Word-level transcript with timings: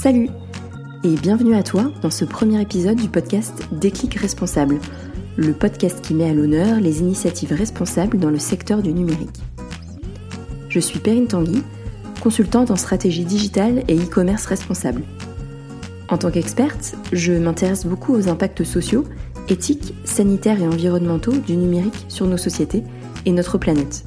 Salut 0.00 0.28
et 1.02 1.16
bienvenue 1.16 1.56
à 1.56 1.64
toi 1.64 1.90
dans 2.02 2.10
ce 2.10 2.24
premier 2.24 2.62
épisode 2.62 2.98
du 2.98 3.08
podcast 3.08 3.64
Déclic 3.72 4.14
Responsable, 4.14 4.78
le 5.36 5.52
podcast 5.52 6.00
qui 6.02 6.14
met 6.14 6.30
à 6.30 6.32
l'honneur 6.32 6.78
les 6.78 7.00
initiatives 7.00 7.52
responsables 7.52 8.16
dans 8.16 8.30
le 8.30 8.38
secteur 8.38 8.80
du 8.80 8.92
numérique. 8.92 9.40
Je 10.68 10.78
suis 10.78 11.00
Perrine 11.00 11.26
Tanguy, 11.26 11.64
consultante 12.22 12.70
en 12.70 12.76
stratégie 12.76 13.24
digitale 13.24 13.82
et 13.88 13.96
e-commerce 13.96 14.46
responsable. 14.46 15.02
En 16.08 16.16
tant 16.16 16.30
qu'experte, 16.30 16.94
je 17.12 17.32
m'intéresse 17.32 17.84
beaucoup 17.84 18.14
aux 18.14 18.28
impacts 18.28 18.62
sociaux, 18.62 19.04
éthiques, 19.48 19.94
sanitaires 20.04 20.62
et 20.62 20.68
environnementaux 20.68 21.32
du 21.32 21.56
numérique 21.56 22.06
sur 22.06 22.28
nos 22.28 22.36
sociétés 22.36 22.84
et 23.26 23.32
notre 23.32 23.58
planète. 23.58 24.04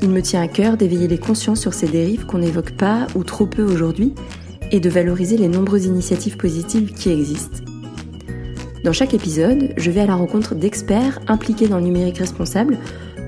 Il 0.00 0.10
me 0.10 0.22
tient 0.22 0.42
à 0.42 0.48
cœur 0.48 0.76
d'éveiller 0.76 1.08
les 1.08 1.18
consciences 1.18 1.60
sur 1.60 1.74
ces 1.74 1.88
dérives 1.88 2.24
qu'on 2.24 2.38
n'évoque 2.38 2.76
pas 2.76 3.08
ou 3.16 3.24
trop 3.24 3.46
peu 3.46 3.64
aujourd'hui 3.64 4.14
et 4.72 4.80
de 4.80 4.90
valoriser 4.90 5.36
les 5.36 5.48
nombreuses 5.48 5.84
initiatives 5.84 6.36
positives 6.36 6.92
qui 6.94 7.10
existent. 7.10 7.62
Dans 8.82 8.92
chaque 8.92 9.14
épisode, 9.14 9.72
je 9.76 9.90
vais 9.92 10.00
à 10.00 10.06
la 10.06 10.16
rencontre 10.16 10.56
d'experts 10.56 11.20
impliqués 11.28 11.68
dans 11.68 11.76
le 11.76 11.84
numérique 11.84 12.18
responsable 12.18 12.78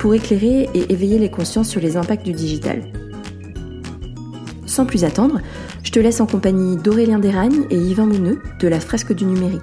pour 0.01 0.15
éclairer 0.15 0.69
et 0.75 0.93
éveiller 0.93 1.21
les 1.21 1.31
consciences 1.31 1.69
sur 1.69 1.81
les 1.81 1.97
impacts 1.97 2.25
du 2.25 2.33
digital. 2.33 2.83
Sans 4.67 4.87
plus 4.87 5.05
attendre, 5.05 5.41
je 5.85 5.93
te 5.93 6.01
laisse 6.01 6.21
en 6.21 6.27
compagnie 6.27 6.77
d'Aurélien 6.77 7.21
Desragnes 7.21 7.67
et 7.71 7.77
Yvan 7.77 8.07
Mouneux 8.07 8.41
de 8.59 8.67
la 8.67 8.81
Fresque 8.81 9.13
du 9.13 9.25
numérique. 9.25 9.61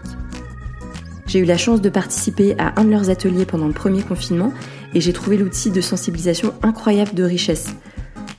J'ai 1.27 1.39
eu 1.39 1.45
la 1.45 1.58
chance 1.58 1.81
de 1.81 1.89
participer 1.89 2.55
à 2.58 2.80
un 2.80 2.86
de 2.86 2.91
leurs 2.91 3.09
ateliers 3.09 3.45
pendant 3.45 3.67
le 3.67 3.73
premier 3.73 4.02
confinement 4.02 4.53
et 4.94 5.02
j'ai 5.02 5.13
trouvé 5.13 5.38
l'outil 5.38 5.72
de 5.72 5.81
sensibilisation 5.81 6.53
incroyable 6.61 7.13
de 7.13 7.23
richesse. 7.23 7.73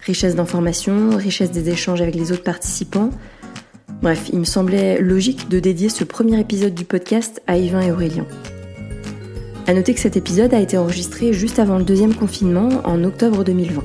Richesse 0.02 0.34
d'informations, 0.34 1.16
richesse 1.16 1.50
des 1.50 1.70
échanges 1.70 2.02
avec 2.02 2.14
les 2.14 2.32
autres 2.32 2.42
participants, 2.42 3.10
Bref, 4.02 4.30
il 4.32 4.40
me 4.40 4.44
semblait 4.44 5.00
logique 5.00 5.48
de 5.48 5.60
dédier 5.60 5.88
ce 5.88 6.02
premier 6.02 6.40
épisode 6.40 6.74
du 6.74 6.84
podcast 6.84 7.40
à 7.46 7.56
Yvain 7.56 7.82
et 7.82 7.92
Aurélien. 7.92 8.26
À 9.68 9.74
noter 9.74 9.94
que 9.94 10.00
cet 10.00 10.16
épisode 10.16 10.52
a 10.54 10.60
été 10.60 10.76
enregistré 10.76 11.32
juste 11.32 11.60
avant 11.60 11.78
le 11.78 11.84
deuxième 11.84 12.12
confinement 12.12 12.68
en 12.82 13.04
octobre 13.04 13.44
2020. 13.44 13.80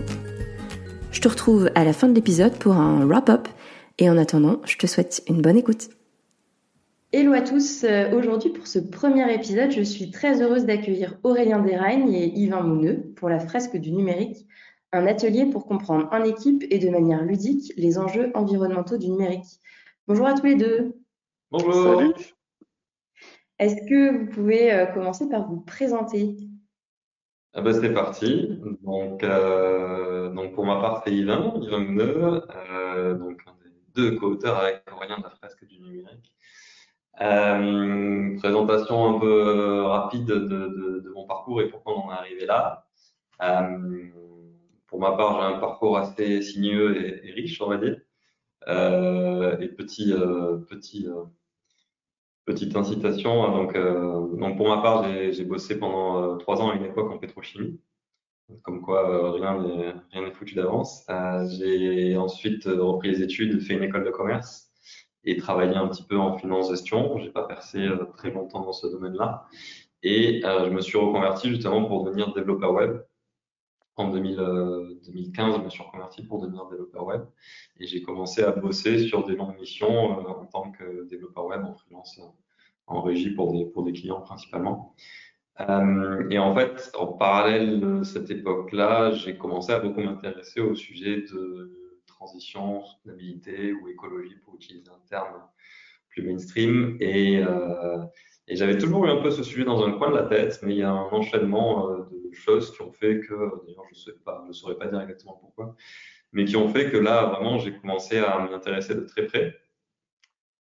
Je 1.11 1.21
te 1.21 1.27
retrouve 1.27 1.69
à 1.75 1.83
la 1.83 1.93
fin 1.93 2.07
de 2.07 2.15
l'épisode 2.15 2.57
pour 2.57 2.77
un 2.77 3.05
wrap-up 3.05 3.47
et 3.99 4.09
en 4.09 4.17
attendant, 4.17 4.59
je 4.65 4.77
te 4.77 4.87
souhaite 4.87 5.21
une 5.27 5.43
bonne 5.43 5.55
écoute. 5.55 5.89
Hello 7.13 7.33
à 7.33 7.41
tous, 7.41 7.83
euh, 7.83 8.11
aujourd'hui 8.17 8.49
pour 8.49 8.65
ce 8.65 8.79
premier 8.79 9.31
épisode, 9.31 9.69
je 9.69 9.83
suis 9.83 10.09
très 10.09 10.41
heureuse 10.41 10.65
d'accueillir 10.65 11.19
Aurélien 11.21 11.59
Desragnes 11.59 12.11
et 12.11 12.25
Yvain 12.39 12.61
Mouneux 12.61 13.13
pour 13.15 13.29
la 13.29 13.39
fresque 13.39 13.77
du 13.77 13.91
numérique, 13.91 14.47
un 14.91 15.05
atelier 15.05 15.45
pour 15.45 15.65
comprendre 15.65 16.07
en 16.11 16.23
équipe 16.23 16.63
et 16.69 16.79
de 16.79 16.89
manière 16.89 17.23
ludique 17.23 17.73
les 17.77 17.97
enjeux 17.97 18.31
environnementaux 18.33 18.97
du 18.97 19.09
numérique. 19.09 19.59
Bonjour 20.07 20.27
à 20.27 20.33
tous 20.33 20.45
les 20.45 20.55
deux. 20.55 20.95
Bonjour. 21.51 21.99
Salut. 21.99 22.13
Est-ce 23.59 23.87
que 23.89 24.17
vous 24.17 24.27
pouvez 24.27 24.71
euh, 24.71 24.85
commencer 24.85 25.27
par 25.29 25.47
vous 25.47 25.61
présenter? 25.61 26.37
Ah 27.53 27.61
bah, 27.61 27.73
C'est 27.73 27.93
parti. 27.93 28.59
Donc, 28.81 29.23
euh, 29.23 30.29
donc, 30.29 30.53
pour 30.53 30.65
ma 30.65 30.79
part, 30.79 31.01
c'est 31.03 31.13
Yvain, 31.13 31.53
Yvain 31.61 31.79
Mouneux, 31.79 32.43
euh, 32.71 33.15
donc 33.15 33.41
un 33.47 33.53
des 33.63 33.71
deux 33.95 34.15
co-auteurs 34.17 34.57
avec 34.57 34.83
Aurélien 34.91 35.17
de 35.17 35.23
la 35.23 35.31
fresque 35.31 35.65
du 35.65 35.79
numérique. 35.79 36.33
présentation 38.39 39.15
un 39.15 39.19
peu 39.19 39.81
rapide 39.83 40.25
de, 40.25 40.37
de, 40.37 41.11
mon 41.15 41.25
parcours 41.25 41.61
et 41.61 41.69
pourquoi 41.69 41.97
on 41.97 42.01
en 42.07 42.11
est 42.11 42.17
arrivé 42.17 42.45
là. 42.45 42.85
Pour 44.87 44.99
ma 44.99 45.11
part, 45.11 45.41
j'ai 45.41 45.55
un 45.55 45.59
parcours 45.59 45.97
assez 45.97 46.41
sinueux 46.41 47.25
et, 47.25 47.31
riche, 47.31 47.61
on 47.61 47.69
va 47.69 47.77
dire. 47.77 47.97
Euh, 48.67 49.57
et 49.59 49.67
petit, 49.69 50.11
euh, 50.13 50.57
petit, 50.57 51.07
euh, 51.07 51.23
petite 52.45 52.75
incitation. 52.75 53.45
Hein, 53.45 53.51
donc, 53.51 54.39
donc 54.39 54.57
pour 54.57 54.69
ma 54.69 54.81
part, 54.81 55.03
j'ai 55.31 55.45
bossé 55.45 55.77
pendant 55.79 56.37
trois 56.37 56.61
ans 56.61 56.71
à 56.71 56.75
une 56.75 56.85
époque 56.85 57.11
en 57.11 57.17
pétrochimie 57.17 57.79
comme 58.63 58.81
quoi 58.81 59.33
rien 59.33 59.61
n'est 59.61 59.93
rien 60.11 60.21
n'est 60.21 60.31
foutu 60.31 60.55
d'avance. 60.55 61.05
j'ai 61.59 62.15
ensuite 62.15 62.63
repris 62.63 63.11
les 63.11 63.21
études, 63.21 63.59
fait 63.59 63.73
une 63.73 63.83
école 63.83 64.05
de 64.05 64.09
commerce 64.09 64.71
et 65.25 65.35
travaillé 65.35 65.75
un 65.75 65.85
petit 65.89 66.03
peu 66.03 66.17
en 66.17 66.37
finance 66.37 66.69
gestion. 66.69 67.17
J'ai 67.17 67.29
pas 67.29 67.43
percé 67.43 67.85
très 68.15 68.31
longtemps 68.31 68.61
dans 68.61 68.71
ce 68.71 68.87
domaine-là 68.87 69.47
et 70.01 70.41
je 70.43 70.69
me 70.69 70.79
suis 70.79 70.97
reconverti 70.97 71.49
justement 71.49 71.83
pour 71.83 72.05
devenir 72.05 72.33
développeur 72.33 72.71
web 72.71 73.01
en 73.97 74.09
2015, 74.09 75.55
je 75.57 75.61
me 75.61 75.69
suis 75.69 75.83
reconverti 75.83 76.23
pour 76.23 76.39
devenir 76.39 76.67
développeur 76.67 77.05
web 77.05 77.21
et 77.79 77.87
j'ai 77.87 78.03
commencé 78.03 78.43
à 78.43 78.51
bosser 78.51 78.99
sur 78.99 79.25
des 79.25 79.35
longues 79.35 79.59
missions 79.59 80.19
euh, 80.19 80.29
en 80.29 80.45
tant 80.45 80.71
que 80.71 81.07
développeur 81.09 81.47
web 81.47 81.63
en 81.65 81.73
freelance, 81.73 82.19
euh, 82.19 82.27
en 82.85 83.01
régie 83.01 83.31
pour 83.31 83.53
des, 83.53 83.93
clients 83.93 84.21
principalement. 84.21 84.95
Euh, 85.61 86.29
et 86.29 86.37
en 86.37 86.55
fait, 86.55 86.91
en 86.95 87.07
parallèle 87.07 87.79
de 87.79 88.03
cette 88.03 88.29
époque-là, 88.29 89.11
j'ai 89.11 89.35
commencé 89.35 89.71
à 89.71 89.79
beaucoup 89.79 90.01
m'intéresser 90.01 90.61
au 90.61 90.75
sujet 90.75 91.23
de 91.23 91.73
transition, 92.05 92.83
soutenabilité 92.83 93.73
ou 93.73 93.87
écologie 93.87 94.35
pour 94.45 94.55
utiliser 94.55 94.89
un 94.91 95.07
terme 95.09 95.41
plus 96.09 96.21
mainstream. 96.21 96.97
Et, 96.99 97.43
et 98.47 98.55
j'avais 98.55 98.77
toujours 98.77 99.05
eu 99.05 99.09
un 99.09 99.21
peu 99.21 99.31
ce 99.31 99.43
sujet 99.43 99.65
dans 99.65 99.85
un 99.85 99.91
coin 99.91 100.09
de 100.09 100.15
la 100.15 100.23
tête, 100.23 100.59
mais 100.63 100.73
il 100.73 100.79
y 100.79 100.83
a 100.83 100.91
un 100.91 101.09
enchaînement 101.11 101.89
euh, 101.89 101.97
de 102.29 102.33
choses 102.33 102.71
qui 102.71 102.81
ont 102.81 102.91
fait 102.91 103.19
que, 103.19 103.33
d'ailleurs, 103.65 103.83
je 103.91 104.11
ne 104.47 104.53
saurais 104.53 104.75
pas 104.75 104.87
dire 104.87 105.01
exactement 105.01 105.37
pourquoi, 105.41 105.75
mais 106.31 106.45
qui 106.45 106.55
ont 106.55 106.69
fait 106.69 106.89
que 106.89 106.97
là, 106.97 107.25
vraiment, 107.25 107.57
j'ai 107.57 107.77
commencé 107.77 108.19
à 108.19 108.39
m'y 108.39 108.53
intéresser 108.53 108.95
de 108.95 109.01
très 109.01 109.25
près, 109.25 109.55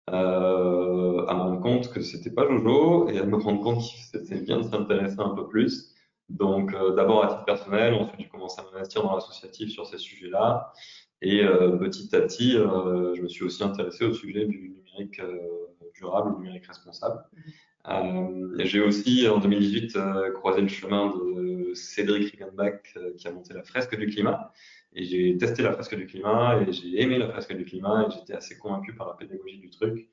euh, 0.10 1.26
à 1.28 1.36
me 1.36 1.40
rendre 1.42 1.62
compte 1.62 1.92
que 1.92 2.02
c'était 2.02 2.32
pas 2.32 2.48
Jojo 2.48 3.10
et 3.10 3.20
à 3.20 3.26
me 3.26 3.36
rendre 3.36 3.62
compte 3.62 3.80
que 3.80 4.20
c'était 4.20 4.40
bien 4.40 4.58
de 4.60 4.64
s'intéresser 4.64 5.20
un 5.20 5.36
peu 5.36 5.48
plus. 5.48 5.94
Donc, 6.30 6.74
euh, 6.74 6.96
d'abord 6.96 7.24
à 7.24 7.28
titre 7.28 7.46
personnel, 7.46 7.94
ensuite 7.94 8.20
j'ai 8.20 8.28
commencé 8.28 8.60
à 8.62 8.64
m'investir 8.64 9.04
dans 9.04 9.16
l'associatif 9.16 9.70
sur 9.70 9.86
ces 9.86 9.98
sujets-là. 9.98 10.74
Et 11.22 11.42
petit 11.80 12.16
à 12.16 12.22
petit, 12.22 12.52
je 12.52 13.22
me 13.22 13.28
suis 13.28 13.44
aussi 13.44 13.64
intéressé 13.64 14.06
au 14.06 14.14
sujet 14.14 14.46
du 14.46 14.70
numérique 14.70 15.22
durable, 15.96 16.36
du 16.36 16.44
numérique 16.44 16.68
responsable. 16.68 17.24
Euh, 17.90 18.52
j'ai 18.66 18.82
aussi 18.82 19.28
en 19.28 19.40
2018 19.40 19.96
euh, 19.96 20.32
croisé 20.34 20.62
le 20.62 20.68
chemin 20.68 21.08
de 21.16 21.74
Cédric 21.74 22.32
Rickenbach 22.32 22.82
euh, 22.98 23.14
qui 23.16 23.28
a 23.28 23.32
monté 23.32 23.54
la 23.54 23.64
fresque 23.64 23.98
du 23.98 24.08
climat. 24.08 24.52
Et 24.94 25.06
j'ai 25.06 25.38
testé 25.38 25.64
la 25.64 25.72
fresque 25.72 25.96
du 25.96 26.06
climat 26.06 26.62
et 26.62 26.72
j'ai 26.72 27.02
aimé 27.02 27.18
la 27.18 27.30
fresque 27.30 27.56
du 27.56 27.66
climat 27.66 28.08
et 28.08 28.12
j'étais 28.12 28.34
assez 28.34 28.58
convaincu 28.58 28.94
par 28.94 29.08
la 29.08 29.14
pédagogie 29.14 29.60
du 29.60 29.70
truc. 29.70 30.10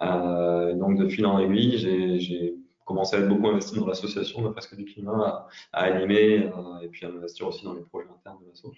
donc 0.00 0.96
de 0.96 1.08
fil 1.08 1.26
en 1.26 1.38
aiguille, 1.38 1.76
j'ai 2.18 2.54
commencé 2.84 3.16
à 3.16 3.18
être 3.20 3.28
beaucoup 3.28 3.48
investi 3.48 3.78
dans 3.78 3.86
l'association 3.86 4.40
de 4.40 4.46
la 4.46 4.52
fresque 4.52 4.74
du 4.74 4.84
climat, 4.84 5.46
à, 5.72 5.82
animer 5.82 6.50
et 6.82 6.88
puis 6.88 7.04
à 7.04 7.10
investir 7.10 7.46
aussi 7.46 7.64
dans 7.64 7.74
les 7.74 7.82
projets 7.82 8.08
internes 8.08 8.38
de 8.42 8.48
l'asso. 8.48 8.72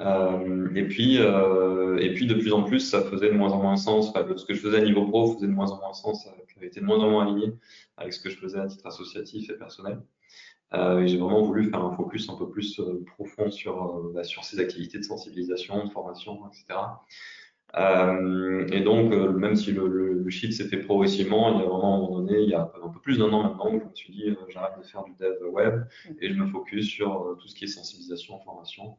Euh, 0.00 0.68
et 0.74 0.86
puis, 0.86 1.18
euh, 1.18 1.98
et 1.98 2.14
puis 2.14 2.26
de 2.26 2.34
plus 2.34 2.52
en 2.52 2.62
plus, 2.62 2.80
ça 2.80 3.02
faisait 3.02 3.28
de 3.28 3.34
moins 3.34 3.50
en 3.52 3.60
moins 3.62 3.76
sens. 3.76 4.12
Ce 4.14 4.44
que 4.44 4.54
je 4.54 4.60
faisais 4.60 4.78
à 4.78 4.84
niveau 4.84 5.06
pro 5.06 5.34
faisait 5.34 5.46
de 5.46 5.52
moins 5.52 5.70
en 5.70 5.78
moins 5.78 5.92
sens, 5.92 6.24
ça 6.24 6.30
avait 6.30 6.66
été 6.66 6.80
de 6.80 6.84
moins 6.84 6.98
en 6.98 7.10
moins 7.10 7.26
aligné 7.26 7.52
avec 7.96 8.12
ce 8.12 8.20
que 8.20 8.30
je 8.30 8.36
faisais 8.36 8.58
à 8.58 8.66
titre 8.66 8.86
associatif 8.86 9.50
et 9.50 9.54
personnel. 9.54 10.00
Euh, 10.74 11.00
et 11.00 11.08
j'ai 11.08 11.16
vraiment 11.16 11.42
voulu 11.42 11.70
faire 11.70 11.82
un 11.82 11.96
focus 11.96 12.28
un 12.28 12.36
peu 12.36 12.48
plus 12.48 12.78
euh, 12.78 13.02
profond 13.06 13.50
sur, 13.50 13.82
euh, 13.82 14.12
bah, 14.14 14.22
sur 14.22 14.44
ces 14.44 14.60
activités 14.60 14.98
de 14.98 15.02
sensibilisation, 15.02 15.84
de 15.86 15.90
formation, 15.90 16.40
etc. 16.48 16.78
Euh, 17.76 18.66
et 18.70 18.80
donc, 18.80 19.12
même 19.12 19.56
si 19.56 19.72
le, 19.72 19.88
le, 19.88 20.14
le 20.22 20.30
shift 20.30 20.54
s'est 20.54 20.68
fait 20.68 20.78
progressivement, 20.78 21.54
il 21.54 21.60
y 21.60 21.64
a 21.64 21.68
vraiment 21.68 21.96
un 21.96 21.98
moment 22.00 22.20
donné, 22.20 22.40
il 22.42 22.48
y 22.48 22.54
a 22.54 22.62
un 22.82 22.88
peu 22.88 23.00
plus 23.00 23.18
d'un 23.18 23.30
an 23.32 23.42
maintenant, 23.42 23.74
où 23.74 23.80
je 23.80 23.84
me 23.84 23.94
suis 23.94 24.12
dit, 24.12 24.36
j'arrête 24.48 24.78
de 24.78 24.84
faire 24.84 25.04
du 25.04 25.12
dev 25.18 25.36
web 25.50 25.84
et 26.20 26.30
je 26.30 26.34
me 26.34 26.46
focus 26.46 26.86
sur 26.86 27.36
tout 27.40 27.48
ce 27.48 27.54
qui 27.54 27.64
est 27.64 27.68
sensibilisation, 27.68 28.38
formation 28.40 28.96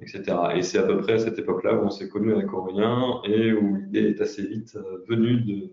etc. 0.00 0.22
Et 0.54 0.62
c'est 0.62 0.78
à 0.78 0.82
peu 0.82 0.98
près 0.98 1.14
à 1.14 1.18
cette 1.18 1.38
époque-là 1.38 1.74
où 1.74 1.84
on 1.86 1.90
s'est 1.90 2.08
connu 2.08 2.32
avec 2.32 2.52
Aurélien 2.52 3.20
et 3.24 3.52
où 3.52 3.76
l'idée 3.76 4.08
est 4.08 4.20
assez 4.20 4.46
vite 4.46 4.76
euh, 4.76 5.04
venue 5.08 5.40
de, 5.40 5.72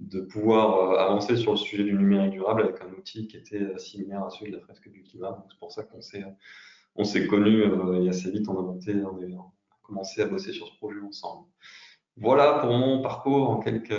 de 0.00 0.20
pouvoir 0.22 0.92
euh, 0.92 0.96
avancer 0.96 1.36
sur 1.36 1.52
le 1.52 1.58
sujet 1.58 1.84
du 1.84 1.92
numérique 1.92 2.32
durable 2.32 2.62
avec 2.62 2.80
un 2.80 2.90
outil 2.98 3.28
qui 3.28 3.36
était 3.36 3.60
euh, 3.62 3.78
similaire 3.78 4.24
à 4.24 4.30
celui 4.30 4.50
de 4.50 4.56
la 4.56 4.62
fresque 4.62 4.90
du 4.90 5.02
climat. 5.02 5.44
C'est 5.50 5.58
pour 5.58 5.72
ça 5.72 5.82
qu'on 5.82 6.00
s'est 6.00 6.24
on 6.96 7.04
s'est 7.04 7.26
connus 7.26 7.62
et 8.02 8.08
assez 8.08 8.30
vite 8.30 8.48
on 8.48 8.58
a 8.58 8.62
monté, 8.62 8.94
on 8.94 9.22
a 9.22 9.52
commencé 9.82 10.22
à 10.22 10.26
bosser 10.26 10.52
sur 10.52 10.66
ce 10.66 10.76
projet 10.76 10.98
ensemble. 11.00 11.46
Voilà 12.16 12.58
pour 12.58 12.70
mon 12.70 13.00
parcours 13.00 13.48
en 13.48 13.60
quelques 13.60 13.94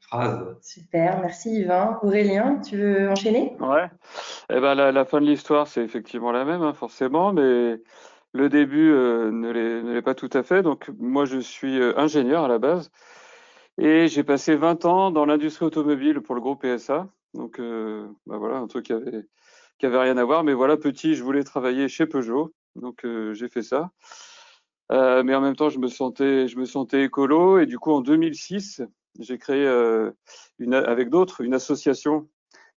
phrases. 0.00 0.56
Super, 0.62 1.20
merci 1.20 1.60
Yvain. 1.60 1.98
Aurélien, 2.02 2.60
tu 2.60 2.78
veux 2.78 3.10
enchaîner? 3.10 3.56
Ouais. 3.60 3.90
Eh 4.50 4.58
ben 4.58 4.74
la, 4.74 4.90
la 4.90 5.04
fin 5.04 5.20
de 5.20 5.26
l'histoire, 5.26 5.68
c'est 5.68 5.82
effectivement 5.84 6.32
la 6.32 6.44
même, 6.44 6.62
hein, 6.62 6.72
forcément, 6.72 7.32
mais 7.32 7.80
le 8.32 8.48
début 8.48 8.90
euh, 8.92 9.30
ne 9.30 9.50
l'est 9.50 10.02
pas 10.02 10.14
tout 10.14 10.30
à 10.32 10.42
fait. 10.42 10.62
Donc 10.62 10.90
moi, 10.98 11.24
je 11.24 11.38
suis 11.38 11.80
euh, 11.80 11.98
ingénieur 11.98 12.44
à 12.44 12.48
la 12.48 12.58
base 12.58 12.90
et 13.78 14.08
j'ai 14.08 14.24
passé 14.24 14.56
20 14.56 14.84
ans 14.84 15.10
dans 15.10 15.24
l'industrie 15.24 15.66
automobile 15.66 16.20
pour 16.20 16.34
le 16.34 16.40
groupe 16.40 16.62
PSA. 16.62 17.08
Donc 17.34 17.58
euh, 17.60 18.06
bah 18.26 18.38
voilà, 18.38 18.56
un 18.58 18.66
truc 18.66 18.86
qui 18.86 18.92
avait 18.92 19.26
qui 19.78 19.86
avait 19.86 19.98
rien 19.98 20.16
à 20.16 20.24
voir. 20.24 20.44
Mais 20.44 20.54
voilà, 20.54 20.76
petit, 20.76 21.14
je 21.14 21.22
voulais 21.22 21.44
travailler 21.44 21.88
chez 21.88 22.06
Peugeot, 22.06 22.52
donc 22.76 23.06
j'ai 23.32 23.48
fait 23.48 23.62
ça. 23.62 23.90
Euh, 24.90 25.22
mais 25.22 25.34
en 25.34 25.40
même 25.40 25.56
temps, 25.56 25.68
je 25.68 25.78
me 25.78 25.88
sentais, 25.88 26.48
je 26.48 26.56
me 26.58 26.64
sentais 26.64 27.04
écolo. 27.04 27.58
Et 27.58 27.66
du 27.66 27.78
coup, 27.78 27.92
en 27.92 28.00
2006, 28.00 28.82
j'ai 29.18 29.38
créé 29.38 29.64
euh, 29.64 30.10
une, 30.58 30.74
avec 30.74 31.10
d'autres 31.10 31.42
une 31.42 31.54
association 31.54 32.28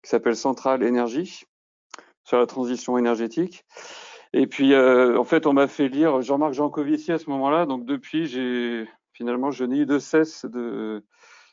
qui 0.03 0.11
s'appelle 0.11 0.37
Centrale 0.37 0.83
Énergie 0.83 1.45
sur 2.25 2.39
la 2.39 2.47
transition 2.47 2.99
énergétique. 2.99 3.65
Et 4.33 4.47
puis, 4.47 4.75
euh, 4.75 5.19
en 5.19 5.25
fait, 5.25 5.47
on 5.47 5.53
m'a 5.53 5.67
fait 5.67 5.89
lire 5.89 6.23
Jean-Marc 6.23 6.53
Jancovici 6.55 7.13
à 7.13 7.19
ce 7.19 7.29
moment-là. 7.31 7.67
Donc, 7.67 7.85
depuis, 7.85 8.27
j'ai 8.27 8.89
finalement, 9.13 9.51
je 9.51 9.65
n'ai 9.65 9.79
eu 9.79 9.87
de 9.87 9.99
cesse 9.99 10.45
de, 10.47 11.05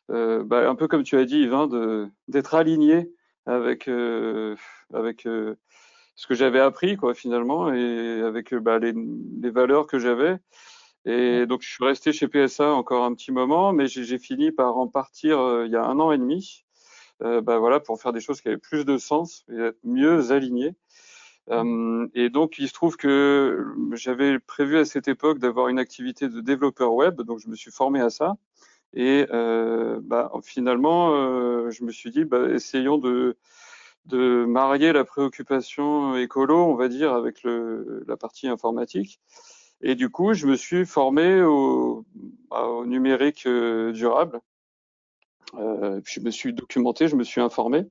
euh, 0.10 0.44
bah, 0.44 0.70
un 0.70 0.76
peu 0.76 0.88
comme 0.88 1.04
tu 1.04 1.18
as 1.18 1.26
dit, 1.26 1.42
Yvain, 1.42 1.68
d'être 2.28 2.56
aligné 2.56 3.12
avec 3.46 3.88
euh, 3.88 4.56
avec 4.94 5.26
euh, 5.26 5.56
ce 6.16 6.28
que 6.28 6.34
j'avais 6.34 6.60
appris, 6.60 6.98
quoi, 6.98 7.14
finalement, 7.14 7.74
et 7.74 8.22
avec 8.22 8.54
bah, 8.56 8.80
les, 8.80 8.94
les, 8.94 9.50
valeurs 9.50 9.88
que 9.88 10.00
j'avais. 10.00 10.38
Et 11.06 11.46
donc, 11.46 11.62
je 11.62 11.70
suis 11.70 11.84
resté 11.86 12.12
chez 12.14 12.28
PSA 12.28 12.72
encore 12.74 13.04
un 13.06 13.14
petit 13.14 13.32
moment, 13.32 13.74
mais 13.74 13.88
j'ai 13.88 14.18
fini 14.18 14.52
par 14.52 14.78
en 14.78 14.88
partir 14.88 15.64
il 15.66 15.72
y 15.72 15.76
a 15.76 15.84
un 15.86 16.00
an 16.00 16.12
et 16.12 16.18
demi. 16.18 16.66
bah, 17.22 17.60
voilà, 17.60 17.80
pour 17.80 18.02
faire 18.02 18.14
des 18.14 18.22
choses 18.22 18.42
qui 18.42 18.48
avaient 18.50 18.58
plus 18.58 18.86
de 18.86 18.98
sens 18.98 19.46
et 19.52 19.58
être 19.58 19.80
mieux 19.84 20.32
aligné. 20.32 20.76
Euh, 21.50 22.08
et 22.14 22.30
donc, 22.30 22.58
il 22.60 22.68
se 22.68 22.74
trouve 22.74 22.98
que 22.98 23.66
j'avais 23.94 24.40
prévu 24.40 24.78
à 24.78 24.86
cette 24.86 25.08
époque 25.08 25.40
d'avoir 25.40 25.70
une 25.70 25.80
activité 25.80 26.28
de 26.28 26.42
développeur 26.42 26.94
web, 26.94 27.22
donc 27.22 27.40
je 27.40 27.48
me 27.48 27.56
suis 27.56 27.72
formé 27.72 28.02
à 28.02 28.10
ça. 28.10 28.36
Et 28.94 29.26
euh, 29.32 30.00
bah, 30.02 30.32
finalement, 30.44 31.14
euh, 31.14 31.70
je 31.70 31.84
me 31.84 31.92
suis 31.92 32.10
dit, 32.10 32.26
bah, 32.26 32.50
essayons 32.50 32.98
de, 32.98 33.38
de 34.06 34.46
marier 34.46 34.94
la 34.94 35.06
préoccupation 35.06 36.16
écolo, 36.16 36.58
on 36.66 36.76
va 36.76 36.88
dire, 36.88 37.14
avec 37.14 37.44
le, 37.44 38.04
la 38.08 38.18
partie 38.18 38.48
informatique. 38.48 39.20
Et 39.82 39.96
du 39.96 40.10
coup, 40.10 40.34
je 40.34 40.48
me 40.48 40.56
suis 40.56 40.86
formé 40.86 41.42
au, 41.44 42.06
bah, 42.50 42.64
au 42.66 42.86
numérique 42.86 43.46
euh, 43.46 43.92
durable. 43.92 44.42
Je 45.54 46.20
me 46.20 46.30
suis 46.30 46.54
documenté, 46.54 47.08
je 47.08 47.16
me 47.16 47.24
suis 47.24 47.40
informé. 47.40 47.86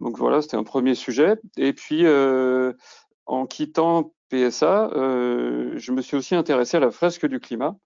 Donc 0.00 0.18
voilà, 0.18 0.42
c'était 0.42 0.56
un 0.56 0.64
premier 0.64 0.94
sujet. 0.94 1.36
Et 1.56 1.72
puis, 1.72 2.06
euh, 2.06 2.72
en 3.26 3.46
quittant 3.46 4.12
PSA, 4.30 4.90
euh, 4.94 5.74
je 5.76 5.92
me 5.92 6.00
suis 6.00 6.16
aussi 6.16 6.34
intéressé 6.34 6.76
à 6.76 6.80
la 6.80 6.90
fresque 6.90 7.26
du 7.26 7.40
climat, 7.40 7.76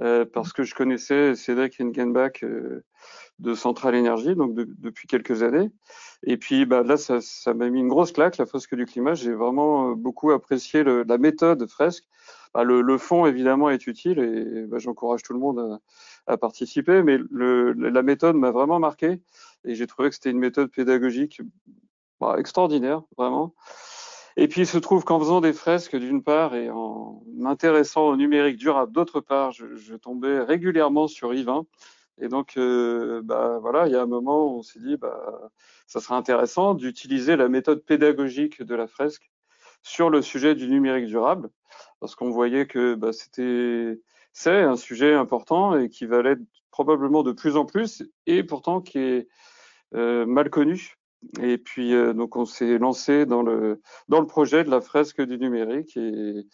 euh, 0.00 0.24
parce 0.24 0.52
que 0.52 0.62
je 0.62 0.74
connaissais 0.74 1.34
Cédric 1.34 1.80
Hengenbach 1.80 2.42
euh, 2.42 2.84
de 3.38 3.54
Centrale 3.54 3.94
Énergie, 3.94 4.34
donc 4.34 4.54
depuis 4.54 5.08
quelques 5.08 5.42
années. 5.42 5.70
Et 6.22 6.36
puis 6.36 6.64
bah, 6.64 6.82
là, 6.82 6.96
ça, 6.96 7.54
m'a 7.54 7.68
mis 7.68 7.80
une 7.80 7.88
grosse 7.88 8.12
claque, 8.12 8.38
la 8.38 8.46
fresque 8.46 8.74
du 8.74 8.86
climat. 8.86 9.14
J'ai 9.14 9.32
vraiment 9.32 9.92
beaucoup 9.92 10.30
apprécié 10.30 10.82
le, 10.82 11.02
la 11.02 11.18
méthode 11.18 11.68
fresque. 11.68 12.04
Bah, 12.54 12.64
le, 12.64 12.80
le, 12.80 12.98
fond, 12.98 13.26
évidemment, 13.26 13.70
est 13.70 13.86
utile 13.86 14.18
et 14.18 14.66
bah, 14.66 14.78
j'encourage 14.78 15.22
tout 15.22 15.32
le 15.32 15.38
monde 15.38 15.58
à, 16.26 16.32
à 16.32 16.36
participer, 16.36 17.02
mais 17.02 17.18
le, 17.30 17.72
la 17.72 18.02
méthode 18.02 18.36
m'a 18.36 18.50
vraiment 18.50 18.78
marqué 18.78 19.20
et 19.64 19.74
j'ai 19.74 19.86
trouvé 19.86 20.08
que 20.08 20.14
c'était 20.14 20.30
une 20.30 20.38
méthode 20.38 20.70
pédagogique 20.70 21.40
bah, 22.20 22.36
extraordinaire, 22.38 23.02
vraiment. 23.16 23.54
Et 24.36 24.48
puis 24.48 24.62
il 24.62 24.66
se 24.66 24.78
trouve 24.78 25.04
qu'en 25.04 25.18
faisant 25.18 25.40
des 25.40 25.52
fresques 25.52 25.96
d'une 25.96 26.22
part 26.22 26.54
et 26.54 26.70
en 26.70 27.22
m'intéressant 27.34 28.08
au 28.08 28.16
numérique 28.16 28.56
durable 28.56 28.92
d'autre 28.92 29.20
part, 29.20 29.52
je, 29.52 29.96
tombais 29.96 30.40
régulièrement 30.40 31.08
sur 31.08 31.34
Yvain. 31.34 31.66
Et 32.22 32.28
donc, 32.28 32.56
euh, 32.56 33.22
bah, 33.24 33.58
voilà, 33.60 33.86
il 33.86 33.92
y 33.92 33.96
a 33.96 34.02
un 34.02 34.06
moment 34.06 34.44
où 34.44 34.58
on 34.58 34.62
s'est 34.62 34.78
dit, 34.78 34.96
bah, 34.96 35.50
ça 35.86 36.00
serait 36.00 36.14
intéressant 36.14 36.74
d'utiliser 36.74 37.36
la 37.36 37.48
méthode 37.48 37.82
pédagogique 37.84 38.62
de 38.62 38.74
la 38.74 38.86
fresque 38.86 39.30
sur 39.82 40.10
le 40.10 40.20
sujet 40.20 40.54
du 40.54 40.68
numérique 40.68 41.06
durable, 41.06 41.50
parce 41.98 42.14
qu'on 42.14 42.30
voyait 42.30 42.66
que 42.66 42.94
bah, 42.94 43.12
c'était, 43.12 44.00
c'est 44.32 44.60
un 44.62 44.76
sujet 44.76 45.14
important 45.14 45.78
et 45.78 45.88
qui 45.88 46.04
va 46.04 46.22
l'être 46.22 46.42
probablement 46.70 47.22
de 47.22 47.32
plus 47.32 47.56
en 47.56 47.64
plus, 47.64 48.02
et 48.26 48.44
pourtant 48.44 48.80
qui 48.80 48.98
est 48.98 49.28
mal 49.92 50.50
connu. 50.50 51.00
Et 51.40 51.58
puis 51.58 51.94
euh, 51.94 52.14
donc 52.14 52.36
on 52.36 52.44
s'est 52.44 52.78
lancé 52.78 53.26
dans 53.26 53.42
le 53.42 53.82
dans 54.08 54.20
le 54.20 54.26
projet 54.26 54.64
de 54.64 54.70
la 54.70 54.80
fresque 54.80 55.20
du 55.20 55.38
numérique 55.38 55.96
et 55.96 56.46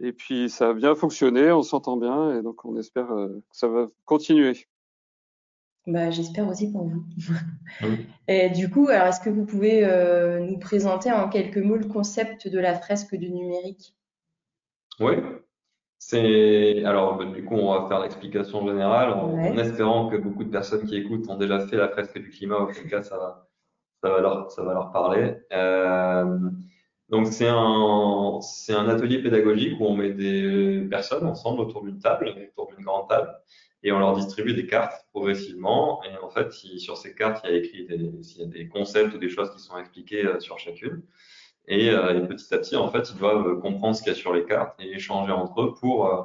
et 0.00 0.12
puis 0.12 0.50
ça 0.50 0.70
a 0.70 0.74
bien 0.74 0.94
fonctionné, 0.94 1.50
on 1.52 1.62
s'entend 1.62 1.96
bien 1.96 2.38
et 2.38 2.42
donc 2.42 2.64
on 2.64 2.78
espère 2.78 3.10
euh, 3.12 3.42
que 3.50 3.56
ça 3.56 3.68
va 3.68 3.86
continuer. 4.04 4.68
Bah, 5.86 6.10
j'espère 6.10 6.48
aussi 6.48 6.72
pour 6.72 6.88
vous. 6.88 7.04
Et 8.26 8.48
du 8.48 8.70
coup, 8.70 8.88
alors 8.88 9.08
est-ce 9.08 9.20
que 9.20 9.28
vous 9.28 9.44
pouvez 9.44 9.84
euh, 9.84 10.40
nous 10.40 10.58
présenter 10.58 11.12
en 11.12 11.28
quelques 11.28 11.58
mots 11.58 11.76
le 11.76 11.84
concept 11.84 12.48
de 12.48 12.58
la 12.58 12.74
fresque 12.74 13.14
du 13.14 13.30
numérique? 13.30 13.94
Oui, 14.98 15.16
c'est 16.06 16.84
alors 16.84 17.16
bah, 17.16 17.24
du 17.24 17.44
coup 17.44 17.54
on 17.54 17.72
va 17.72 17.88
faire 17.88 18.00
l'explication 18.00 18.66
générale 18.66 19.10
en, 19.10 19.34
ouais. 19.34 19.50
en, 19.50 19.56
espérant 19.56 20.08
que 20.10 20.16
beaucoup 20.16 20.44
de 20.44 20.50
personnes 20.50 20.86
qui 20.86 20.96
écoutent 20.96 21.28
ont 21.30 21.38
déjà 21.38 21.66
fait 21.66 21.76
la 21.76 21.88
fresque 21.88 22.18
du 22.18 22.28
climat. 22.28 22.58
Auquel 22.58 22.88
cas 22.90 23.02
ça 23.02 23.16
va 23.16 23.48
ça 24.02 24.10
va 24.10 24.20
leur 24.20 24.50
ça 24.50 24.62
va 24.62 24.74
leur 24.74 24.92
parler. 24.92 25.34
Euh, 25.52 26.38
donc 27.08 27.28
c'est 27.28 27.48
un 27.48 28.38
c'est 28.42 28.74
un 28.74 28.86
atelier 28.90 29.22
pédagogique 29.22 29.80
où 29.80 29.86
on 29.86 29.96
met 29.96 30.10
des 30.10 30.86
personnes 30.90 31.26
ensemble 31.26 31.60
autour 31.60 31.82
d'une 31.82 31.98
table, 31.98 32.34
autour 32.50 32.74
d'une 32.74 32.84
grande 32.84 33.08
table, 33.08 33.34
et 33.82 33.90
on 33.90 33.98
leur 33.98 34.14
distribue 34.14 34.52
des 34.52 34.66
cartes 34.66 35.06
progressivement. 35.10 36.02
Et 36.04 36.22
en 36.22 36.28
fait, 36.28 36.52
si, 36.52 36.80
sur 36.80 36.98
ces 36.98 37.14
cartes 37.14 37.42
il 37.44 37.50
y 37.50 37.54
a 37.54 37.56
écrit 37.56 37.86
des, 37.86 37.96
il 37.96 38.38
y 38.40 38.42
a 38.42 38.46
des 38.46 38.68
concepts 38.68 39.14
ou 39.14 39.18
des 39.18 39.30
choses 39.30 39.50
qui 39.54 39.58
sont 39.58 39.78
expliquées 39.78 40.26
euh, 40.26 40.38
sur 40.38 40.58
chacune. 40.58 41.02
Et, 41.66 41.90
euh, 41.90 42.22
et, 42.22 42.26
petit 42.26 42.52
à 42.54 42.58
petit, 42.58 42.76
en 42.76 42.90
fait, 42.90 43.10
ils 43.10 43.18
doivent 43.18 43.58
comprendre 43.60 43.96
ce 43.96 44.02
qu'il 44.02 44.12
y 44.12 44.14
a 44.14 44.18
sur 44.18 44.34
les 44.34 44.44
cartes 44.44 44.78
et 44.80 44.94
échanger 44.94 45.32
entre 45.32 45.62
eux 45.62 45.74
pour 45.74 46.06
euh, 46.06 46.22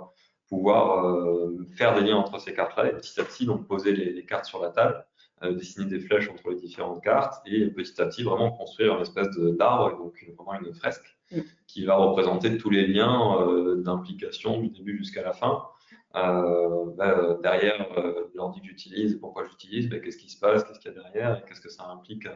pouvoir 0.49 1.05
euh, 1.05 1.65
faire 1.75 1.95
des 1.95 2.01
liens 2.01 2.17
entre 2.17 2.39
ces 2.39 2.53
cartes-là 2.53 2.87
et 2.87 2.93
petit 2.93 3.19
à 3.19 3.23
petit, 3.23 3.45
donc 3.45 3.67
poser 3.67 3.93
les, 3.93 4.11
les 4.11 4.25
cartes 4.25 4.45
sur 4.45 4.61
la 4.61 4.69
table, 4.69 5.05
euh, 5.43 5.53
dessiner 5.53 5.85
des 5.85 5.99
flèches 5.99 6.29
entre 6.29 6.49
les 6.49 6.55
différentes 6.55 7.01
cartes 7.03 7.41
et 7.45 7.67
petit 7.67 8.01
à 8.01 8.07
petit 8.07 8.23
vraiment 8.23 8.51
construire 8.51 8.95
une 8.95 9.01
espèce 9.01 9.29
d'arbre, 9.37 9.97
donc 9.97 10.25
vraiment 10.37 10.59
une 10.59 10.73
fresque 10.73 11.15
mm. 11.31 11.41
qui 11.67 11.85
va 11.85 11.95
représenter 11.95 12.57
tous 12.57 12.71
les 12.71 12.87
liens 12.87 13.39
euh, 13.41 13.75
d'implication 13.77 14.59
du 14.59 14.69
début 14.69 14.97
jusqu'à 14.97 15.23
la 15.23 15.33
fin. 15.33 15.63
Bah, 16.11 17.37
derrière 17.43 17.87
l'ordi 18.33 18.61
que 18.61 18.65
j'utilise, 18.67 19.19
pourquoi 19.21 19.45
j'utilise, 19.45 19.89
bah, 19.89 19.99
qu'est-ce 19.99 20.17
qui 20.17 20.29
se 20.29 20.39
passe, 20.39 20.63
qu'est-ce 20.63 20.79
qu'il 20.79 20.91
y 20.91 20.97
a 20.97 21.03
derrière 21.03 21.37
et 21.37 21.47
qu'est-ce 21.47 21.61
que 21.61 21.69
ça 21.69 21.85
implique 21.85 22.27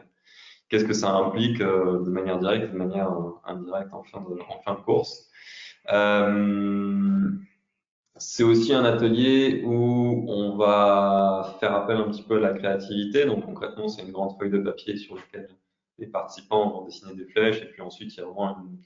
qu'est-ce 0.68 0.84
que 0.84 0.92
ça 0.92 1.10
implique 1.12 1.60
euh, 1.60 2.02
de 2.04 2.10
manière 2.10 2.38
directe, 2.38 2.72
de 2.72 2.78
manière 2.78 3.10
euh, 3.12 3.32
indirecte 3.44 3.92
en 3.92 4.02
fin 4.04 4.20
de, 4.20 4.38
en 4.48 4.60
fin 4.62 4.74
de 4.74 4.80
course. 4.80 5.30
Euh, 5.92 7.30
c'est 8.16 8.44
aussi 8.44 8.72
un 8.72 8.84
atelier 8.84 9.62
où 9.64 10.24
on 10.28 10.56
va 10.56 11.56
faire 11.60 11.74
appel 11.74 11.96
un 11.96 12.04
petit 12.10 12.22
peu 12.22 12.36
à 12.36 12.40
la 12.40 12.52
créativité. 12.52 13.26
Donc 13.26 13.44
concrètement, 13.44 13.88
c'est 13.88 14.02
une 14.02 14.12
grande 14.12 14.38
feuille 14.38 14.50
de 14.50 14.58
papier 14.58 14.96
sur 14.96 15.16
laquelle 15.16 15.48
les 15.98 16.06
participants 16.06 16.70
vont 16.70 16.84
dessiner 16.84 17.14
des 17.14 17.26
flèches 17.26 17.62
et 17.62 17.66
puis 17.66 17.82
ensuite 17.82 18.14
il 18.14 18.18
y 18.18 18.22
a 18.22 18.26
vraiment 18.26 18.56
une, 18.60 18.78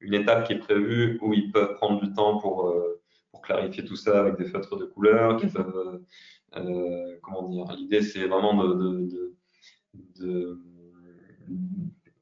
une 0.00 0.14
étape 0.14 0.46
qui 0.46 0.54
est 0.54 0.58
prévue 0.58 1.18
où 1.22 1.32
ils 1.34 1.52
peuvent 1.52 1.74
prendre 1.76 2.00
du 2.00 2.12
temps 2.12 2.38
pour, 2.38 2.68
euh, 2.68 3.00
pour 3.30 3.42
clarifier 3.42 3.84
tout 3.84 3.96
ça 3.96 4.20
avec 4.20 4.36
des 4.36 4.46
feutres 4.46 4.76
de 4.76 4.84
couleur. 4.84 5.36
Qui 5.36 5.48
peuvent, 5.48 6.00
euh, 6.56 7.18
comment 7.22 7.48
dire 7.48 7.66
L'idée 7.76 8.02
c'est 8.02 8.26
vraiment 8.26 8.54
de, 8.54 8.74
de, 8.74 9.36
de 10.20 10.60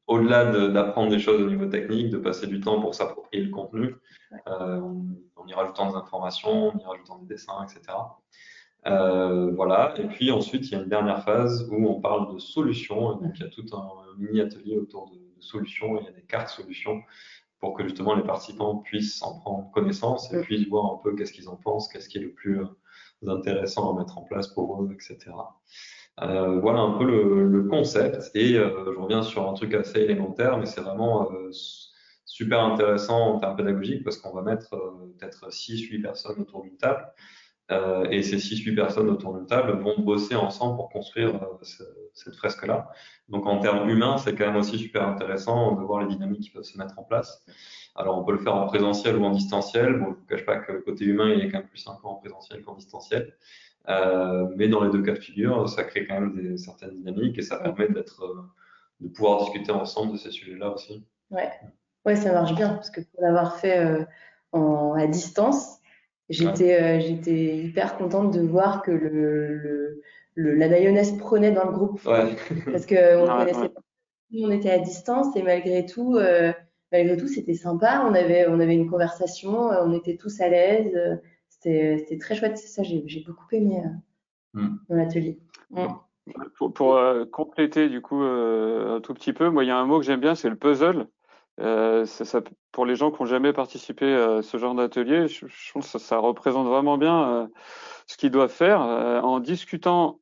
au-delà 0.06 0.68
d'apprendre 0.70 1.10
des 1.10 1.18
choses 1.18 1.40
au 1.40 1.48
niveau 1.48 1.66
technique, 1.66 2.10
de 2.10 2.18
passer 2.18 2.46
du 2.46 2.60
temps 2.60 2.80
pour 2.80 2.94
s'approprier 2.94 3.44
le 3.44 3.50
contenu, 3.50 3.96
euh, 4.48 4.80
en, 4.80 5.06
en, 5.36 5.46
y 5.46 5.54
rajoutant 5.54 5.90
des 5.90 5.96
informations, 5.96 6.68
en 6.68 6.78
y 6.78 6.84
rajoutant 6.84 7.18
des 7.18 7.26
dessins, 7.26 7.64
etc. 7.64 7.96
Euh, 8.86 9.50
voilà. 9.52 9.94
Et 9.98 10.06
puis 10.06 10.30
ensuite, 10.30 10.66
il 10.66 10.72
y 10.72 10.74
a 10.74 10.82
une 10.82 10.88
dernière 10.88 11.24
phase 11.24 11.68
où 11.70 11.88
on 11.88 12.00
parle 12.00 12.34
de 12.34 12.38
solutions. 12.38 13.14
donc, 13.16 13.32
il 13.36 13.40
y 13.40 13.46
a 13.46 13.48
tout 13.48 13.64
un 13.72 13.88
mini 14.18 14.40
atelier 14.40 14.76
autour 14.76 15.10
de, 15.10 15.16
de 15.16 15.42
solutions. 15.42 15.98
Il 15.98 16.04
y 16.04 16.08
a 16.08 16.12
des 16.12 16.22
cartes 16.22 16.50
solutions 16.50 17.00
pour 17.60 17.72
que 17.72 17.82
justement 17.84 18.14
les 18.14 18.22
participants 18.22 18.76
puissent 18.76 19.22
en 19.22 19.38
prendre 19.38 19.70
connaissance 19.70 20.30
et 20.34 20.42
puissent 20.42 20.68
voir 20.68 20.92
un 20.92 21.00
peu 21.02 21.16
qu'est-ce 21.16 21.32
qu'ils 21.32 21.48
en 21.48 21.56
pensent, 21.56 21.88
qu'est-ce 21.88 22.10
qui 22.10 22.18
est 22.18 22.22
le 22.22 22.32
plus 22.32 22.60
euh, 22.60 22.66
intéressant 23.26 23.94
à 23.94 23.98
mettre 23.98 24.18
en 24.18 24.22
place 24.22 24.48
pour 24.48 24.82
eux, 24.82 24.92
etc. 24.92 25.32
Euh, 26.22 26.60
voilà 26.60 26.80
un 26.80 26.96
peu 26.98 27.04
le, 27.04 27.48
le 27.48 27.62
concept. 27.64 28.30
Et 28.34 28.56
euh, 28.56 28.92
je 28.94 28.98
reviens 29.00 29.22
sur 29.22 29.48
un 29.48 29.54
truc 29.54 29.74
assez 29.74 30.00
élémentaire, 30.00 30.58
mais 30.58 30.66
c'est 30.66 30.80
vraiment 30.80 31.30
euh, 31.32 31.50
super 32.24 32.60
intéressant 32.60 33.34
en 33.34 33.38
termes 33.40 33.56
pédagogiques 33.56 34.04
parce 34.04 34.18
qu'on 34.18 34.32
va 34.32 34.42
mettre 34.42 34.74
euh, 34.74 35.14
peut-être 35.18 35.48
6-8 35.50 36.02
personnes 36.02 36.40
autour 36.40 36.62
d'une 36.62 36.76
table. 36.76 37.04
Euh, 37.70 38.04
et 38.10 38.22
ces 38.22 38.36
6-8 38.36 38.74
personnes 38.74 39.08
autour 39.08 39.34
d'une 39.36 39.46
table 39.46 39.72
vont 39.80 39.98
bosser 39.98 40.34
ensemble 40.36 40.76
pour 40.76 40.90
construire 40.90 41.40
ce, 41.62 41.82
cette 42.12 42.36
fresque-là. 42.36 42.90
Donc 43.30 43.46
en 43.46 43.58
termes 43.58 43.88
humains, 43.88 44.18
c'est 44.18 44.34
quand 44.34 44.46
même 44.46 44.56
aussi 44.56 44.78
super 44.78 45.08
intéressant 45.08 45.72
de 45.72 45.80
voir 45.82 46.02
les 46.02 46.14
dynamiques 46.14 46.42
qui 46.42 46.50
peuvent 46.50 46.62
se 46.62 46.76
mettre 46.76 46.98
en 46.98 47.04
place. 47.04 47.42
Alors 47.94 48.18
on 48.18 48.24
peut 48.24 48.32
le 48.32 48.38
faire 48.38 48.54
en 48.54 48.66
présentiel 48.66 49.16
ou 49.16 49.24
en 49.24 49.30
distanciel. 49.30 49.94
Bon, 49.98 50.06
je 50.06 50.10
ne 50.10 50.14
vous 50.16 50.26
cache 50.28 50.44
pas 50.44 50.58
que 50.58 50.72
le 50.72 50.82
côté 50.82 51.06
humain, 51.06 51.30
il 51.30 51.40
est 51.40 51.50
quand 51.50 51.58
même 51.58 51.68
plus 51.68 51.78
sympa 51.78 52.00
en 52.06 52.16
présentiel 52.16 52.62
qu'en 52.62 52.74
distanciel. 52.74 53.34
Euh, 53.88 54.46
mais 54.56 54.68
dans 54.68 54.82
les 54.82 54.90
deux 54.90 55.02
cas 55.02 55.12
de 55.12 55.18
figure, 55.18 55.68
ça 55.68 55.84
crée 55.84 56.06
quand 56.06 56.18
même 56.20 56.34
des, 56.34 56.56
certaines 56.56 56.94
dynamiques 56.94 57.38
et 57.38 57.42
ça 57.42 57.58
permet 57.58 57.88
d'être, 57.88 58.22
euh, 58.22 58.42
de 59.00 59.08
pouvoir 59.08 59.40
discuter 59.40 59.72
ensemble 59.72 60.12
de 60.12 60.18
ces 60.18 60.30
sujets-là 60.30 60.70
aussi. 60.70 61.04
Ouais. 61.30 61.50
ouais, 62.06 62.16
ça 62.16 62.32
marche 62.32 62.54
bien 62.54 62.70
parce 62.70 62.90
que 62.90 63.00
pour 63.00 63.22
l'avoir 63.22 63.56
fait 63.56 63.78
euh, 63.78 64.04
en, 64.52 64.94
à 64.94 65.06
distance, 65.06 65.80
J'étais 66.30 67.02
j'étais 67.02 67.58
hyper 67.58 67.98
contente 67.98 68.32
de 68.32 68.40
voir 68.40 68.80
que 68.80 68.90
le, 68.90 70.00
le, 70.34 70.54
la 70.54 70.68
mayonnaise 70.68 71.18
prenait 71.18 71.52
dans 71.52 71.66
le 71.66 71.72
groupe. 71.72 72.00
Parce 72.64 72.86
qu'on 72.86 72.96
on 72.96 73.26
connaissait 73.26 73.68
pas. 73.68 73.80
On 74.42 74.50
était 74.50 74.70
à 74.70 74.78
distance 74.78 75.36
et 75.36 75.42
malgré 75.42 75.84
tout, 75.84 76.18
malgré 76.90 77.18
tout, 77.18 77.28
c'était 77.28 77.52
sympa. 77.52 78.06
On 78.08 78.14
avait, 78.14 78.46
on 78.48 78.58
avait 78.58 78.74
une 78.74 78.88
conversation, 78.88 79.68
on 79.68 79.92
était 79.92 80.16
tous 80.16 80.40
à 80.40 80.48
l'aise. 80.48 80.98
C'était 81.64 82.18
très 82.18 82.34
chouette. 82.34 82.58
Ça, 82.58 82.82
j'ai 82.82 83.24
beaucoup 83.26 83.46
aimé 83.52 83.82
mm. 84.52 84.76
dans 84.88 84.96
l'atelier. 84.96 85.38
Pour, 86.74 86.96
euh, 86.96 87.26
compléter 87.26 87.88
du 87.88 88.00
coup 88.00 88.22
euh, 88.22 88.96
un 88.96 89.00
tout 89.00 89.12
petit 89.12 89.34
peu, 89.34 89.50
moi 89.50 89.62
il 89.62 89.66
y 89.66 89.70
a 89.70 89.76
un 89.76 89.84
mot 89.84 89.98
que 89.98 90.06
j'aime 90.06 90.20
bien, 90.20 90.34
c'est 90.34 90.48
le 90.48 90.56
puzzle. 90.56 91.06
Euh, 91.60 92.06
ça, 92.06 92.42
pour 92.72 92.86
les 92.86 92.96
gens 92.96 93.10
qui 93.10 93.22
n'ont 93.22 93.28
jamais 93.28 93.52
participé 93.52 94.12
à 94.14 94.42
ce 94.42 94.56
genre 94.56 94.74
d'atelier, 94.74 95.28
je, 95.28 95.46
je, 95.46 95.72
pense 95.72 95.92
que 95.92 95.98
ça, 95.98 96.18
représente 96.18 96.66
vraiment 96.66 96.98
bien 96.98 97.50
ce 98.06 98.16
qu'ils 98.16 98.30
doivent 98.30 98.50
faire 98.50 98.80
en 98.80 99.38
discutant 99.38 100.20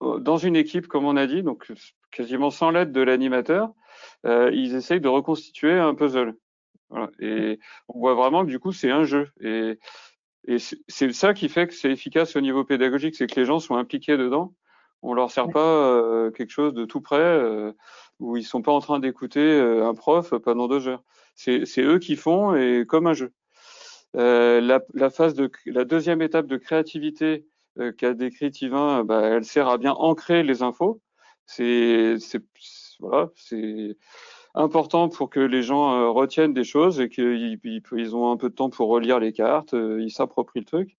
dans 0.00 0.36
une 0.36 0.56
équipe, 0.56 0.86
comme 0.86 1.04
on 1.04 1.16
a 1.16 1.26
dit, 1.26 1.42
donc 1.42 1.72
quasiment 2.10 2.50
sans 2.50 2.70
l'aide 2.70 2.92
de 2.92 3.00
l'animateur, 3.00 3.72
ils 4.24 4.74
essayent 4.74 5.00
de 5.00 5.08
reconstituer 5.08 5.78
un 5.78 5.94
puzzle. 5.94 6.34
Voilà. 6.90 7.10
Et 7.20 7.58
on 7.88 7.98
voit 7.98 8.14
vraiment 8.14 8.44
que 8.44 8.50
du 8.50 8.58
coup 8.58 8.72
c'est 8.72 8.90
un 8.90 9.04
jeu. 9.04 9.30
Et, 9.40 9.78
et 10.46 10.58
c'est 10.58 11.12
ça 11.12 11.34
qui 11.34 11.48
fait 11.48 11.68
que 11.68 11.74
c'est 11.74 11.90
efficace 11.90 12.36
au 12.36 12.40
niveau 12.40 12.64
pédagogique, 12.64 13.14
c'est 13.14 13.26
que 13.26 13.38
les 13.38 13.46
gens 13.46 13.60
sont 13.60 13.76
impliqués 13.76 14.16
dedans 14.16 14.52
on 15.02 15.14
leur 15.14 15.30
sert 15.30 15.48
pas 15.48 15.60
euh, 15.60 16.30
quelque 16.30 16.50
chose 16.50 16.74
de 16.74 16.84
tout 16.84 17.00
près 17.00 17.18
euh, 17.18 17.72
où 18.20 18.36
ils 18.36 18.44
sont 18.44 18.62
pas 18.62 18.72
en 18.72 18.80
train 18.80 19.00
d'écouter 19.00 19.40
euh, 19.40 19.86
un 19.86 19.94
prof 19.94 20.34
pendant 20.38 20.68
deux 20.68 20.88
heures. 20.88 21.02
C'est 21.34 21.66
eux 21.78 21.98
qui 21.98 22.16
font 22.16 22.54
et 22.54 22.84
comme 22.86 23.06
un 23.06 23.14
jeu. 23.14 23.32
La, 24.14 24.80
la, 24.92 25.10
phase 25.10 25.34
de 25.34 25.50
la 25.64 25.84
deuxième 25.84 26.20
étape 26.20 26.46
de 26.46 26.58
créativité 26.58 27.46
qu'a 27.96 28.12
décrit 28.12 28.52
Yvain, 28.60 29.02
bah, 29.04 29.22
elle 29.22 29.44
sert 29.44 29.68
à 29.68 29.78
bien 29.78 29.92
ancrer 29.92 30.42
les 30.42 30.62
infos. 30.62 31.00
C'est 31.46 32.16
voilà, 33.00 33.30
c'est 33.34 33.96
important 34.54 35.08
pour 35.08 35.30
que 35.30 35.40
les 35.40 35.62
gens 35.62 36.12
retiennent 36.12 36.54
des 36.54 36.64
choses 36.64 37.00
et 37.00 37.08
qu'ils 37.08 37.58
ils 37.64 38.16
ont 38.16 38.30
un 38.30 38.36
peu 38.36 38.50
de 38.50 38.54
temps 38.54 38.70
pour 38.70 38.88
relire 38.88 39.18
les 39.18 39.32
cartes, 39.32 39.72
ils 39.74 40.10
s'approprient 40.10 40.60
le 40.60 40.66
truc. 40.66 40.96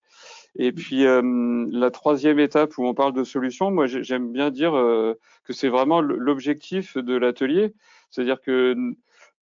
Et 0.55 0.71
puis 0.71 1.05
euh, 1.05 1.65
la 1.71 1.89
troisième 1.89 2.39
étape 2.39 2.77
où 2.77 2.85
on 2.85 2.93
parle 2.93 3.13
de 3.13 3.23
solutions, 3.23 3.71
moi 3.71 3.87
j'aime 3.87 4.31
bien 4.31 4.51
dire 4.51 4.75
euh, 4.75 5.19
que 5.43 5.53
c'est 5.53 5.69
vraiment 5.69 5.99
l'objectif 6.01 6.97
de 6.97 7.15
l'atelier, 7.15 7.73
c'est-à-dire 8.11 8.39
que 8.39 8.75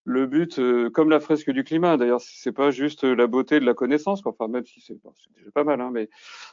le 0.04 0.26
but, 0.26 0.58
euh, 0.58 0.90
comme 0.90 1.10
la 1.10 1.20
fresque 1.20 1.50
du 1.50 1.62
climat, 1.62 1.96
d'ailleurs, 1.96 2.20
c'est 2.20 2.50
pas 2.52 2.70
juste 2.70 3.04
la 3.04 3.26
beauté 3.28 3.60
de 3.60 3.66
la 3.66 3.74
connaissance, 3.74 4.22
enfin 4.24 4.48
même 4.48 4.66
si 4.66 4.80
c'est 4.80 4.96
déjà 5.36 5.50
pas 5.54 5.64
mal, 5.64 5.80
hein, 5.80 5.90
mais 5.92 6.08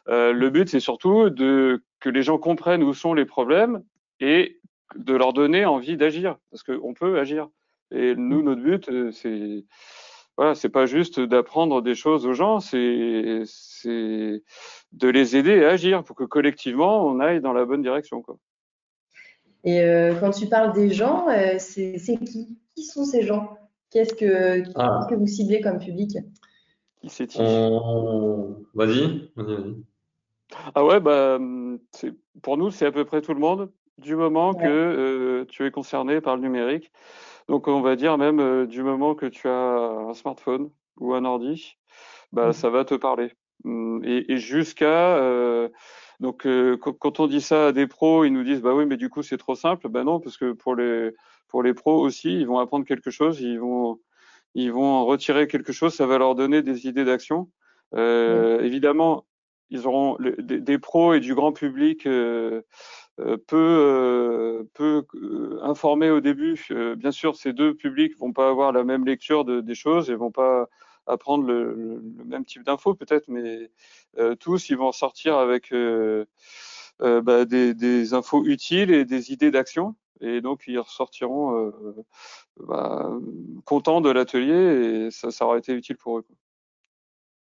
le 0.08 0.50
but 0.50 0.70
c'est 0.70 0.82
surtout 0.82 1.30
de 1.30 1.82
que 2.00 2.10
les 2.10 2.24
gens 2.24 2.38
comprennent 2.38 2.84
où 2.84 2.94
sont 2.94 3.14
les 3.14 3.26
problèmes 3.26 3.84
et 4.20 4.59
de 4.96 5.14
leur 5.14 5.34
donner 5.34 5.66
envie 5.66 5.98
d'agir, 5.98 6.38
parce 6.52 6.64
qu'on 6.64 6.94
peut 6.94 7.20
agir. 7.20 7.50
Et 7.92 8.16
nous, 8.16 8.44
notre 8.44 8.62
but, 8.62 8.90
c'est 9.12 9.66
voilà, 10.38 10.56
c'est 10.56 10.70
pas 10.70 10.86
juste 10.86 11.20
d'apprendre 11.20 11.82
des 11.82 11.96
choses 11.96 12.26
aux 12.26 12.34
gens, 12.34 12.62
c'est 12.62 13.42
c'est 13.46 14.42
de 14.94 15.08
les 15.10 15.36
aider 15.36 15.66
à 15.66 15.72
agir 15.72 16.04
pour 16.04 16.16
que 16.16 16.24
collectivement 16.24 17.06
on 17.06 17.20
aille 17.20 17.42
dans 17.42 17.52
la 17.52 17.66
bonne 17.66 17.82
direction. 17.82 18.22
Quoi. 18.22 18.38
Et 19.66 19.82
euh, 19.82 20.16
quand 20.20 20.32
tu 20.32 20.48
parles 20.48 20.74
des 20.74 20.92
gens, 20.92 21.28
euh, 21.28 21.56
c'est 21.58 21.98
qui? 22.26 22.58
Qui 22.76 22.84
sont 22.86 23.04
ces 23.04 23.24
gens? 23.24 23.58
Qu'est-ce 23.92 24.14
que, 24.14 24.64
ah. 24.76 25.08
que 25.10 25.16
vous 25.16 25.28
ciblez 25.28 25.62
comme 25.62 25.80
public? 25.80 26.18
Qui 27.02 27.10
c'est 27.10 27.36
Vas-y, 27.38 29.32
Ah 30.74 30.86
ouais, 30.86 31.00
bah, 31.00 31.40
pour 32.42 32.58
nous, 32.58 32.72
c'est 32.72 32.86
à 32.86 32.92
peu 32.92 33.04
près 33.04 33.22
tout 33.22 33.34
le 33.34 33.40
monde, 33.40 33.72
du 34.00 34.16
moment 34.16 34.54
que 34.54 34.66
euh, 34.66 35.46
tu 35.50 35.66
es 35.66 35.72
concerné 35.72 36.22
par 36.22 36.36
le 36.36 36.42
numérique. 36.42 36.92
Donc 37.48 37.68
on 37.68 37.82
va 37.82 37.96
dire 37.96 38.18
même 38.18 38.40
euh, 38.40 38.66
du 38.66 38.84
moment 38.84 39.16
que 39.16 39.26
tu 39.26 39.48
as 39.48 39.52
un 39.52 40.14
smartphone 40.14 40.70
ou 41.00 41.14
un 41.14 41.26
ordi, 41.26 41.78
bah, 42.32 42.50
mmh. 42.50 42.54
ça 42.54 42.70
va 42.70 42.86
te 42.86 42.96
parler. 42.96 43.32
Mmh, 43.64 44.02
et, 44.06 44.38
jusqu'à 44.38 45.18
euh, 45.18 45.70
donc 46.20 46.46
euh, 46.46 46.78
quand 46.78 47.20
on 47.20 47.28
dit 47.28 47.42
ça 47.42 47.68
à 47.68 47.72
des 47.72 47.88
pros, 47.88 48.24
ils 48.24 48.32
nous 48.32 48.44
disent 48.44 48.62
bah 48.62 48.74
oui 48.74 48.86
mais 48.86 48.98
du 48.98 49.10
coup 49.10 49.24
c'est 49.24 49.38
trop 49.38 49.56
simple. 49.56 49.90
Bah 49.90 50.04
non 50.04 50.20
parce 50.20 50.38
que 50.38 50.54
pour 50.54 50.76
les 50.76 51.12
pour 51.48 51.64
les 51.64 51.74
pros 51.74 52.00
aussi, 52.00 52.40
ils 52.40 52.48
vont 52.48 52.60
apprendre 52.60 52.86
quelque 52.86 53.12
chose, 53.12 53.42
ils 53.42 53.60
vont 53.60 54.00
ils 54.56 54.72
vont 54.72 54.86
en 54.86 55.06
retirer 55.06 55.48
quelque 55.48 55.74
chose, 55.74 55.94
ça 55.94 56.06
va 56.06 56.18
leur 56.18 56.36
donner 56.36 56.62
des 56.62 56.88
idées 56.88 57.06
d'action. 57.06 57.50
Euh, 57.96 58.62
Évidemment, 58.62 59.26
ils 59.70 59.88
auront 59.88 60.18
des, 60.20 60.60
des, 60.60 60.80
pros 60.80 61.14
et 61.14 61.20
du 61.20 61.36
grand 61.36 61.52
public 61.52 62.06
euh, 62.06 62.62
euh, 63.20 63.38
peu, 63.38 64.66
euh, 64.80 65.10
euh, 65.16 65.60
informés 65.62 66.10
au 66.10 66.22
début. 66.22 66.58
bien 66.98 67.12
sûr, 67.12 67.36
ces 67.36 67.54
deux 67.54 67.74
publics 67.74 68.18
vont 68.18 68.32
pas 68.32 68.50
avoir 68.50 68.72
la 68.72 68.84
même 68.84 69.06
lecture 69.06 69.46
de, 69.46 69.62
des 69.62 69.76
choses 69.76 70.10
et 70.10 70.16
vont 70.16 70.32
pas 70.32 70.70
apprendre 71.06 71.44
le, 71.46 71.74
le, 71.74 72.24
même 72.26 72.46
type 72.46 72.64
d'infos 72.64 72.94
peut-être, 72.94 73.28
mais 73.28 73.72
tous 74.40 74.70
ils 74.70 74.78
vont 74.78 74.92
sortir 74.92 75.38
avec 75.38 75.74
bah, 77.00 77.46
des, 77.46 77.74
des, 77.74 78.14
infos 78.14 78.46
utiles 78.46 78.92
et 78.92 79.06
des 79.06 79.32
idées 79.32 79.52
d'action. 79.52 79.96
Et 80.22 80.42
donc 80.42 80.64
ils 80.68 80.80
ressortiront 80.80 81.74
bah, 82.58 83.12
contents 83.66 84.02
de 84.02 84.12
l'atelier 84.12 85.08
et 85.08 85.12
ça, 85.12 85.32
ça 85.32 85.46
aura 85.46 85.58
été 85.58 85.74
utile 85.74 85.98
pour 85.98 86.20
eux. 86.20 86.26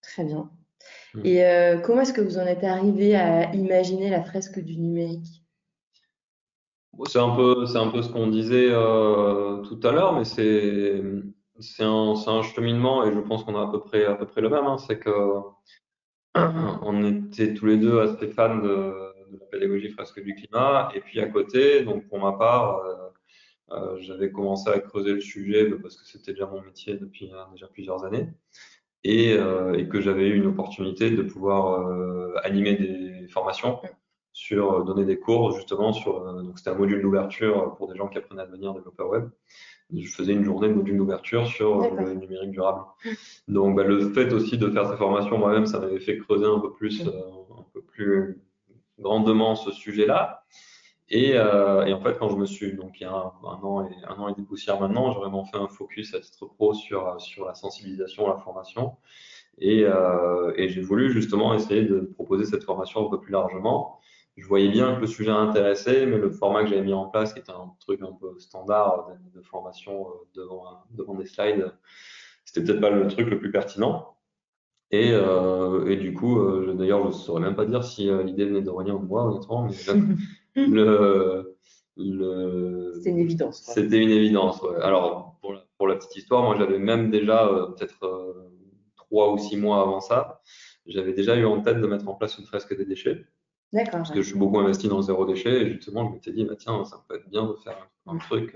Très 0.02 0.26
bien. 0.26 0.50
Mmh. 1.14 1.22
Et 1.26 1.82
comment 1.84 2.02
est-ce 2.02 2.14
que 2.14 2.22
vous 2.22 2.38
en 2.38 2.46
êtes 2.46 2.64
arrivé 2.64 3.16
à 3.16 3.54
imaginer 3.54 4.10
la 4.10 4.24
fresque 4.24 4.60
du 4.60 4.78
numérique? 4.78 5.43
C'est 7.08 7.20
un 7.20 7.36
peu, 7.36 7.66
c'est 7.66 7.78
un 7.78 7.90
peu 7.90 8.02
ce 8.02 8.10
qu'on 8.10 8.28
disait 8.28 8.70
euh, 8.70 9.58
tout 9.64 9.80
à 9.84 9.92
l'heure, 9.92 10.14
mais 10.14 10.26
c'est, 10.26 11.02
c'est 11.60 11.84
un, 11.84 12.14
un 12.28 12.42
cheminement 12.44 13.06
et 13.06 13.14
je 13.14 13.20
pense 13.20 13.44
qu'on 13.44 13.56
a 13.56 13.64
à 13.64 13.72
peu 13.72 13.80
près, 13.80 14.06
à 14.06 14.16
peu 14.16 14.26
près 14.26 14.42
le 14.42 14.50
même. 14.50 14.66
Hein. 14.66 14.78
c'est 14.78 15.00
que 15.00 15.10
on 16.36 17.04
était 17.06 17.54
tous 17.54 17.66
les 17.66 17.78
deux 17.78 18.00
assez 18.00 18.28
fans 18.28 18.58
de, 18.58 18.94
la 19.32 19.46
pédagogie 19.52 19.90
fresque 19.90 20.22
du 20.22 20.36
climat, 20.36 20.92
et 20.94 21.02
puis 21.02 21.20
à 21.20 21.28
côté, 21.28 21.84
donc 21.84 22.08
pour 22.08 22.20
ma 22.20 22.34
part, 22.34 22.78
euh, 22.78 23.10
euh, 23.72 23.98
j'avais 24.00 24.32
commencé 24.32 24.70
à 24.70 24.80
creuser 24.80 25.14
le 25.14 25.22
sujet 25.22 25.70
parce 25.82 25.98
que 25.98 26.06
c'était 26.06 26.34
déjà 26.34 26.46
mon 26.46 26.62
métier 26.62 26.96
depuis 26.96 27.32
déjà 27.52 27.68
plusieurs 27.68 28.06
années, 28.06 28.28
et, 29.04 29.34
et 29.34 29.88
que 29.90 30.00
j'avais 30.00 30.28
eu 30.28 30.36
une 30.36 30.46
opportunité 30.46 31.10
de 31.10 31.24
pouvoir 31.24 32.36
animer 32.44 32.76
des 32.76 33.28
formations 33.28 33.80
sur 34.34 34.74
euh, 34.74 34.84
donner 34.84 35.06
des 35.06 35.20
cours 35.20 35.56
justement 35.56 35.94
sur 35.94 36.28
euh, 36.28 36.42
donc 36.42 36.58
c'était 36.58 36.72
un 36.72 36.76
module 36.76 37.02
d'ouverture 37.02 37.76
pour 37.76 37.88
des 37.88 37.96
gens 37.96 38.08
qui 38.08 38.18
apprenaient 38.18 38.42
à 38.42 38.46
devenir 38.48 38.74
développeurs 38.74 39.10
web. 39.10 39.30
Je 39.96 40.12
faisais 40.12 40.34
une 40.34 40.44
journée 40.44 40.70
de 40.70 40.74
module 40.74 40.98
d'ouverture 40.98 41.46
sur 41.46 41.84
euh, 41.84 41.90
le 42.00 42.14
numérique 42.16 42.52
durable. 42.52 42.82
Donc 43.48 43.76
bah, 43.76 43.84
le 43.84 44.12
fait 44.12 44.34
aussi 44.34 44.58
de 44.58 44.70
faire 44.72 44.90
ces 44.90 44.98
formations 44.98 45.38
moi-même, 45.38 45.68
ça 45.68 45.80
m'avait 45.80 46.00
fait 46.00 46.18
creuser 46.18 46.46
un 46.46 46.60
peu 46.60 46.74
plus, 46.74 47.04
un 47.04 47.66
peu 47.74 47.82
plus 47.82 48.42
grandement 49.00 49.56
ce 49.56 49.72
sujet-là. 49.72 50.44
Et, 51.10 51.34
euh, 51.36 51.86
et, 51.86 51.94
en 51.94 52.02
fait, 52.02 52.18
quand 52.18 52.30
je 52.30 52.38
me 52.38 52.46
suis, 52.46 52.74
donc 52.74 53.00
il 53.00 53.04
y 53.04 53.06
a 53.06 53.12
un, 53.12 53.60
an 53.62 53.86
et 53.86 53.94
un 54.08 54.16
an 54.16 54.30
et 54.30 54.34
des 54.34 54.42
poussières 54.42 54.80
maintenant, 54.80 55.12
j'ai 55.12 55.20
vraiment 55.20 55.46
fait 55.46 55.58
un 55.58 55.68
focus 55.68 56.16
à 56.16 56.20
titre 56.20 56.48
pro 56.48 56.74
sur, 56.74 57.22
sur 57.22 57.46
la 57.46 57.54
sensibilisation, 57.54 58.28
la 58.28 58.38
formation. 58.38 58.94
Et, 59.60 59.84
euh, 59.86 60.54
et 60.56 60.70
j'ai 60.70 60.82
voulu 60.82 61.12
justement 61.12 61.54
essayer 61.54 61.84
de 61.84 62.00
proposer 62.00 62.46
cette 62.46 62.64
formation 62.64 63.06
un 63.06 63.10
peu 63.12 63.20
plus 63.20 63.32
largement 63.32 64.00
je 64.36 64.48
voyais 64.48 64.70
bien 64.70 64.96
que 64.96 65.02
le 65.02 65.08
sujet 65.08 65.32
intéressait, 65.32 66.06
mais 66.06 66.18
le 66.18 66.32
format 66.32 66.64
que 66.64 66.70
j'avais 66.70 66.82
mis 66.82 66.94
en 66.94 67.08
place, 67.08 67.34
qui 67.34 67.40
était 67.40 67.52
un 67.52 67.74
truc 67.80 68.02
un 68.02 68.14
peu 68.14 68.40
standard 68.40 69.10
de, 69.36 69.42
formation 69.42 70.08
euh, 70.08 70.12
devant, 70.36 70.66
devant 70.92 71.14
des 71.14 71.26
slides, 71.26 71.72
c'était 72.46 72.64
peut-être 72.66 72.82
pas 72.82 72.90
le 72.90 73.08
truc 73.08 73.30
le 73.30 73.40
plus 73.40 73.52
pertinent. 73.52 74.14
Et, 74.94 75.10
euh, 75.12 75.88
et 75.88 75.96
du 75.96 76.14
coup, 76.14 76.40
euh, 76.40 76.76
d'ailleurs, 76.78 77.02
je 77.02 77.08
ne 77.08 77.12
saurais 77.14 77.42
même 77.42 77.56
pas 77.56 77.66
dire 77.66 77.84
si 77.84 78.10
euh, 78.10 78.22
l'idée 78.22 78.46
venait 78.46 78.62
de 78.62 78.70
rien 78.70 78.94
de 78.94 79.04
moi, 79.04 79.26
honnêtement, 79.26 79.68
mais 79.68 79.74
le, 80.56 81.58
le, 81.98 82.92
c'était 82.94 83.10
une 83.10 83.18
évidence. 83.18 83.64
C'était 83.64 83.98
une 83.98 84.12
évidence. 84.12 84.62
Ouais. 84.62 84.80
Alors, 84.84 85.36
pour 85.42 85.54
la, 85.54 85.66
pour 85.80 85.88
la, 85.88 85.96
petite 85.96 86.16
histoire, 86.16 86.44
moi, 86.44 86.56
j'avais 86.60 86.78
même 86.78 87.10
déjà, 87.10 87.50
peut-être 87.76 88.36
trois 88.96 89.34
ou 89.34 89.40
six 89.40 89.58
mois 89.58 89.82
avant 89.82 90.00
ça, 90.00 90.42
j'avais 90.86 91.14
déjà 91.14 91.36
eu 91.38 91.46
en 91.46 91.62
tête 91.62 91.82
de 91.82 91.88
mettre 91.88 92.08
en 92.08 92.14
place 92.14 92.38
une 92.38 92.46
fresque 92.46 92.78
des 92.78 92.86
déchets. 92.86 93.26
Parce 93.92 94.12
que 94.12 94.22
je 94.22 94.28
suis 94.28 94.38
beaucoup 94.38 94.60
investi 94.60 94.88
dans 94.88 95.02
zéro 95.02 95.26
déchet 95.26 95.64
et 95.64 95.70
justement, 95.70 96.08
je 96.08 96.14
m'étais 96.14 96.32
dit, 96.32 96.46
bah, 96.46 96.56
tiens, 96.58 96.86
ça 96.86 97.04
peut 97.08 97.16
être 97.16 97.30
bien 97.30 97.46
de 97.46 97.54
faire 97.56 97.90
un, 98.06 98.18
truc 98.18 98.56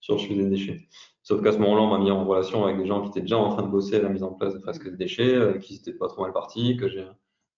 sur 0.00 0.14
le 0.14 0.20
sujet 0.20 0.42
des 0.42 0.48
déchets. 0.48 0.88
Sauf 1.22 1.42
qu'à 1.42 1.52
ce 1.52 1.58
moment-là, 1.58 1.82
on 1.82 1.90
m'a 1.90 1.98
mis 1.98 2.10
en 2.10 2.24
relation 2.24 2.64
avec 2.64 2.78
des 2.78 2.86
gens 2.86 3.02
qui 3.02 3.08
étaient 3.08 3.20
déjà 3.20 3.38
en 3.38 3.50
train 3.50 3.62
de 3.62 3.68
bosser 3.68 3.96
à 3.96 4.02
la 4.02 4.08
mise 4.08 4.22
en 4.22 4.32
place 4.32 4.54
de 4.54 4.58
fresques 4.58 4.90
des 4.90 4.96
déchets, 4.96 5.58
qui 5.60 5.74
n'étaient 5.74 5.92
pas 5.92 6.08
trop 6.08 6.22
mal 6.22 6.32
partis, 6.32 6.76
que 6.76 6.88
j'ai, 6.88 7.06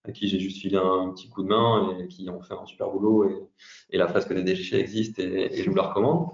à 0.04 0.12
qui 0.12 0.28
j'ai 0.28 0.38
juste 0.38 0.60
filé 0.60 0.76
un, 0.76 1.10
petit 1.10 1.28
coup 1.28 1.42
de 1.42 1.48
main 1.48 1.96
et 1.98 2.08
qui 2.08 2.28
ont 2.30 2.40
fait 2.40 2.54
un 2.54 2.66
super 2.66 2.90
boulot. 2.90 3.28
Et, 3.28 3.36
et 3.90 3.98
la 3.98 4.08
fresque 4.08 4.32
des 4.32 4.42
déchets 4.42 4.80
existe 4.80 5.18
et, 5.18 5.58
et 5.58 5.62
je 5.62 5.70
vous 5.70 5.76
la 5.76 5.88
recommande. 5.88 6.30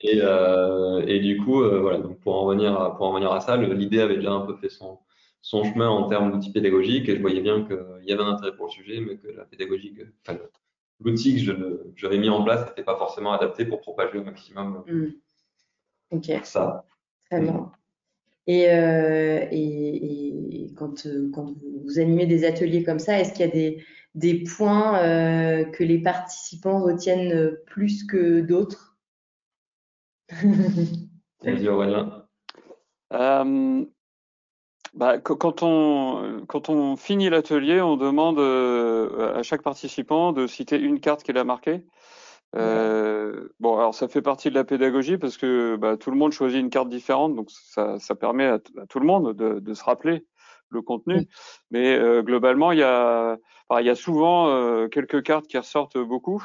Et, 0.00 0.20
euh, 0.22 1.04
et 1.06 1.20
du 1.20 1.38
coup, 1.38 1.62
euh, 1.62 1.80
voilà, 1.80 1.98
donc 1.98 2.18
pour 2.20 2.34
en 2.34 2.46
venir 2.46 2.78
à, 2.78 2.94
pour 2.96 3.06
en 3.06 3.14
venir 3.14 3.32
à 3.32 3.40
ça, 3.40 3.56
l'idée 3.56 4.00
avait 4.00 4.16
déjà 4.16 4.32
un 4.32 4.42
peu 4.42 4.54
fait 4.56 4.68
son, 4.68 4.98
son 5.44 5.62
chemin 5.62 5.90
en 5.90 6.08
termes 6.08 6.32
d'outils 6.32 6.52
pédagogiques 6.52 7.06
et 7.06 7.16
je 7.16 7.20
voyais 7.20 7.42
bien 7.42 7.66
qu'il 7.66 8.08
y 8.08 8.12
avait 8.14 8.22
un 8.22 8.28
intérêt 8.28 8.56
pour 8.56 8.64
le 8.64 8.70
sujet, 8.70 9.00
mais 9.00 9.18
que 9.18 9.28
la 9.28 9.44
pédagogie, 9.44 9.94
enfin, 10.26 10.38
l'outil 11.00 11.44
que 11.44 11.92
j'avais 11.96 12.16
mis 12.16 12.30
en 12.30 12.42
place 12.42 12.66
n'était 12.66 12.82
pas 12.82 12.96
forcément 12.96 13.34
adapté 13.34 13.66
pour 13.66 13.82
propager 13.82 14.16
au 14.16 14.24
maximum 14.24 14.82
mmh. 14.86 15.06
Ok. 16.12 16.32
ça. 16.44 16.86
Très 17.30 17.42
bien. 17.42 17.70
Et, 18.46 18.70
euh, 18.70 19.46
et, 19.50 20.64
et, 20.64 20.72
quand, 20.74 21.04
euh, 21.04 21.30
quand 21.34 21.52
vous 21.84 21.98
animez 21.98 22.24
des 22.24 22.46
ateliers 22.46 22.82
comme 22.82 22.98
ça, 22.98 23.20
est-ce 23.20 23.34
qu'il 23.34 23.44
y 23.44 23.48
a 23.48 23.52
des, 23.52 23.84
des 24.14 24.44
points 24.44 24.98
euh, 25.02 25.64
que 25.64 25.84
les 25.84 25.98
participants 25.98 26.80
retiennent 26.80 27.54
plus 27.66 28.04
que 28.04 28.40
d'autres? 28.40 28.96
Vas-y 31.42 31.68
Aurélien. 31.68 32.26
Euh, 33.12 33.84
bah, 34.94 35.18
quand, 35.18 35.62
on, 35.62 36.44
quand 36.46 36.68
on 36.68 36.96
finit 36.96 37.30
l'atelier, 37.30 37.80
on 37.80 37.96
demande 37.96 38.38
à 38.38 39.42
chaque 39.42 39.62
participant 39.62 40.32
de 40.32 40.46
citer 40.46 40.78
une 40.78 41.00
carte 41.00 41.22
qu'il 41.22 41.38
a 41.38 41.44
marquée. 41.44 41.84
Euh, 42.56 43.48
bon, 43.58 43.76
alors 43.78 43.94
ça 43.94 44.06
fait 44.06 44.22
partie 44.22 44.48
de 44.48 44.54
la 44.54 44.64
pédagogie 44.64 45.18
parce 45.18 45.36
que 45.36 45.76
bah, 45.76 45.96
tout 45.96 46.10
le 46.10 46.16
monde 46.16 46.32
choisit 46.32 46.60
une 46.60 46.70
carte 46.70 46.88
différente, 46.88 47.34
donc 47.34 47.50
ça, 47.50 47.98
ça 47.98 48.14
permet 48.14 48.46
à, 48.46 48.58
tout 48.88 49.00
le 49.00 49.06
monde 49.06 49.34
de, 49.34 49.58
de, 49.58 49.74
se 49.74 49.82
rappeler 49.82 50.24
le 50.68 50.82
contenu. 50.82 51.26
Mais 51.70 51.96
euh, 51.96 52.22
globalement, 52.22 52.72
il 52.72 52.78
y 52.78 52.82
a, 52.82 53.38
il 53.78 53.86
y 53.86 53.90
a 53.90 53.94
souvent 53.96 54.48
euh, 54.48 54.88
quelques 54.88 55.22
cartes 55.22 55.46
qui 55.46 55.58
ressortent 55.58 55.98
beaucoup. 55.98 56.44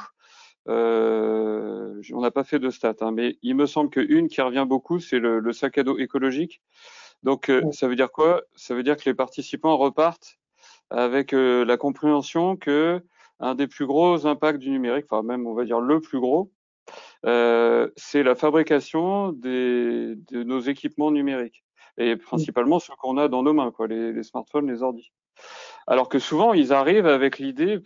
Euh, 0.68 2.02
on 2.12 2.20
n'a 2.20 2.30
pas 2.30 2.44
fait 2.44 2.58
de 2.58 2.70
stats, 2.70 2.94
hein, 3.00 3.12
mais 3.12 3.38
il 3.42 3.54
me 3.54 3.66
semble 3.66 3.90
qu'une 3.90 4.28
qui 4.28 4.40
revient 4.40 4.66
beaucoup, 4.68 4.98
c'est 4.98 5.18
le, 5.18 5.38
le, 5.38 5.52
sac 5.52 5.78
à 5.78 5.84
dos 5.84 5.98
écologique. 5.98 6.60
Donc, 7.22 7.48
euh, 7.48 7.70
ça 7.72 7.88
veut 7.88 7.96
dire 7.96 8.10
quoi? 8.10 8.42
Ça 8.56 8.74
veut 8.74 8.82
dire 8.82 8.96
que 8.96 9.04
les 9.04 9.14
participants 9.14 9.76
repartent 9.76 10.38
avec 10.90 11.32
la 11.32 11.76
compréhension 11.76 12.56
que 12.56 13.00
un 13.40 13.54
des 13.54 13.66
plus 13.66 13.86
gros 13.86 14.26
impacts 14.26 14.58
du 14.58 14.70
numérique, 14.70 15.06
enfin 15.10 15.22
même 15.22 15.46
on 15.46 15.54
va 15.54 15.64
dire 15.64 15.80
le 15.80 16.00
plus 16.00 16.20
gros, 16.20 16.52
euh, 17.26 17.88
c'est 17.96 18.22
la 18.22 18.34
fabrication 18.34 19.32
des, 19.32 20.14
de 20.30 20.42
nos 20.42 20.60
équipements 20.60 21.10
numériques 21.10 21.64
et 21.96 22.16
principalement 22.16 22.78
ceux 22.78 22.94
qu'on 22.96 23.18
a 23.18 23.28
dans 23.28 23.42
nos 23.42 23.52
mains, 23.52 23.72
quoi, 23.72 23.86
les, 23.86 24.12
les, 24.12 24.22
smartphones, 24.22 24.70
les 24.70 24.82
ordi. 24.82 25.10
Alors 25.86 26.08
que 26.08 26.18
souvent 26.18 26.52
ils 26.52 26.72
arrivent 26.72 27.06
avec 27.06 27.38
l'idée 27.38 27.80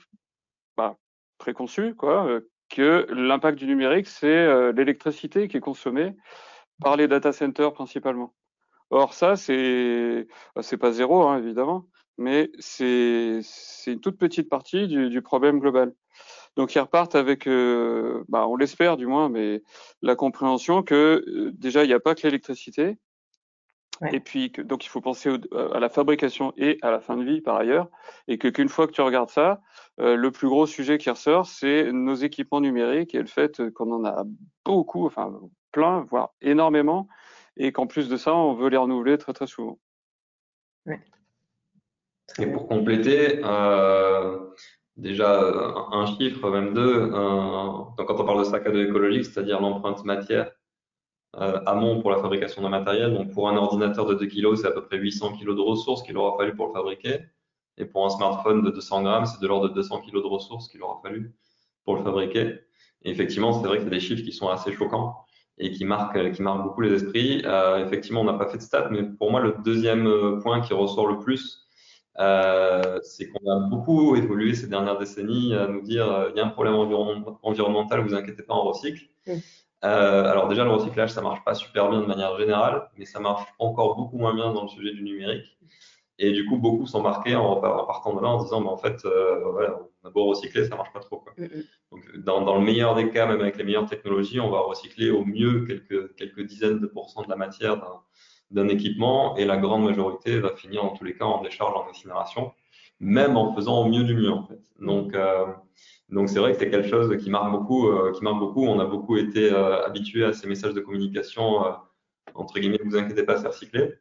bah, 0.76 0.97
préconçue, 1.38 1.95
quoi, 1.95 2.26
euh, 2.26 2.41
que 2.69 3.07
l'impact 3.11 3.59
du 3.59 3.67
numérique 3.67 4.09
c'est 4.09 4.26
euh, 4.26 4.73
l'électricité 4.73 5.49
qui 5.49 5.57
est 5.57 5.61
consommée 5.61 6.14
par 6.83 6.97
les 6.97 7.07
data 7.07 7.33
centers 7.33 7.73
principalement. 7.73 8.35
Or 8.95 9.13
ça 9.13 9.35
c'est 9.35 10.29
bah, 10.55 10.63
c'est 10.63 10.77
pas 10.77 10.93
zéro 10.93 11.23
hein, 11.23 11.39
évidemment, 11.39 11.89
mais 12.17 12.53
c'est 12.61 13.41
une 13.89 13.99
toute 14.01 14.19
petite 14.19 14.49
partie 14.49 14.87
du, 14.87 15.11
du, 15.11 15.21
problème 15.21 15.59
global. 15.59 15.93
Donc 16.57 16.77
ils 16.77 16.79
repartent 16.79 17.17
avec, 17.17 17.49
euh, 17.49 18.23
bah, 18.29 18.47
on 18.47 18.55
l'espère 18.55 18.97
du 18.97 19.09
moins, 19.09 19.29
mais 19.29 19.65
la 20.01 20.15
compréhension 20.15 20.85
que 20.85 21.25
euh, 21.27 21.51
déjà 21.55 21.83
il 21.83 21.89
n'y 21.89 21.93
a 21.93 21.99
pas 21.99 22.15
que 22.15 22.23
l'électricité, 22.23 22.97
ouais. 24.01 24.15
et 24.15 24.21
puis 24.21 24.53
que, 24.53 24.63
donc 24.63 24.85
il 24.85 24.89
faut 24.89 25.01
penser 25.01 25.29
au, 25.29 25.39
à 25.75 25.81
la 25.81 25.89
fabrication 25.89 26.53
et 26.57 26.79
à 26.83 26.93
la 26.93 27.01
fin 27.01 27.17
de 27.17 27.25
vie 27.25 27.41
par 27.41 27.57
ailleurs, 27.57 27.89
et 28.29 28.39
que 28.39 28.47
qu'une 28.47 28.69
fois 28.69 28.87
que 28.87 28.93
tu 28.93 29.01
regardes 29.01 29.31
ça, 29.31 29.61
euh, 29.99 30.15
le 30.15 30.31
plus 30.31 30.49
gros 30.49 30.67
sujet 30.67 30.99
qui 30.99 31.11
ressort, 31.11 31.47
c'est 31.47 31.91
nos 31.91 32.15
équipements 32.15 32.61
numériques 32.61 33.17
et 33.17 33.21
le 33.21 33.27
fait 33.27 33.61
qu'on 33.71 33.91
en 33.91 34.05
a 34.05 34.25
beaucoup, 34.65 35.05
enfin 35.05 35.37
plein, 35.73 36.07
voire 36.09 36.31
énormément, 36.41 37.09
et 37.56 37.73
qu'en 37.73 37.87
plus 37.87 38.08
de 38.08 38.16
ça, 38.16 38.34
on 38.34 38.54
veut 38.54 38.68
les 38.68 38.76
renouveler 38.76 39.18
très 39.18 39.32
très 39.32 39.46
souvent. 39.46 39.78
Ouais. 40.87 41.00
Et 42.38 42.46
pour 42.46 42.68
compléter, 42.68 43.40
euh, 43.44 44.38
déjà 44.96 45.40
un 45.92 46.06
chiffre, 46.06 46.50
même 46.50 46.75
deux. 46.75 47.08
donc 47.10 47.97
quand 47.97 48.21
on 48.21 48.25
parle 48.25 48.40
de 48.40 48.45
sac 48.45 48.67
à 48.67 48.71
dos 48.71 48.82
écologique, 48.82 49.25
c'est-à-dire 49.25 49.60
l'empreinte 49.60 50.04
matière 50.04 50.50
euh, 51.36 51.60
amont 51.67 52.00
pour 52.00 52.10
la 52.10 52.19
fabrication 52.19 52.62
d'un 52.62 52.69
matériel. 52.69 53.12
Donc 53.12 53.32
pour 53.32 53.49
un 53.49 53.56
ordinateur 53.56 54.06
de 54.06 54.14
2 54.14 54.26
kg, 54.26 54.54
c'est 54.56 54.69
à 54.69 54.71
peu 54.71 54.84
près 54.84 54.99
800 54.99 55.36
kg 55.36 55.54
de 55.54 55.60
ressources 55.60 56.02
qu'il 56.02 56.17
aura 56.17 56.36
fallu 56.38 56.54
pour 56.54 56.69
le 56.69 56.73
fabriquer. 56.73 57.21
Et 57.76 57.86
pour 57.86 58.06
un 58.06 58.10
smartphone 58.10 58.62
de 58.62 58.71
200 58.71 59.02
grammes, 59.02 59.26
c'est 59.26 59.40
de 59.40 59.47
l'ordre 59.49 59.69
de 59.69 59.75
200 59.75 60.02
kg 60.02 60.14
de 60.14 60.26
ressources 60.26 60.69
qu'il 60.69 60.80
aura 60.82 61.00
fallu 61.02 61.34
pour 61.84 61.97
le 61.97 62.04
fabriquer. 62.04 62.60
Et 63.02 63.10
effectivement, 63.10 63.52
c'est 63.52 63.67
vrai 63.67 63.78
que 63.78 63.84
c'est 63.84 63.90
des 63.90 64.00
chiffres 64.00 64.23
qui 64.23 64.32
sont 64.32 64.49
assez 64.49 64.73
choquants 64.73 65.24
et 65.58 65.71
qui 65.71 65.84
marquent, 65.84 66.32
qui 66.32 66.43
marquent 66.43 66.64
beaucoup 66.64 66.80
les 66.80 66.93
esprits. 66.93 67.43
Euh, 67.45 67.84
effectivement, 67.84 68.23
on 68.23 68.25
n'a 68.25 68.34
pas 68.34 68.49
fait 68.49 68.58
de 68.58 68.62
stats, 68.62 68.88
mais 68.90 69.02
pour 69.02 69.30
moi, 69.30 69.40
le 69.40 69.54
deuxième 69.64 70.40
point 70.40 70.60
qui 70.60 70.75
ressort 70.75 71.06
le 71.06 71.19
plus, 71.19 71.64
euh, 72.21 73.00
c'est 73.02 73.28
qu'on 73.28 73.50
a 73.50 73.58
beaucoup 73.69 74.14
évolué 74.14 74.54
ces 74.54 74.69
dernières 74.69 74.99
décennies 74.99 75.54
à 75.54 75.67
nous 75.67 75.80
dire 75.80 76.10
euh, 76.10 76.30
il 76.32 76.38
y 76.38 76.40
a 76.40 76.47
un 76.47 76.50
problème 76.50 76.75
environnemental, 76.75 78.00
vous 78.00 78.14
inquiétez 78.14 78.45
pas, 78.45 78.54
on 78.54 78.62
recycle. 78.62 79.08
Euh, 79.84 80.25
alors 80.25 80.49
déjà, 80.49 80.64
le 80.64 80.71
recyclage, 80.71 81.10
ça 81.10 81.21
marche 81.21 81.43
pas 81.45 81.54
super 81.54 81.90
bien 81.90 82.00
de 82.00 82.06
manière 82.06 82.38
générale, 82.38 82.88
mais 82.97 83.04
ça 83.04 83.21
marche 83.21 83.45
encore 83.58 83.97
beaucoup 83.97 84.17
moins 84.17 84.34
bien 84.34 84.52
dans 84.52 84.62
le 84.62 84.69
sujet 84.69 84.93
du 84.93 85.02
numérique. 85.02 85.58
Et 86.19 86.31
du 86.33 86.47
coup, 86.47 86.59
beaucoup 86.59 86.87
sont 86.87 87.03
marqués 87.03 87.35
en, 87.35 87.53
en 87.53 87.87
partant 87.87 88.15
de 88.15 88.23
là 88.23 88.29
en 88.29 88.43
disant, 88.43 88.61
mais 88.61 88.69
en 88.69 88.77
fait, 88.77 89.05
euh, 89.05 89.41
voilà, 89.50 89.79
on 90.03 90.09
a 90.09 90.11
beau 90.11 90.27
recycler, 90.27 90.65
ça 90.65 90.77
marche 90.77 90.93
pas 90.93 91.00
trop. 91.00 91.19
Quoi. 91.19 91.33
Mm 91.37 91.45
-hmm. 91.45 91.65
Donc, 91.91 92.03
dans, 92.19 92.41
dans, 92.43 92.57
le 92.59 92.65
meilleur 92.65 92.95
des 92.95 93.11
cas, 93.11 93.27
même 93.27 93.41
avec 93.41 93.57
les 93.59 93.65
meilleures 93.65 93.89
technologies, 93.95 94.41
on 94.41 94.50
va 94.50 94.61
recycler 94.61 95.11
au 95.11 95.25
mieux 95.25 95.65
quelques, 95.69 96.15
quelques 96.19 96.45
dizaines 96.53 96.79
de 96.85 96.87
pourcents 96.87 97.25
de 97.27 97.31
la 97.35 97.37
matière 97.45 97.75
d'un 98.50 98.69
équipement 98.69 99.37
et 99.39 99.45
la 99.53 99.57
grande 99.65 99.85
majorité 99.91 100.31
va 100.47 100.50
finir 100.63 100.81
en 100.85 100.91
tous 100.97 101.05
les 101.09 101.15
cas 101.19 101.25
en 101.35 101.43
décharge, 101.43 101.75
en 101.81 101.85
incinération, 101.91 102.53
même 103.00 103.35
en 103.43 103.47
faisant 103.55 103.77
au 103.83 103.87
mieux 103.93 104.05
du 104.11 104.15
mieux 104.21 104.35
en 104.41 104.45
fait. 104.49 104.61
Donc 104.91 105.09
euh, 105.15 105.47
donc 106.17 106.29
c'est 106.29 106.39
vrai 106.43 106.53
que 106.53 106.59
c'est 106.59 106.71
quelque 106.71 106.89
chose 106.95 107.09
qui 107.23 107.31
marque 107.37 107.50
beaucoup, 107.57 107.83
euh, 107.89 108.13
qui 108.15 108.23
marque 108.23 108.39
beaucoup. 108.39 108.65
On 108.75 108.79
a 108.79 108.89
beaucoup 108.95 109.17
été 109.17 109.45
euh, 109.53 109.85
habitué 109.89 110.25
à 110.25 110.33
ces 110.33 110.47
messages 110.53 110.75
de 110.75 110.81
communication 110.81 111.45
euh, 111.67 111.71
entre 112.35 112.59
guillemets, 112.59 112.81
vous 112.85 112.97
inquiétez 112.97 113.25
pas, 113.25 113.37
c'est 113.39 113.49
recyclé. 113.49 113.95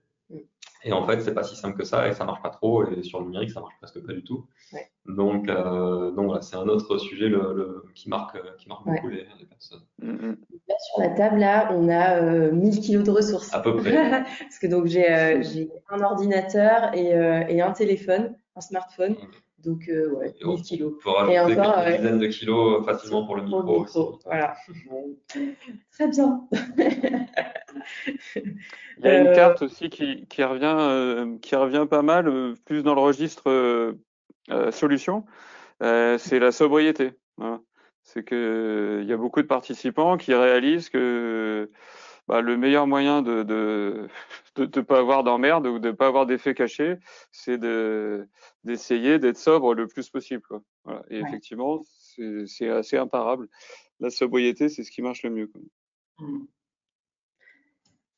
Et 0.85 0.91
en 0.93 1.05
fait, 1.07 1.21
c'est 1.21 1.33
pas 1.33 1.43
si 1.43 1.55
simple 1.55 1.77
que 1.77 1.85
ça 1.85 2.07
et 2.07 2.13
ça 2.13 2.25
marche 2.25 2.41
pas 2.41 2.49
trop. 2.49 2.85
Et 2.89 3.03
sur 3.03 3.19
le 3.19 3.25
numérique, 3.25 3.51
ça 3.51 3.61
marche 3.61 3.75
presque 3.79 4.05
pas 4.05 4.13
du 4.13 4.23
tout. 4.23 4.45
Ouais. 4.73 4.85
Donc, 5.05 5.49
euh, 5.49 6.11
donc 6.11 6.25
voilà, 6.25 6.41
c'est 6.41 6.55
un 6.55 6.67
autre 6.67 6.97
sujet 6.97 7.27
le, 7.29 7.53
le, 7.53 7.85
qui 7.95 8.09
marque, 8.09 8.37
qui 8.57 8.67
marque 8.69 8.85
ouais. 8.85 8.95
beaucoup 8.95 9.09
les, 9.09 9.25
les 9.39 9.45
personnes. 9.45 9.83
Mm 9.99 10.15
-hmm. 10.15 10.35
Là, 10.69 10.75
sur 10.87 10.97
la 11.03 11.09
table, 11.09 11.39
là, 11.39 11.69
on 11.71 11.89
a 11.89 12.05
euh, 12.21 12.51
1000 12.51 12.79
kilos 12.81 13.03
de 13.03 13.11
ressources. 13.11 13.53
À 13.53 13.59
peu 13.59 13.75
près. 13.81 14.23
Parce 14.39 14.59
que 14.61 14.67
donc 14.67 14.85
j'ai 14.87 15.07
euh, 15.11 15.43
un 15.89 16.01
ordinateur 16.01 16.93
et, 16.93 17.13
euh, 17.13 17.47
et, 17.53 17.61
un 17.61 17.71
téléphone, 17.73 18.23
un 18.55 18.61
smartphone. 18.61 19.13
Mm 19.13 19.15
-hmm. 19.15 19.42
Donc, 19.63 19.87
euh, 19.87 20.09
ouais, 20.09 20.35
et 20.39 20.45
1000 20.45 20.61
kilos. 20.61 20.93
On 20.97 21.03
peut 21.03 21.09
rajouter 21.09 21.35
et 21.35 21.39
encore, 21.39 21.83
quelques 21.83 21.97
dizaines 21.97 22.19
de 22.19 22.27
kilos 22.27 22.85
facilement 22.85 23.25
pour 23.25 23.35
le 23.35 23.43
micro, 23.43 23.61
pour 23.63 23.73
le 23.73 23.79
micro 23.79 24.13
aussi. 24.13 24.25
Voilà. 24.25 24.55
Très 25.91 26.07
bien. 26.07 26.47
Il 28.35 29.05
y 29.05 29.07
a 29.07 29.19
une 29.19 29.27
euh, 29.27 29.35
carte 29.35 29.61
aussi 29.61 29.89
qui, 29.89 30.25
qui 30.27 30.43
revient, 30.43 30.75
euh, 30.77 31.37
qui 31.39 31.55
revient 31.55 31.85
pas 31.89 32.01
mal, 32.01 32.27
euh, 32.27 32.55
plus 32.65 32.83
dans 32.83 32.95
le 32.95 33.01
registre 33.01 33.49
euh, 33.49 33.93
solution, 34.71 35.25
c'est 35.79 36.39
la 36.39 36.51
sobriété. 36.51 37.13
Voilà. 37.37 37.59
C'est 38.03 38.23
que 38.23 38.99
il 39.01 39.07
y 39.07 39.13
a 39.13 39.17
beaucoup 39.17 39.41
de 39.41 39.47
participants 39.47 40.17
qui 40.17 40.33
réalisent 40.33 40.89
que 40.89 41.69
bah, 42.27 42.41
le 42.41 42.57
meilleur 42.57 42.87
moyen 42.87 43.21
de 43.21 43.37
ne 43.37 43.43
de, 43.43 44.07
de, 44.55 44.65
de, 44.65 44.81
pas 44.81 44.99
avoir 44.99 45.23
d'emmerde 45.23 45.67
ou 45.67 45.79
de 45.79 45.91
pas 45.91 46.07
avoir 46.07 46.25
d'effet 46.25 46.53
caché, 46.53 46.97
c'est 47.31 47.59
d'essayer 48.63 49.19
d'être 49.19 49.37
sobre 49.37 49.73
le 49.73 49.87
plus 49.87 50.09
possible. 50.09 50.43
Quoi. 50.47 50.61
Voilà. 50.85 51.03
Et 51.09 51.21
ouais. 51.21 51.27
effectivement, 51.27 51.81
c'est 52.45 52.69
assez 52.69 52.97
imparable. 52.97 53.49
La 53.99 54.09
sobriété, 54.09 54.69
c'est 54.69 54.83
ce 54.83 54.91
qui 54.91 55.01
marche 55.01 55.23
le 55.23 55.29
mieux. 55.29 55.47
Quoi. 55.47 55.61
Mmh. 56.19 56.45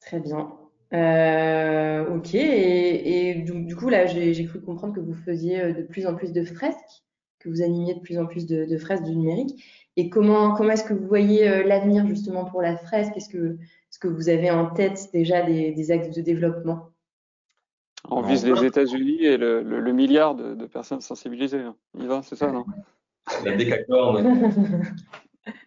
Très 0.01 0.19
bien. 0.19 0.51
Euh, 0.93 2.15
ok. 2.15 2.35
Et, 2.35 3.29
et 3.29 3.35
du, 3.35 3.65
du, 3.65 3.75
coup, 3.75 3.89
là, 3.89 4.05
j'ai 4.05 4.45
cru 4.45 4.61
comprendre 4.61 4.93
que 4.93 4.99
vous 4.99 5.13
faisiez 5.13 5.61
euh, 5.61 5.73
de 5.73 5.81
plus 5.81 6.05
en 6.05 6.15
plus 6.15 6.31
de 6.31 6.43
fresques, 6.43 7.03
que 7.39 7.49
vous 7.49 7.61
animiez 7.61 7.95
de 7.95 7.99
plus 7.99 8.19
en 8.19 8.25
plus 8.25 8.45
de, 8.45 8.65
de 8.65 8.77
fresques 8.77 9.03
du 9.03 9.15
numérique. 9.15 9.63
Et 9.97 10.09
comment, 10.09 10.53
comment 10.53 10.71
est-ce 10.71 10.83
que 10.83 10.93
vous 10.93 11.07
voyez 11.07 11.47
euh, 11.47 11.63
l'avenir 11.63 12.05
justement 12.05 12.45
pour 12.45 12.61
la 12.61 12.77
fresque? 12.77 13.15
Est-ce 13.15 13.29
que, 13.29 13.57
est 13.95 13.99
que 13.99 14.07
vous 14.07 14.29
avez 14.29 14.51
en 14.51 14.67
tête 14.67 15.09
déjà 15.13 15.41
des, 15.41 15.71
des 15.71 15.91
axes 15.91 16.11
de 16.11 16.21
développement 16.21 16.91
On 18.09 18.21
vise 18.21 18.45
les 18.45 18.65
États-Unis 18.65 19.23
et 19.23 19.37
le, 19.37 19.61
le, 19.61 19.79
le, 19.79 19.93
milliard 19.93 20.35
de, 20.35 20.55
de 20.55 20.65
personnes 20.65 21.01
sensibilisées. 21.01 21.61
Hein. 21.61 21.75
Yvan, 21.99 22.21
c'est 22.21 22.35
ça, 22.35 22.51
non? 22.51 22.65
La 23.43 23.55
décacorne. 23.55 24.51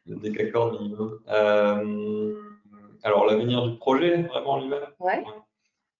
le 0.06 0.16
décacorne 0.20 0.78
minimum. 0.78 1.18
Euh 1.28 2.34
alors 3.02 3.26
l'avenir 3.26 3.66
du 3.66 3.76
projet 3.76 4.22
vraiment 4.22 4.60
lui-même. 4.60 4.86
Ouais. 4.98 5.24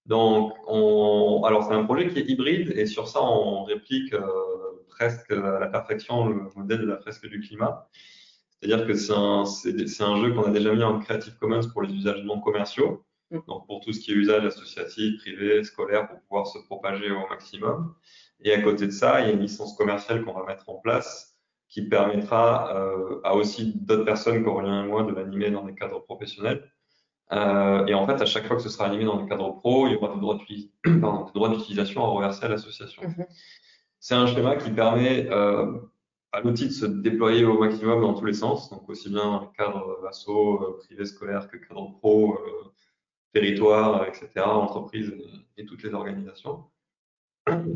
Donc, 0.05 0.53
on, 0.67 1.43
alors 1.45 1.63
c'est 1.63 1.73
un 1.73 1.83
projet 1.83 2.09
qui 2.09 2.19
est 2.19 2.29
hybride 2.29 2.71
et 2.75 2.85
sur 2.85 3.07
ça 3.07 3.21
on 3.21 3.63
réplique 3.63 4.13
euh, 4.13 4.25
presque 4.89 5.31
à 5.31 5.59
la 5.59 5.67
perfection 5.67 6.27
le 6.27 6.49
modèle 6.55 6.81
de 6.81 6.87
la 6.87 6.97
fresque 6.97 7.27
du 7.27 7.39
climat. 7.41 7.87
C'est-à-dire 8.61 8.85
que 8.85 8.93
c'est 8.93 9.13
un, 9.13 9.43
un, 9.43 10.21
jeu 10.21 10.33
qu'on 10.33 10.43
a 10.43 10.51
déjà 10.51 10.73
mis 10.73 10.83
en 10.83 10.99
Creative 10.99 11.37
Commons 11.39 11.67
pour 11.71 11.81
les 11.81 11.93
usages 11.93 12.23
non 12.23 12.39
commerciaux. 12.41 13.05
Mm. 13.31 13.39
Donc 13.47 13.67
pour 13.67 13.79
tout 13.79 13.93
ce 13.93 13.99
qui 13.99 14.11
est 14.11 14.15
usage 14.15 14.45
associatif, 14.45 15.21
privé, 15.21 15.63
scolaire, 15.63 16.09
pour 16.09 16.19
pouvoir 16.21 16.47
se 16.47 16.59
propager 16.59 17.11
au 17.11 17.27
maximum. 17.29 17.95
Et 18.41 18.53
à 18.53 18.61
côté 18.61 18.87
de 18.87 18.91
ça, 18.91 19.21
il 19.21 19.27
y 19.27 19.29
a 19.29 19.33
une 19.33 19.41
licence 19.41 19.75
commerciale 19.77 20.23
qu'on 20.23 20.33
va 20.33 20.45
mettre 20.45 20.69
en 20.69 20.75
place 20.75 21.37
qui 21.69 21.83
permettra 21.83 22.75
euh, 22.75 23.21
à 23.23 23.35
aussi 23.35 23.73
d'autres 23.75 24.03
personnes 24.03 24.43
qu'Aurélien 24.43 24.83
et 24.83 24.87
moi 24.87 25.03
de 25.03 25.13
l'animer 25.13 25.51
dans 25.51 25.63
des 25.63 25.75
cadres 25.75 26.03
professionnels. 26.03 26.69
Euh, 27.31 27.85
et 27.85 27.93
en 27.93 28.07
fait, 28.07 28.19
à 28.21 28.25
chaque 28.25 28.47
fois 28.47 28.55
que 28.55 28.63
ce 28.63 28.69
sera 28.69 28.87
animé 28.87 29.05
dans 29.05 29.21
des 29.21 29.29
cadres 29.29 29.55
pro, 29.59 29.87
il 29.87 29.93
y 29.93 29.95
aura 29.95 30.13
des 30.15 30.19
droits 30.19 31.49
d'utilisation 31.55 32.03
à 32.03 32.07
reverser 32.07 32.45
à 32.45 32.49
l'association. 32.49 33.03
Mm-hmm. 33.03 33.27
C'est 33.99 34.15
un 34.15 34.25
schéma 34.25 34.55
qui 34.55 34.71
permet 34.71 35.27
euh, 35.29 35.79
à 36.31 36.41
l'outil 36.41 36.67
de 36.67 36.73
se 36.73 36.85
déployer 36.85 37.43
au 37.43 37.59
maximum 37.59 38.01
dans 38.01 38.13
tous 38.13 38.25
les 38.25 38.33
sens, 38.33 38.69
donc 38.69 38.87
aussi 38.89 39.09
bien 39.09 39.51
cadre 39.57 40.05
asso, 40.07 40.29
euh, 40.29 40.77
privé 40.77 41.05
scolaire 41.05 41.47
que 41.49 41.57
cadre 41.57 41.97
pro, 41.97 42.33
euh, 42.35 42.71
territoire, 43.33 44.05
etc., 44.07 44.29
entreprise 44.45 45.13
et, 45.57 45.65
toutes 45.65 45.83
les 45.83 45.93
organisations. 45.93 46.65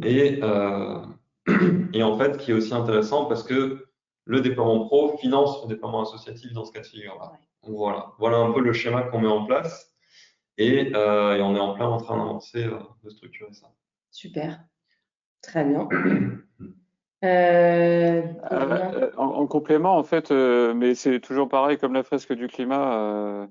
Et, 0.03 0.39
euh, 0.43 1.01
et 1.93 2.03
en 2.03 2.17
fait, 2.17 2.37
qui 2.37 2.51
est 2.51 2.53
aussi 2.53 2.73
intéressant 2.73 3.25
parce 3.25 3.43
que 3.43 3.87
le 4.25 4.41
déploiement 4.41 4.85
pro 4.85 5.17
finance 5.17 5.63
le 5.63 5.69
déploiement 5.69 6.03
associatif 6.03 6.53
dans 6.53 6.63
ce 6.63 6.71
cas 6.71 6.81
de 6.81 6.85
figure-là. 6.85 7.33
Voilà. 7.63 8.13
voilà 8.19 8.37
un 8.37 8.51
peu 8.51 8.61
le 8.61 8.73
schéma 8.73 9.03
qu'on 9.03 9.19
met 9.19 9.27
en 9.27 9.45
place 9.45 9.93
et, 10.57 10.89
et, 10.89 10.95
on 10.95 11.55
est 11.55 11.59
en 11.59 11.73
plein 11.73 11.87
en 11.87 11.97
train 11.97 12.17
d'avancer, 12.17 12.69
de 13.03 13.09
structurer 13.09 13.51
ça. 13.53 13.67
Super. 14.11 14.63
Très 15.41 15.65
bien. 15.65 15.89
Euh, 17.23 18.21
euh, 18.51 19.11
en, 19.15 19.47
complément, 19.47 19.97
en 19.97 20.03
fait, 20.03 20.31
euh, 20.31 20.73
mais 20.73 20.93
c'est 20.93 21.19
toujours 21.21 21.47
pareil 21.47 21.77
comme 21.77 21.93
la 21.93 22.03
fresque 22.03 22.33
du 22.33 22.47
climat, 22.47 23.47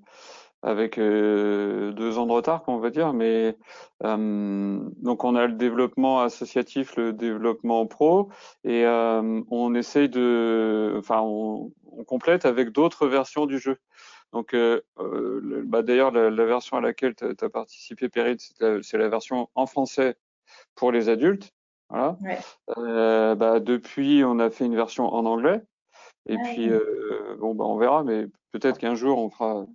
avec 0.62 0.96
deux 0.98 2.18
ans 2.18 2.26
de 2.26 2.32
retard, 2.32 2.62
on 2.66 2.78
va 2.78 2.90
dire. 2.90 3.12
Mais 3.14 3.56
donc 4.02 5.24
on 5.24 5.34
a 5.36 5.46
le 5.46 5.54
développement 5.54 6.20
associatif, 6.20 6.96
le 6.96 7.12
développement 7.12 7.86
pro, 7.86 8.28
et 8.64 8.84
on 8.86 9.74
essaye 9.74 10.08
de, 10.08 10.94
enfin, 10.98 11.20
on, 11.22 11.72
complète 12.06 12.46
avec 12.46 12.70
d'autres 12.70 13.06
versions 13.06 13.46
du 13.46 13.58
jeu. 13.58 13.78
Donc, 14.32 14.54
bah, 14.96 15.82
d'ailleurs, 15.82 16.10
la, 16.10 16.44
version 16.44 16.76
à 16.76 16.80
laquelle 16.80 17.14
tu 17.14 17.24
as, 17.24 17.50
participé, 17.50 18.08
Périt, 18.08 18.36
c'est 18.82 18.98
la 18.98 19.08
version 19.08 19.48
en 19.54 19.66
français 19.66 20.16
pour 20.74 20.92
les 20.92 21.08
adultes. 21.08 21.52
Voilà. 21.92 22.16
Euh, 22.78 23.34
bah, 23.34 23.60
depuis, 23.60 24.24
on 24.24 24.38
a 24.38 24.48
fait 24.48 24.64
une 24.64 24.74
version 24.74 25.12
en 25.12 25.26
anglais. 25.26 25.60
Et 26.26 26.38
puis, 26.38 26.70
euh, 26.70 27.36
bon, 27.38 27.54
bah, 27.54 27.64
on 27.66 27.76
verra, 27.76 28.02
mais 28.02 28.26
peut-être 28.52 28.78
qu'un 28.78 28.94
jour, 28.94 29.18
on 29.18 29.28
fera, 29.28 29.66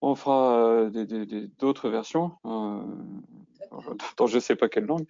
on 0.00 0.16
fera 0.16 0.56
euh, 0.56 0.90
d'autres 1.58 1.88
versions, 1.88 2.32
euh, 2.46 2.80
dans 4.16 4.26
je 4.26 4.34
ne 4.34 4.40
sais 4.40 4.56
pas 4.56 4.68
quelle 4.68 4.86
langue. 4.86 5.06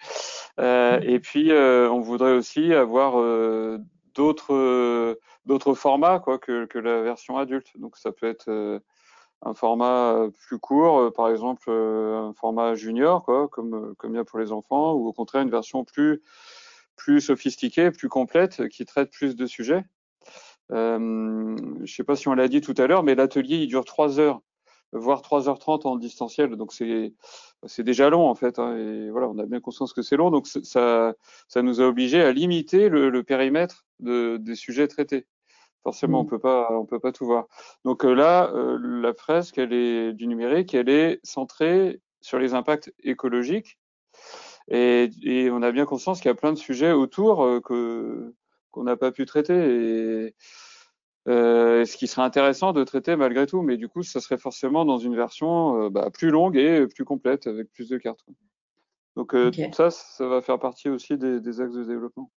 Et 0.59 1.21
puis, 1.21 1.53
on 1.53 2.01
voudrait 2.01 2.33
aussi 2.33 2.75
avoir 2.75 3.15
d'autres 4.15 5.19
d'autres 5.47 5.73
formats 5.73 6.19
quoi, 6.19 6.39
que, 6.39 6.67
que 6.67 6.79
la 6.79 7.01
version 7.01 7.39
adulte. 7.39 7.69
Donc, 7.77 7.97
ça 7.97 8.13
peut 8.13 8.29
être 8.29 8.83
un 9.43 9.55
format 9.55 10.15
euh, 10.15 10.31
plus 10.31 10.59
court, 10.59 10.99
euh, 10.99 11.11
par 11.11 11.29
exemple 11.31 11.69
euh, 11.69 12.29
un 12.29 12.33
format 12.35 12.75
junior, 12.75 13.23
quoi, 13.23 13.49
comme, 13.49 13.95
comme 13.97 14.13
il 14.15 14.17
y 14.17 14.21
a 14.21 14.25
pour 14.25 14.39
les 14.39 14.53
enfants, 14.53 14.95
ou 14.95 15.07
au 15.09 15.13
contraire 15.13 15.43
une 15.43 15.51
version 15.51 15.85
plus, 15.85 16.23
plus 16.97 17.21
sophistiquée, 17.21 17.91
plus 17.91 18.09
complète, 18.09 18.69
qui 18.69 18.85
traite 18.85 19.11
plus 19.11 19.37
de 19.37 19.47
sujets. 19.47 19.85
Je 20.71 20.99
ne 20.99 21.87
sais 21.87 22.05
pas 22.05 22.15
si 22.17 22.29
on 22.29 22.35
l'a 22.35 22.49
dit 22.49 22.61
tout 22.61 22.75
à 22.79 22.87
l'heure, 22.87 23.03
mais 23.03 23.15
l'atelier 23.17 23.57
il 23.57 23.67
dure 23.67 23.85
trois 23.85 24.21
heures, 24.21 24.41
voire 24.93 25.21
3h30 25.23 25.87
en 25.87 25.97
distanciel, 25.97 26.55
donc 26.57 26.73
c'est 26.73 27.83
déjà 27.83 28.09
long 28.11 28.29
en 28.29 28.35
fait. 28.37 28.59
Hein, 28.59 28.77
et 28.77 29.11
voilà, 29.11 29.29
on 29.29 29.39
a 29.39 29.47
bien 29.47 29.61
conscience 29.61 29.93
que 29.93 30.03
c'est 30.03 30.17
long, 30.17 30.31
donc 30.31 30.47
ça 30.47 31.15
ça 31.49 31.63
nous 31.63 31.81
a 31.81 31.87
obligé 31.87 32.23
à 32.23 32.31
limiter 32.31 32.89
le, 32.89 33.11
le 33.11 33.23
périmètre 33.25 33.85
de, 33.99 34.37
des 34.37 34.55
sujets 34.55 34.87
traités. 34.87 35.27
Forcément, 35.83 36.21
on 36.21 36.25
mmh. 36.25 36.29
peut 36.29 36.39
pas, 36.39 36.69
on 36.73 36.85
peut 36.85 37.01
pas 37.01 37.11
tout 37.11 37.25
voir. 37.25 37.47
Donc 37.87 38.05
euh, 38.05 38.13
là, 38.13 38.51
euh, 38.55 38.79
la 39.01 39.15
fresque, 39.15 39.57
elle 39.57 39.73
est 39.73 40.13
du 40.13 40.27
numérique, 40.27 40.75
elle 40.75 40.91
est 40.91 41.21
centrée 41.23 42.01
sur 42.21 42.39
les 42.39 42.53
impacts 42.53 42.93
écologiques, 43.03 43.79
et, 44.69 45.09
et 45.23 45.51
on 45.51 45.63
a 45.63 45.73
bien 45.73 45.87
conscience 45.87 46.21
qu'il 46.21 46.29
y 46.29 46.33
a 46.33 46.35
plein 46.35 46.53
de 46.53 46.59
sujets 46.59 46.93
autour 46.93 47.43
euh, 47.43 47.61
que 47.61 48.35
qu'on 48.71 48.85
n'a 48.85 48.97
pas 48.97 49.11
pu 49.11 49.25
traiter, 49.25 49.55
et 49.55 50.35
euh, 51.29 51.87
ce 51.87 51.97
qui 51.97 52.07
serait 52.07 52.23
intéressant 52.23 52.73
de 52.75 52.85
traiter 52.85 53.17
malgré 53.17 53.47
tout, 53.47 53.63
mais 53.63 53.79
du 53.79 53.89
coup, 53.89 54.03
ça 54.03 54.21
serait 54.21 54.39
forcément 54.39 54.85
dans 54.85 54.99
une 54.99 55.17
version 55.17 55.89
bah, 55.89 56.11
plus 56.11 56.31
longue 56.31 56.57
et 56.57 56.87
plus 56.87 57.05
complète 57.05 57.47
avec 57.47 57.73
plus 57.73 57.89
de 57.89 57.97
cartes. 57.97 58.25
Donc 59.17 59.35
ça, 59.73 59.91
ça 59.91 60.27
va 60.29 60.41
faire 60.41 60.59
partie 60.59 60.89
aussi 60.89 61.17
des, 61.17 61.41
des 61.41 61.61
axes 61.61 61.75
de 61.75 61.85
développement. 61.85 62.31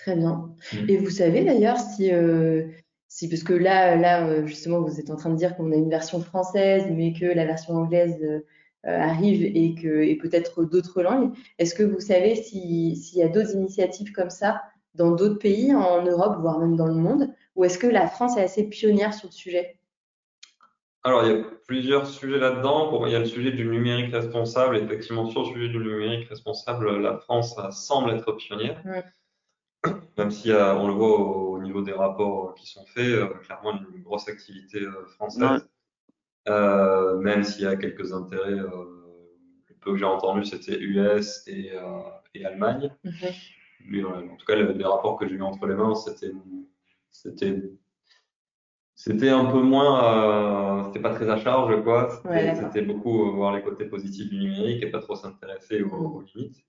Très 0.00 0.16
bien. 0.16 0.50
Mmh. 0.72 0.76
Et 0.88 0.96
vous 0.96 1.10
savez 1.10 1.44
d'ailleurs 1.44 1.76
si, 1.76 2.10
euh, 2.10 2.64
si, 3.08 3.28
parce 3.28 3.42
que 3.42 3.52
là, 3.52 3.96
là, 3.96 4.26
euh, 4.26 4.46
justement, 4.46 4.80
vous 4.80 4.98
êtes 4.98 5.10
en 5.10 5.16
train 5.16 5.28
de 5.28 5.36
dire 5.36 5.54
qu'on 5.56 5.72
a 5.72 5.76
une 5.76 5.90
version 5.90 6.20
française, 6.20 6.84
mais 6.90 7.12
que 7.12 7.26
la 7.26 7.44
version 7.44 7.74
anglaise 7.74 8.18
euh, 8.22 8.40
arrive 8.84 9.42
et 9.44 9.74
que 9.74 10.02
et 10.02 10.16
peut-être 10.16 10.64
d'autres 10.64 11.02
langues. 11.02 11.34
Est-ce 11.58 11.74
que 11.74 11.82
vous 11.82 12.00
savez 12.00 12.34
s'il 12.34 12.96
y 12.96 13.22
a 13.22 13.28
d'autres 13.28 13.54
initiatives 13.54 14.12
comme 14.12 14.30
ça 14.30 14.62
dans 14.94 15.10
d'autres 15.10 15.38
pays 15.38 15.74
en 15.74 16.02
Europe, 16.02 16.38
voire 16.40 16.58
même 16.60 16.76
dans 16.76 16.86
le 16.86 16.94
monde, 16.94 17.28
ou 17.54 17.64
est-ce 17.64 17.78
que 17.78 17.86
la 17.86 18.08
France 18.08 18.38
est 18.38 18.42
assez 18.42 18.68
pionnière 18.70 19.12
sur 19.12 19.28
le 19.28 19.34
sujet? 19.34 19.76
Alors, 21.02 21.24
il 21.24 21.30
y 21.30 21.34
a 21.34 21.44
plusieurs 21.66 22.06
sujets 22.06 22.38
là-dedans. 22.38 22.90
Bon, 22.90 23.06
il 23.06 23.12
y 23.12 23.16
a 23.16 23.18
le 23.18 23.26
sujet 23.26 23.52
du 23.52 23.66
numérique 23.66 24.12
responsable. 24.14 24.78
Effectivement, 24.78 25.28
sur 25.28 25.42
le 25.42 25.48
sujet 25.48 25.68
du 25.68 25.78
numérique 25.78 26.28
responsable, 26.28 27.02
la 27.02 27.18
France 27.18 27.54
semble 27.70 28.12
être 28.12 28.32
pionnière 28.32 28.82
même 30.20 30.30
si 30.30 30.50
euh, 30.52 30.74
on 30.74 30.86
le 30.86 30.92
voit 30.92 31.18
au, 31.18 31.58
niveau 31.62 31.82
des 31.82 31.92
rapports 31.92 32.54
qui 32.54 32.66
sont 32.66 32.84
faits, 32.86 33.06
euh, 33.06 33.28
clairement 33.42 33.72
une 33.72 34.02
grosse 34.02 34.28
activité 34.28 34.80
euh, 34.82 35.06
française. 35.06 35.66
même 36.46 37.42
s'il 37.42 37.64
y 37.64 37.66
a 37.66 37.76
quelques 37.76 38.12
intérêts, 38.12 38.50
le 38.50 39.74
peu 39.80 39.92
que 39.92 39.96
j'ai 39.96 40.04
entendu, 40.04 40.44
c'était 40.44 40.78
US 40.78 41.42
et, 41.46 41.72
et 42.34 42.44
Allemagne. 42.44 42.92
Mhm. 43.04 43.12
Mais 43.86 44.04
en 44.04 44.36
tout 44.36 44.44
cas, 44.44 44.56
les, 44.56 44.84
rapports 44.84 45.18
que 45.18 45.26
j'ai 45.26 45.36
eu 45.36 45.42
entre 45.42 45.66
les 45.66 45.74
mains, 45.74 45.94
c'était, 45.94 46.32
c'était, 47.10 47.62
c'était 48.94 49.30
un 49.30 49.46
peu 49.46 49.62
moins, 49.62 50.84
c'était 50.86 51.00
pas 51.00 51.14
très 51.14 51.30
à 51.30 51.38
charge, 51.38 51.82
quoi. 51.82 52.10
C'était, 52.56 52.82
beaucoup 52.82 53.32
voir 53.32 53.54
les 53.54 53.62
côtés 53.62 53.86
positifs 53.86 54.28
du 54.28 54.38
numérique 54.38 54.82
et 54.82 54.90
pas 54.90 55.00
trop 55.00 55.16
s'intéresser 55.16 55.82
aux, 55.82 55.94
aux 55.94 56.20
limites. 56.34 56.62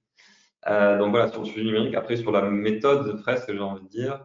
Euh, 0.67 0.97
donc 0.97 1.11
voilà, 1.11 1.29
sur 1.29 1.41
le 1.41 1.47
sujet 1.47 1.63
numérique. 1.63 1.95
Après, 1.95 2.17
sur 2.17 2.31
la 2.31 2.43
méthode 2.43 3.07
de 3.07 3.17
fresque, 3.17 3.51
j'ai 3.51 3.59
envie 3.59 3.83
de 3.83 3.87
dire, 3.87 4.23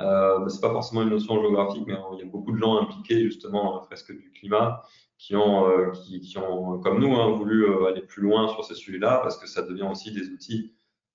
euh, 0.00 0.48
c'est 0.48 0.60
pas 0.60 0.70
forcément 0.70 1.02
une 1.02 1.10
notion 1.10 1.40
géographique, 1.40 1.84
mais 1.86 1.94
il 2.14 2.18
y 2.20 2.22
a 2.22 2.30
beaucoup 2.30 2.52
de 2.52 2.58
gens 2.58 2.78
impliqués 2.80 3.22
justement 3.24 3.64
dans 3.64 3.76
la 3.76 3.82
fresque 3.82 4.12
du 4.12 4.30
climat 4.32 4.82
qui 5.18 5.34
ont, 5.34 5.68
euh, 5.68 5.90
qui, 5.90 6.20
qui, 6.20 6.38
ont 6.38 6.78
comme 6.78 7.00
nous, 7.00 7.14
hein, 7.16 7.32
voulu 7.32 7.64
euh, 7.64 7.86
aller 7.86 8.02
plus 8.02 8.22
loin 8.22 8.48
sur 8.48 8.64
ces 8.64 8.74
sujets-là 8.74 9.18
parce 9.22 9.36
que 9.36 9.48
ça 9.48 9.62
devient 9.62 9.88
aussi 9.90 10.12
des 10.12 10.28
outils 10.28 10.74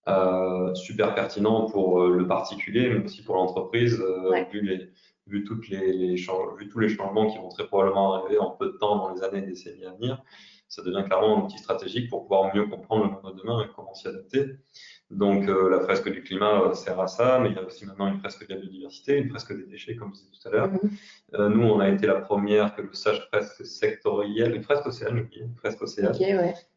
euh, 0.09 0.73
super 0.75 1.15
pertinents 1.15 1.69
pour 1.69 2.01
euh, 2.01 2.17
le 2.17 2.27
particulier, 2.27 2.89
mais 2.89 3.05
aussi 3.05 3.23
pour 3.23 3.35
l'entreprise, 3.35 4.03
vu, 4.51 4.61
les, 4.61 4.89
vu, 5.27 5.45
toutes 5.45 5.69
les, 5.69 5.93
les 5.93 6.15
vu 6.15 6.67
tous 6.69 6.79
les 6.79 6.89
changements 6.89 7.31
qui 7.31 7.37
vont 7.37 7.47
très 7.47 7.65
probablement 7.65 8.15
arriver 8.15 8.37
en 8.39 8.51
peu 8.51 8.65
de 8.65 8.77
temps 8.77 8.97
dans 8.97 9.13
les 9.13 9.23
années 9.23 9.39
et 9.39 9.47
décennies 9.47 9.85
à 9.85 9.93
venir 9.93 10.21
ça 10.73 10.81
devient 10.81 11.03
clairement 11.05 11.37
un 11.37 11.45
outil 11.45 11.59
stratégique 11.59 12.09
pour 12.09 12.23
pouvoir 12.23 12.55
mieux 12.55 12.65
comprendre 12.65 13.05
le 13.05 13.11
monde 13.11 13.35
de 13.35 13.41
demain 13.41 13.61
et 13.63 13.67
comment 13.75 13.93
s'y 13.93 14.07
adapter. 14.07 14.57
Donc 15.11 15.47
euh, 15.47 15.69
la 15.69 15.81
fresque 15.81 16.09
du 16.09 16.23
climat 16.23 16.63
euh, 16.63 16.73
sert 16.73 16.99
à 16.99 17.05
ça, 17.05 17.37
mais 17.39 17.49
il 17.49 17.55
y 17.55 17.59
a 17.59 17.63
aussi 17.63 17.85
maintenant 17.85 18.07
une 18.07 18.17
fresque 18.17 18.47
de 18.47 18.55
la 18.55 18.59
biodiversité, 18.59 19.17
une 19.17 19.29
fresque 19.29 19.55
des 19.55 19.67
déchets, 19.67 19.95
comme 19.95 20.09
je 20.15 20.21
disais 20.21 20.31
tout 20.31 20.47
à 20.47 20.51
l'heure. 20.51 20.71
Mhm. 20.71 20.79
Euh, 21.35 21.49
nous, 21.49 21.67
on 21.67 21.79
a 21.79 21.89
été 21.89 22.07
la 22.07 22.15
première 22.15 22.75
que 22.75 22.81
le 22.81 22.93
sage 22.93 23.23
fresque 23.27 23.63
sectorielle, 23.63 24.55
une 24.55 24.63
fresque 24.63 24.87
océane, 24.87 25.27
une 25.35 25.55
fresque 25.57 25.83
océane. 25.83 26.15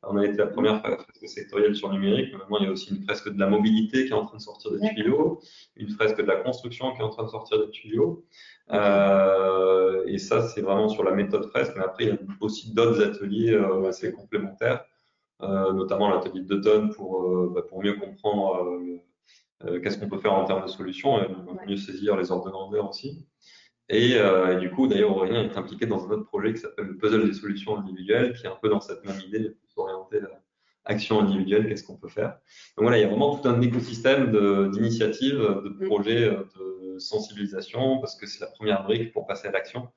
On 0.02 0.18
a 0.18 0.26
été 0.26 0.36
la 0.36 0.48
première 0.48 0.80
fresque 0.80 1.26
sectorielle 1.26 1.74
sur 1.74 1.88
le 1.88 1.94
numérique, 1.94 2.28
mais 2.32 2.38
maintenant 2.38 2.58
il 2.60 2.66
y 2.66 2.68
a 2.68 2.72
aussi 2.72 2.94
une 2.94 3.02
fresque 3.02 3.30
de 3.32 3.40
la 3.40 3.48
mobilité 3.48 4.04
qui 4.04 4.10
est 4.10 4.14
en 4.14 4.26
train 4.26 4.36
de 4.36 4.42
sortir 4.42 4.72
des 4.72 4.88
tuyaux, 4.94 5.40
une 5.76 5.88
fresque 5.88 6.18
de 6.18 6.26
la 6.26 6.36
construction 6.36 6.92
qui 6.92 7.00
est 7.00 7.04
en 7.04 7.10
train 7.10 7.24
de 7.24 7.30
sortir 7.30 7.64
des 7.64 7.70
tuyaux. 7.70 8.26
Euh, 8.72 10.04
et 10.06 10.18
ça, 10.18 10.42
c'est 10.42 10.60
vraiment 10.60 10.88
sur 10.88 11.04
la 11.04 11.12
méthode 11.12 11.46
fresque, 11.50 11.74
mais 11.76 11.84
après, 11.84 12.04
il 12.04 12.08
y 12.10 12.12
a 12.12 12.18
aussi 12.40 12.72
d'autres 12.72 13.02
ateliers 13.02 13.52
euh, 13.52 13.88
assez 13.88 14.12
complémentaires, 14.12 14.84
euh, 15.42 15.72
notamment 15.72 16.10
l'atelier 16.10 16.42
d'automne 16.42 16.90
pour, 16.90 17.50
bah, 17.50 17.62
pour 17.62 17.82
mieux 17.82 17.94
comprendre 17.94 18.80
qu'est-ce 19.82 19.98
qu'on 19.98 20.08
peut 20.08 20.18
faire 20.18 20.34
en 20.34 20.44
termes 20.44 20.62
de 20.62 20.70
solutions 20.70 21.18
et 21.22 21.28
mieux 21.66 21.76
saisir 21.76 22.16
les 22.16 22.30
ordres 22.30 22.46
de 22.46 22.50
grandeur 22.50 22.90
aussi. 22.90 23.26
Et, 23.88 24.12
et, 24.12 24.56
du 24.60 24.70
coup, 24.70 24.86
d'ailleurs, 24.88 25.16
Aurélien 25.16 25.44
est 25.44 25.56
impliqué 25.56 25.86
dans 25.86 26.04
un 26.06 26.10
autre 26.10 26.26
projet 26.26 26.52
qui 26.52 26.60
s'appelle 26.60 26.86
le 26.86 26.96
puzzle 26.98 27.26
des 27.26 27.32
solutions 27.32 27.78
individuelles, 27.78 28.34
qui 28.34 28.46
est 28.46 28.48
un 28.48 28.58
peu 28.60 28.68
dans 28.68 28.80
cette 28.80 29.04
même 29.04 29.18
idée, 29.20 29.40
plus 29.40 29.72
orienté 29.76 30.20
action 30.84 31.20
individuelle, 31.20 31.68
qu'est-ce 31.68 31.84
qu'on 31.84 31.96
peut 31.96 32.08
faire. 32.08 32.38
Donc 32.76 32.82
voilà, 32.82 32.98
il 32.98 33.00
y 33.00 33.04
a 33.04 33.08
vraiment 33.08 33.36
tout 33.36 33.48
un 33.48 33.60
écosystème 33.60 34.30
d'initiatives, 34.72 35.38
de, 35.38 35.68
mm. 35.68 35.86
projets 35.86 36.30
de 36.30 36.85
sensibilisation, 36.98 37.98
parce 37.98 38.16
que 38.16 38.26
c'est 38.26 38.40
la 38.40 38.46
première 38.46 38.84
brique 38.84 39.12
pour 39.12 39.26
passer 39.26 39.48
à 39.48 39.50
l'action. 39.50 39.88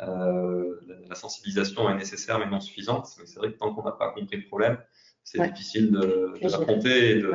Euh, 0.00 0.80
la, 1.08 1.14
sensibilisation 1.14 1.88
est 1.88 1.96
nécessaire 1.96 2.38
mais 2.38 2.46
non 2.46 2.60
suffisante. 2.60 3.08
Mais 3.18 3.26
c'est 3.26 3.38
vrai 3.38 3.52
que 3.52 3.58
tant 3.58 3.74
qu'on 3.74 3.84
n'a 3.84 3.92
pas 3.92 4.10
compris 4.10 4.36
le 4.36 4.46
problème, 4.46 4.78
c'est 5.22 5.42
difficile 5.52 5.90
de, 5.90 6.34
de 6.40 6.42
l'affronter 6.42 7.10
et 7.10 7.14
de, 7.16 7.32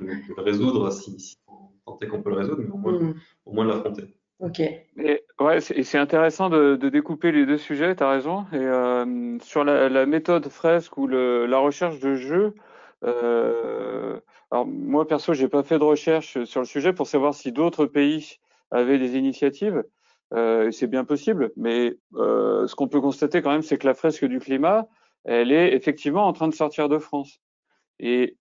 le 0.00 0.42
résoudre 0.42 0.92
si, 0.92 1.18
si 1.18 1.36
on 1.46 1.92
tenter 1.92 2.06
qu'on 2.06 2.22
peut 2.22 2.30
le 2.30 2.36
résoudre, 2.36 2.62
mais 2.62 2.70
au 2.70 2.76
moins, 2.76 2.92
mm. 2.92 3.14
au 3.46 3.52
moins 3.52 3.66
l'affronter. 3.66 4.14
Ok. 4.40 4.60
Et, 4.60 5.22
ouais, 5.38 5.60
c'est 5.60 5.98
intéressant 5.98 6.48
de, 6.48 6.76
de, 6.76 6.88
découper 6.88 7.30
les 7.30 7.44
deux 7.44 7.58
sujets, 7.58 7.94
tu 7.94 8.02
as 8.02 8.08
raison. 8.08 8.46
Et 8.52 8.56
euh, 8.56 9.38
sur 9.42 9.64
la, 9.64 9.90
la, 9.90 10.06
méthode 10.06 10.48
fresque 10.48 10.96
ou 10.96 11.06
le, 11.06 11.44
la 11.44 11.58
recherche 11.58 12.00
de 12.00 12.14
jeux, 12.14 12.54
euh, 12.54 12.60
alors 13.02 14.66
moi 14.66 15.06
perso, 15.06 15.32
j'ai 15.32 15.48
pas 15.48 15.62
fait 15.62 15.78
de 15.78 15.84
recherche 15.84 16.44
sur 16.44 16.60
le 16.60 16.66
sujet 16.66 16.92
pour 16.92 17.06
savoir 17.06 17.34
si 17.34 17.52
d'autres 17.52 17.86
pays 17.86 18.38
avaient 18.70 18.98
des 18.98 19.16
initiatives. 19.16 19.84
Euh, 20.32 20.70
c'est 20.70 20.86
bien 20.86 21.04
possible, 21.04 21.50
mais 21.56 21.96
euh, 22.14 22.66
ce 22.66 22.74
qu'on 22.76 22.88
peut 22.88 23.00
constater 23.00 23.42
quand 23.42 23.50
même, 23.50 23.62
c'est 23.62 23.78
que 23.78 23.86
la 23.86 23.94
fresque 23.94 24.24
du 24.24 24.38
climat, 24.38 24.86
elle 25.24 25.50
est 25.50 25.74
effectivement 25.74 26.26
en 26.26 26.32
train 26.32 26.46
de 26.46 26.54
sortir 26.54 26.88
de 26.88 26.98
France. 26.98 27.40
Et 27.98 28.36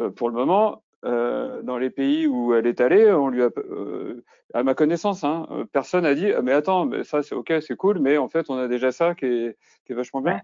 euh, 0.00 0.10
pour 0.10 0.28
le 0.28 0.34
moment, 0.34 0.82
euh, 1.06 1.62
dans 1.62 1.78
les 1.78 1.88
pays 1.88 2.26
où 2.26 2.52
elle 2.52 2.66
est 2.66 2.80
allée, 2.80 3.10
on 3.10 3.28
lui 3.28 3.42
a, 3.42 3.48
euh, 3.56 4.22
à 4.52 4.62
ma 4.62 4.74
connaissance, 4.74 5.24
hein, 5.24 5.48
personne 5.72 6.02
n'a 6.02 6.14
dit 6.14 6.30
mais 6.42 6.52
attends, 6.52 6.84
mais 6.84 7.04
ça 7.04 7.22
c'est 7.22 7.34
ok, 7.34 7.54
c'est 7.66 7.76
cool, 7.76 8.00
mais 8.00 8.18
en 8.18 8.28
fait 8.28 8.50
on 8.50 8.58
a 8.58 8.68
déjà 8.68 8.92
ça 8.92 9.14
qui 9.14 9.24
est, 9.24 9.56
qui 9.86 9.92
est 9.92 9.96
vachement 9.96 10.20
bien. 10.20 10.40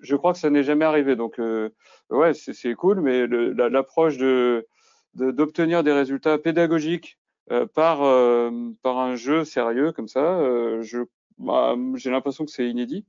Je, 0.00 0.16
crois 0.16 0.32
que 0.32 0.38
ça 0.38 0.50
n'est 0.50 0.62
jamais 0.62 0.84
arrivé, 0.84 1.16
donc 1.16 1.38
euh, 1.38 1.70
ouais 2.10 2.32
c'est 2.34 2.74
cool, 2.74 3.00
mais 3.00 3.26
l'approche 3.26 4.16
de 4.16 4.66
d'obtenir 5.14 5.84
des 5.84 5.92
résultats 5.92 6.38
pédagogiques 6.38 7.18
euh, 7.50 7.66
par 7.66 7.98
par 8.82 8.98
un 8.98 9.16
jeu 9.16 9.44
sérieux 9.44 9.92
comme 9.92 10.08
ça, 10.08 10.38
je 10.80 11.04
bah, 11.38 11.74
j'ai 11.96 12.10
l'impression 12.10 12.44
que 12.44 12.50
c'est 12.50 12.68
inédit. 12.68 13.04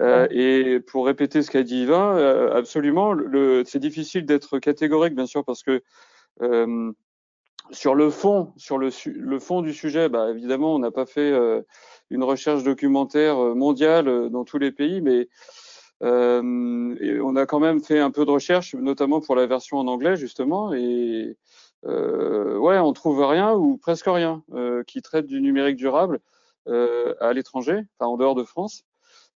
Euh, 0.00 0.26
et 0.30 0.80
pour 0.80 1.06
répéter 1.06 1.42
ce 1.42 1.50
qu'a 1.50 1.62
dit 1.62 1.82
Yvain, 1.82 2.16
euh, 2.16 2.54
absolument, 2.54 3.12
le, 3.12 3.64
c'est 3.66 3.78
difficile 3.78 4.24
d'être 4.24 4.58
catégorique, 4.58 5.14
bien 5.14 5.26
sûr, 5.26 5.44
parce 5.44 5.62
que 5.62 5.82
euh, 6.42 6.92
sur 7.70 7.94
le 7.94 8.10
fond, 8.10 8.52
sur 8.56 8.78
le, 8.78 8.90
le, 9.06 9.38
fond 9.38 9.60
du 9.62 9.74
sujet, 9.74 10.08
bah, 10.08 10.30
évidemment, 10.30 10.74
on 10.74 10.78
n'a 10.78 10.90
pas 10.90 11.06
fait 11.06 11.30
euh, 11.32 11.60
une 12.08 12.24
recherche 12.24 12.62
documentaire 12.64 13.36
mondiale 13.36 14.30
dans 14.30 14.44
tous 14.44 14.58
les 14.58 14.72
pays, 14.72 15.00
mais 15.00 15.28
on 16.00 17.36
a 17.36 17.46
quand 17.46 17.60
même 17.60 17.80
fait 17.80 17.98
un 17.98 18.10
peu 18.10 18.24
de 18.24 18.30
recherche, 18.30 18.74
notamment 18.74 19.20
pour 19.20 19.36
la 19.36 19.46
version 19.46 19.78
en 19.78 19.86
anglais, 19.86 20.16
justement, 20.16 20.72
et 20.74 21.36
ouais, 21.84 22.78
on 22.78 22.92
trouve 22.92 23.24
rien 23.24 23.54
ou 23.54 23.76
presque 23.76 24.06
rien 24.06 24.42
qui 24.86 25.02
traite 25.02 25.26
du 25.26 25.40
numérique 25.40 25.76
durable 25.76 26.20
à 26.66 27.32
l'étranger, 27.32 27.82
enfin 27.98 28.10
en 28.10 28.16
dehors 28.16 28.34
de 28.34 28.44
France. 28.44 28.84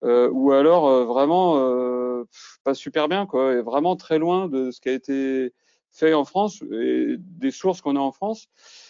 Euh, 0.05 0.29
ou 0.31 0.53
alors 0.53 0.87
euh, 0.87 1.05
vraiment 1.05 1.57
euh, 1.57 2.25
pas 2.63 2.75
super 2.75 3.09
bien, 3.09 3.27
quoi, 3.27 3.55
et 3.55 3.63
vraiment 3.63 3.97
très 3.97 4.19
loin 4.19 4.49
de 4.49 4.71
ce 4.71 4.81
qui 4.81 4.91
a 4.91 4.93
été 4.93 5.55
fait 5.91 6.13
en 6.13 6.25
France 6.25 6.63
et 6.73 7.17
des 7.19 7.51
sources 7.51 7.81
qu'on 7.81 7.97
a 7.97 8.01
en 8.01 8.13
France, 8.13 8.49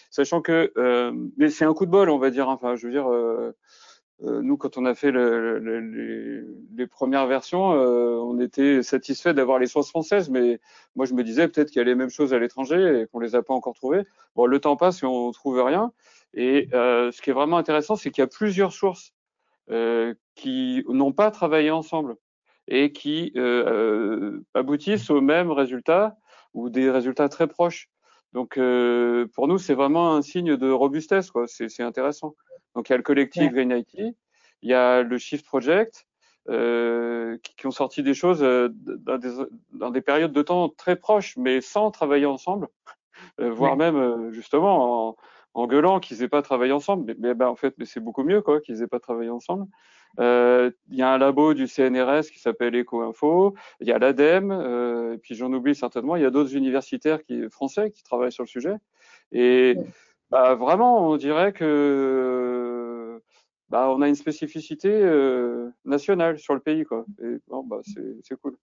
sachant 0.09 0.41
que, 0.41 0.73
mais 1.37 1.49
c'est 1.49 1.65
un 1.65 1.73
coup 1.73 1.85
de 1.85 1.91
bol, 1.91 2.09
on 2.09 2.17
va 2.17 2.31
dire. 2.31 2.49
Enfin, 2.49 2.75
je 2.75 2.87
veux 2.87 2.91
dire, 2.91 3.07
nous, 4.21 4.57
quand 4.57 4.77
on 4.77 4.85
a 4.85 4.95
fait 4.95 5.11
le, 5.11 5.59
le, 5.59 6.47
les, 6.75 6.87
premières 6.87 7.27
versions, 7.27 7.65
on 7.65 8.39
était 8.39 8.81
satisfait 8.81 9.33
d'avoir 9.33 9.59
les 9.59 9.67
sources 9.67 9.89
françaises, 9.89 10.29
mais 10.29 10.59
moi, 10.95 11.05
je 11.05 11.13
me 11.13 11.23
disais 11.23 11.47
peut-être 11.49 11.69
qu'il 11.69 11.79
y 11.79 11.81
a 11.81 11.85
les 11.85 11.95
mêmes 11.95 12.09
choses 12.09 12.33
à 12.33 12.39
l'étranger 12.39 13.01
et 13.01 13.07
qu'on 13.07 13.19
les 13.19 13.35
a 13.35 13.43
pas 13.43 13.53
encore 13.53 13.73
trouvées. 13.73 14.03
Bon, 14.35 14.45
le 14.45 14.59
temps 14.59 14.77
passe 14.77 15.03
et 15.03 15.05
on 15.05 15.31
trouve 15.31 15.61
rien. 15.61 15.91
Et 16.33 16.69
ce 16.71 17.21
qui 17.21 17.29
est 17.29 17.33
vraiment 17.33 17.57
intéressant, 17.57 17.97
c'est 17.97 18.09
qu'il 18.09 18.21
y 18.21 18.23
a 18.23 18.27
plusieurs 18.27 18.71
sources 18.71 19.13
euh, 19.71 20.13
qui 20.35 20.83
n'ont 20.87 21.11
pas 21.11 21.31
travaillé 21.31 21.71
ensemble 21.71 22.17
et 22.67 22.91
qui 22.91 23.31
euh, 23.35 23.65
euh, 23.65 24.45
aboutissent 24.53 25.09
au 25.09 25.21
même 25.21 25.49
résultat 25.49 26.17
ou 26.53 26.69
des 26.69 26.91
résultats 26.91 27.29
très 27.29 27.47
proches. 27.47 27.89
Donc 28.33 28.59
pour 29.33 29.47
nous, 29.47 29.57
c'est 29.57 29.73
vraiment 29.73 30.13
un 30.13 30.21
signe 30.21 30.55
de 30.57 30.69
robustesse, 30.69 31.31
quoi. 31.31 31.45
C'est 31.47 31.81
intéressant. 31.81 32.35
Donc 32.75 32.89
il 32.89 32.91
y 32.91 32.95
a 32.95 32.97
le 32.97 33.03
collectif 33.03 33.51
Green 33.51 33.71
IT, 33.71 34.15
il 34.61 34.69
y 34.69 34.73
a 34.73 35.01
le 35.01 35.17
Shift 35.17 35.45
Project, 35.45 36.05
euh, 36.49 37.37
qui, 37.41 37.55
qui, 37.55 37.67
ont 37.67 37.71
sorti 37.71 38.03
des 38.03 38.13
choses 38.13 38.41
dans 38.41 39.17
des, 39.17 39.31
dans, 39.73 39.89
des, 39.89 40.01
périodes 40.01 40.33
de 40.33 40.41
temps 40.41 40.69
très 40.69 40.95
proches, 40.95 41.37
mais 41.37 41.61
sans 41.61 41.89
travailler 41.89 42.27
ensemble, 42.27 42.67
voire 43.39 43.77
même 43.77 44.31
justement 44.31 45.09
en, 45.09 45.15
en 45.55 45.67
gueulant 45.67 45.99
qu'ils 45.99 46.21
aient 46.21 46.27
pas 46.27 46.41
travaillé 46.41 46.73
ensemble. 46.73 47.05
Mais, 47.07 47.15
mais 47.17 47.33
ben, 47.33 47.47
en 47.47 47.55
fait, 47.55 47.73
mais 47.77 47.85
c'est 47.85 48.01
beaucoup 48.01 48.23
mieux 48.23 48.41
quoi 48.41 48.61
qu'ils 48.61 48.83
aient 48.83 48.87
pas 48.87 48.99
travaillé 48.99 49.29
ensemble. 49.29 49.65
Euh, 50.19 50.71
il 50.89 50.97
y 50.97 51.01
a 51.01 51.11
un 51.11 51.17
labo 51.17 51.53
du 51.53 51.67
CNRS 51.67 52.29
qui 52.31 52.39
s'appelle 52.39 52.75
EcoInfo. 52.75 53.55
Il 53.79 53.87
y 53.87 53.91
a 53.91 53.97
l'ADEME. 53.97 54.51
Euh, 54.51 55.13
et 55.13 55.17
puis 55.17 55.33
j'en 55.35 55.51
oublie 55.51 55.73
certainement. 55.73 56.17
Il 56.17 56.21
y 56.21 56.25
a 56.25 56.29
d'autres 56.29 56.55
universitaires 56.55 57.23
qui, 57.23 57.49
français 57.49 57.91
qui 57.91 58.03
travaillent 58.03 58.31
sur 58.31 58.43
le 58.43 58.49
sujet. 58.49 58.75
Et 59.31 59.75
bah, 60.29 60.55
vraiment, 60.55 61.07
on 61.09 61.17
dirait 61.17 61.53
que 61.53 63.21
bah, 63.69 63.89
on 63.89 64.01
a 64.01 64.07
une 64.07 64.15
spécificité 64.15 64.89
euh, 64.89 65.69
nationale 65.85 66.39
sur 66.39 66.53
le 66.53 66.59
pays 66.59 66.83
quoi. 66.83 67.05
Et 67.21 67.37
bon, 67.47 67.63
bah, 67.63 67.81
c'est 67.83 68.35
cool. 68.41 68.57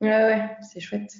Ouais, 0.00 0.08
ouais, 0.08 0.56
c'est 0.62 0.80
chouette. 0.80 1.12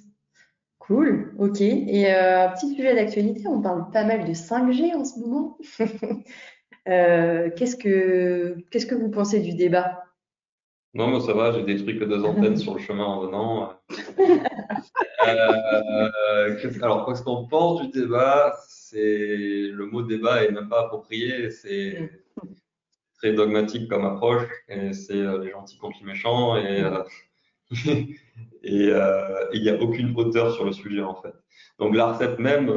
Cool, 0.78 1.34
ok. 1.38 1.60
Et 1.60 2.14
euh, 2.14 2.48
petit 2.48 2.74
sujet 2.74 2.94
d'actualité, 2.94 3.46
on 3.46 3.60
parle 3.60 3.90
pas 3.90 4.04
mal 4.04 4.26
de 4.26 4.32
5G 4.32 4.94
en 4.94 5.04
ce 5.04 5.18
moment. 5.18 5.58
euh, 6.88 7.50
qu'est-ce 7.56 7.76
que 7.76 8.56
qu'est-ce 8.70 8.86
que 8.86 8.94
vous 8.94 9.10
pensez 9.10 9.40
du 9.40 9.54
débat? 9.54 10.04
Non, 10.94 11.08
mais 11.08 11.20
ça 11.20 11.34
va, 11.34 11.52
j'ai 11.52 11.64
détruit 11.64 11.98
que 11.98 12.04
deux 12.04 12.24
antennes 12.24 12.56
sur 12.64 12.74
le 12.74 12.80
chemin 12.80 13.04
en 13.04 13.20
venant. 13.20 13.72
euh, 15.26 16.10
alors, 16.80 17.06
qu'est-ce 17.06 17.22
qu'on 17.22 17.46
pense 17.46 17.82
du 17.82 17.88
débat? 17.88 18.56
C'est 18.90 19.68
le 19.70 19.84
mot 19.84 20.00
débat 20.00 20.44
est 20.44 20.50
même 20.50 20.70
pas 20.70 20.84
approprié, 20.84 21.50
c'est 21.50 22.10
très 23.18 23.34
dogmatique 23.34 23.86
comme 23.90 24.06
approche, 24.06 24.48
et 24.66 24.94
c'est 24.94 25.12
euh, 25.12 25.44
les 25.44 25.50
gentils 25.50 25.76
contre 25.76 25.98
les 26.00 26.06
méchants, 26.06 26.56
et 26.56 26.82
euh, 26.82 27.02
et 28.62 28.88
euh, 28.88 29.46
il 29.52 29.60
n'y 29.60 29.68
a 29.68 29.78
aucune 29.78 30.14
hauteur 30.16 30.54
sur 30.54 30.64
le 30.64 30.72
sujet 30.72 31.02
en 31.02 31.20
fait. 31.20 31.34
Donc 31.78 31.94
l'ARCEP 31.94 32.38
même, 32.38 32.72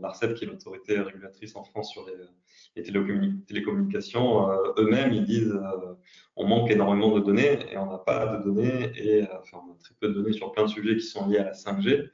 l'ARCEP 0.00 0.34
qui 0.34 0.44
est 0.44 0.46
l'autorité 0.46 1.00
régulatrice 1.00 1.56
en 1.56 1.64
France 1.64 1.90
sur 1.90 2.06
les, 2.06 2.84
télécommunications, 2.84 4.48
euh, 4.48 4.74
eux-mêmes 4.78 5.12
ils 5.12 5.24
disent 5.24 5.58
on 6.36 6.46
manque 6.46 6.70
énormément 6.70 7.10
de 7.10 7.20
données 7.20 7.72
et 7.72 7.76
on 7.78 7.86
n'a 7.86 7.98
pas 7.98 8.36
de 8.36 8.44
données 8.44 8.92
et 8.94 9.24
enfin 9.40 9.58
on 9.66 9.72
a 9.72 9.76
très 9.80 9.94
peu 9.98 10.08
de 10.08 10.12
données 10.12 10.34
sur 10.34 10.52
plein 10.52 10.66
de 10.66 10.70
sujets 10.70 10.96
qui 10.96 11.06
sont 11.06 11.26
liés 11.26 11.38
à 11.38 11.44
la 11.44 11.52
5G. 11.52 12.10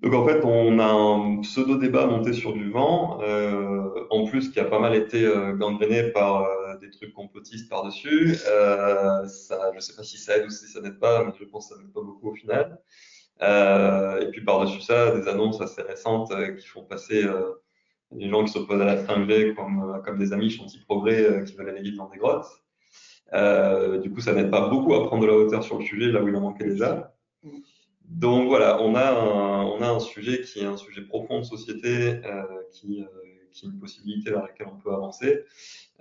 Donc 0.00 0.14
en 0.14 0.24
fait, 0.24 0.44
on 0.44 0.78
a 0.78 0.86
un 0.86 1.40
pseudo 1.40 1.76
débat 1.76 2.06
monté 2.06 2.32
sur 2.32 2.52
du 2.52 2.70
vent, 2.70 3.20
euh, 3.22 4.06
en 4.10 4.26
plus 4.26 4.50
qui 4.50 4.60
a 4.60 4.64
pas 4.64 4.78
mal 4.78 4.94
été 4.94 5.24
euh, 5.24 5.54
gangréné 5.54 6.12
par 6.12 6.42
euh, 6.44 6.76
des 6.78 6.90
trucs 6.90 7.12
complotistes 7.12 7.68
par-dessus. 7.68 8.36
Euh, 8.46 9.26
ça, 9.26 9.72
je 9.74 9.80
sais 9.80 9.96
pas 9.96 10.04
si 10.04 10.16
ça 10.18 10.36
aide 10.36 10.46
ou 10.46 10.50
si 10.50 10.68
ça 10.68 10.80
n'aide 10.80 11.00
pas, 11.00 11.24
mais 11.24 11.32
je 11.38 11.44
pense 11.46 11.68
que 11.68 11.74
ça 11.74 11.80
n'aide 11.80 11.92
pas 11.92 12.02
beaucoup 12.02 12.30
au 12.30 12.34
final. 12.34 12.80
Euh, 13.42 14.20
et 14.20 14.30
puis 14.30 14.44
par-dessus 14.44 14.82
ça, 14.82 15.16
des 15.16 15.26
annonces 15.26 15.60
assez 15.60 15.82
récentes 15.82 16.32
qui 16.58 16.66
font 16.66 16.84
passer 16.84 17.24
les 18.12 18.28
gens 18.28 18.44
qui 18.44 18.52
s'opposent 18.52 18.80
à 18.80 18.84
la 18.84 19.02
5G 19.02 19.54
comme, 19.54 20.00
comme 20.04 20.18
des 20.18 20.32
amis 20.32 20.50
gentils 20.50 20.80
progrès 20.84 21.44
qui 21.44 21.54
veulent 21.56 21.70
aller 21.70 21.82
vite 21.82 21.96
dans 21.96 22.08
des 22.08 22.18
grottes. 22.18 22.46
du 24.02 24.12
coup, 24.12 24.20
ça 24.20 24.32
n'aide 24.32 24.50
pas 24.50 24.68
beaucoup 24.68 24.94
à 24.94 25.04
prendre 25.06 25.22
de 25.22 25.28
la 25.28 25.34
hauteur 25.34 25.64
sur 25.64 25.78
le 25.78 25.84
sujet 25.84 26.12
là 26.12 26.22
où 26.22 26.28
il 26.28 26.36
en 26.36 26.40
manquait 26.40 26.66
déjà. 26.66 27.12
Donc 28.10 28.48
voilà, 28.48 28.80
on 28.80 28.94
a, 28.94 29.10
un, 29.10 29.64
on 29.64 29.82
a 29.82 29.88
un 29.88 30.00
sujet 30.00 30.40
qui 30.40 30.60
est 30.60 30.64
un 30.64 30.76
sujet 30.76 31.02
profond 31.02 31.40
de 31.40 31.44
société, 31.44 32.20
euh, 32.24 32.42
qui, 32.72 33.02
euh, 33.02 33.06
qui, 33.52 33.66
est 33.66 33.68
une 33.68 33.78
possibilité 33.78 34.30
vers 34.30 34.42
laquelle 34.42 34.68
on 34.72 34.78
peut 34.78 34.92
avancer, 34.92 35.44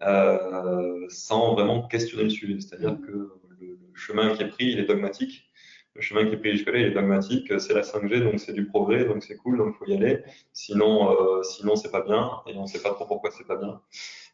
euh, 0.02 1.06
sans 1.10 1.54
vraiment 1.54 1.88
questionner 1.88 2.24
le 2.24 2.30
sujet. 2.30 2.60
C'est-à-dire 2.60 2.98
que 3.02 3.12
le, 3.60 3.78
chemin 3.93 4.36
qui 4.36 4.43
est 4.43 4.48
pris, 4.48 4.65
il 4.67 4.80
est 4.80 4.86
dogmatique. 4.86 5.50
Le 5.96 6.02
chemin 6.02 6.26
qui 6.26 6.36
est 6.36 6.38
pris 6.38 6.52
jusque-là, 6.52 6.78
il 6.78 6.86
est 6.86 6.91
dogmatique. 6.91 7.60
C'est 7.60 7.74
la 7.74 7.82
5G, 7.82 8.24
donc 8.24 8.39
c'est 8.39 8.54
du 8.54 8.67
progrès, 8.67 9.06
donc 9.06 9.24
c'est 9.24 9.36
cool, 9.36 9.58
donc 9.58 9.76
il 9.76 9.78
faut 9.78 9.91
y 9.91 9.96
aller. 9.96 10.24
Sinon, 10.54 11.12
euh, 11.12 11.43
sinon 11.43 11.76
c'est 11.76 11.91
pas 11.91 12.04
bien, 12.04 12.32
et 12.46 12.56
on 12.56 12.67
sait 12.67 12.82
pas 12.82 12.91
trop 12.91 13.06
pourquoi 13.06 13.32
c'est 13.32 13.48
pas 13.48 13.58
bien. 13.58 13.82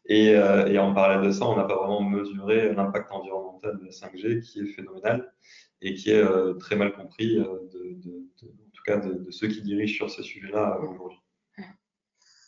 Et, 0.06 0.36
euh, 0.36 0.66
et 0.66 0.78
en 0.78 0.92
parallèle 0.92 1.26
de 1.26 1.32
ça, 1.32 1.46
on 1.46 1.56
n'a 1.56 1.64
pas 1.64 1.76
vraiment 1.76 2.02
mesuré 2.02 2.74
l'impact 2.74 3.10
environnemental 3.10 3.78
de 3.78 3.86
la 3.86 3.90
5G, 3.90 4.40
qui 4.42 4.60
est 4.60 4.66
phénoménal 4.66 5.32
et 5.80 5.94
qui 5.94 6.10
est 6.10 6.22
euh, 6.22 6.54
très 6.54 6.76
mal 6.76 6.92
compris, 6.92 7.38
euh, 7.38 7.44
de, 7.72 8.08
en 8.44 8.70
tout 8.72 8.82
cas 8.84 8.98
de, 8.98 9.30
ceux 9.30 9.48
qui 9.48 9.62
dirigent 9.62 9.94
sur 9.94 10.10
ces 10.10 10.22
sujets-là 10.22 10.78
euh, 10.80 10.86
aujourd'hui. 10.86 11.18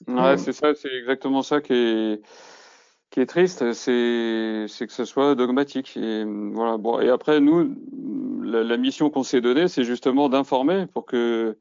Ouais, 0.09 0.37
c'est 0.37 0.53
ça, 0.53 0.75
c'est 0.75 0.93
exactement 0.95 1.43
ça 1.43 1.61
qui 1.61 1.73
est 1.73 2.23
qui 3.11 3.21
est 3.21 3.27
triste, 3.27 3.73
c'est 3.73 4.67
c'est 4.69 4.87
que 4.87 4.93
ce 4.93 5.05
soit 5.05 5.35
dogmatique. 5.35 5.97
Et 5.97 6.25
voilà. 6.25 6.77
Bon, 6.77 7.01
et 7.01 7.09
après 7.09 7.41
nous, 7.41 7.75
la, 8.43 8.77
mission 8.77 9.11
qu'on 9.11 9.23
s'est 9.23 9.41
donnée, 9.41 9.69
c'est 9.69 9.85
justement 9.85 10.29
d'informer 10.29 10.87
pour 10.93 11.07
que 11.07 11.57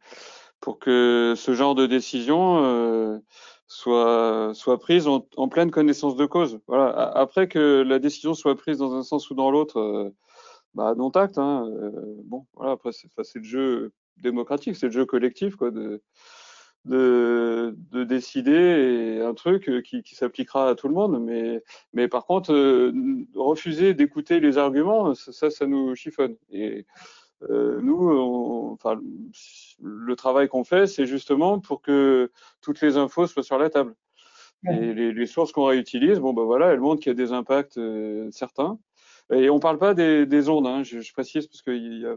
pour 0.59 0.79
que 0.79 1.33
ce 1.35 1.53
genre 1.53 1.75
de 1.75 1.85
décision 1.85 2.63
euh, 2.63 3.19
soit 3.67 4.51
soit 4.53 4.79
prise 4.79 5.07
en, 5.07 5.27
en, 5.37 5.47
pleine 5.47 5.71
connaissance 5.71 6.15
de 6.15 6.25
cause. 6.25 6.59
Voilà. 6.67 6.89
Après 7.15 7.47
que 7.47 7.83
la 7.87 7.99
décision 7.99 8.33
soit 8.33 8.55
prise 8.55 8.79
dans 8.79 8.95
un 8.95 9.03
sens 9.03 9.29
ou 9.29 9.35
dans 9.35 9.51
l'autre, 9.51 9.79
euh, 9.79 10.09
bah 10.75 10.93
non 10.95 11.09
tact. 11.09 11.37
Hein, 11.37 11.67
euh, 11.67 11.91
bon, 12.25 12.45
voilà. 12.53 12.73
Après, 12.73 12.91
c'est 12.91 13.39
le 13.39 13.43
jeu 13.43 13.91
démocratique, 14.17 14.75
c'est 14.75 14.87
le 14.87 14.91
jeu 14.91 15.05
collectif, 15.05 15.55
quoi. 15.55 15.71
De, 15.71 16.01
de, 16.85 17.75
de 17.91 18.03
décider 18.03 19.19
un 19.25 19.33
truc 19.33 19.71
qui, 19.83 20.03
qui 20.03 20.13
s'appliquera 20.13 20.69
à 20.69 20.75
tout 20.75 20.87
le 20.87 20.93
monde. 20.93 21.19
Mais, 21.19 21.63
mais 21.93 22.07
par 22.07 22.25
contre, 22.25 22.53
euh, 22.53 22.93
refuser 23.33 23.95
d'écouter 23.95 24.39
les 24.39 24.59
arguments, 24.59 25.15
ça, 25.15 25.49
ça 25.49 25.65
nous 25.65 25.95
chiffonne. 25.95 26.35
Et 26.51 26.85
euh, 27.49 27.79
nous, 27.81 28.71
enfin, 28.73 28.99
le 29.81 30.15
travail 30.15 30.47
qu'on 30.47 30.63
fait, 30.63 30.85
c'est 30.85 31.07
justement 31.07 31.59
pour 31.59 31.81
que 31.81 32.31
toutes 32.61 32.81
les 32.81 32.97
infos 32.97 33.27
soient 33.27 33.43
sur 33.43 33.57
la 33.57 33.69
table. 33.69 33.95
Et 34.67 34.93
les, 34.93 35.13
les 35.13 35.25
sources 35.27 35.51
qu'on 35.51 35.65
réutilise, 35.65 36.19
bon 36.19 36.33
ben 36.33 36.43
voilà, 36.43 36.71
elles 36.71 36.79
montrent 36.79 36.99
qu'il 36.99 37.11
y 37.11 37.11
a 37.11 37.15
des 37.15 37.33
impacts 37.33 37.77
euh, 37.77 38.29
certains. 38.31 38.79
Et 39.33 39.49
on 39.49 39.59
parle 39.59 39.79
pas 39.79 39.93
des, 39.93 40.25
des 40.25 40.49
ondes, 40.49 40.67
hein, 40.67 40.83
je, 40.83 40.99
je, 40.99 41.13
précise 41.13 41.47
parce 41.47 41.61
qu'il 41.61 41.99
y 41.99 42.05
a, 42.05 42.15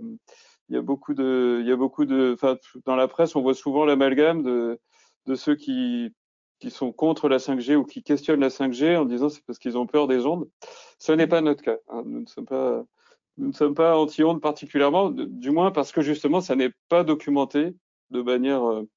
il 0.69 0.75
y 0.75 0.79
a 0.79 0.83
beaucoup 0.83 1.15
de, 1.15 1.59
il 1.61 1.67
y 1.67 1.73
a 1.73 1.77
beaucoup 1.77 2.05
de, 2.05 2.33
enfin, 2.35 2.57
dans 2.85 2.97
la 2.97 3.09
presse, 3.09 3.35
on 3.35 3.43
voit 3.43 3.55
souvent 3.55 3.85
l'amalgame 3.85 4.43
de, 4.43 4.79
de 5.27 5.35
ceux 5.35 5.55
qui, 5.55 6.13
qui 6.59 6.71
sont 6.71 6.93
contre 6.93 7.29
la 7.29 7.39
5G 7.39 7.77
ou 7.77 7.85
qui 7.85 8.03
questionnent 8.03 8.41
la 8.41 8.49
5G 8.49 8.97
en 8.97 9.05
disant 9.05 9.29
c'est 9.29 9.45
parce 9.47 9.59
qu'ils 9.59 9.79
ont 9.79 9.87
peur 9.87 10.09
des 10.09 10.27
ondes. 10.27 10.49
Ce 10.99 11.13
n'est 11.13 11.27
pas 11.27 11.41
notre 11.41 11.63
cas. 11.63 11.79
Hein. 11.89 12.03
Nous 12.05 12.21
ne 12.21 12.27
sommes 12.27 12.47
pas, 12.47 12.85
nous 13.37 13.49
ne 13.49 13.53
sommes 13.53 13.75
pas 13.75 13.97
anti-ondes 13.97 14.41
particulièrement, 14.41 15.11
du 15.11 15.51
moins 15.51 15.71
parce 15.71 15.93
que 15.93 16.03
justement, 16.03 16.41
ça 16.41 16.57
n'est 16.57 16.73
pas 16.89 17.05
documenté 17.05 17.75
de 18.11 18.23
manière 18.23 18.69
euh, 18.69 18.89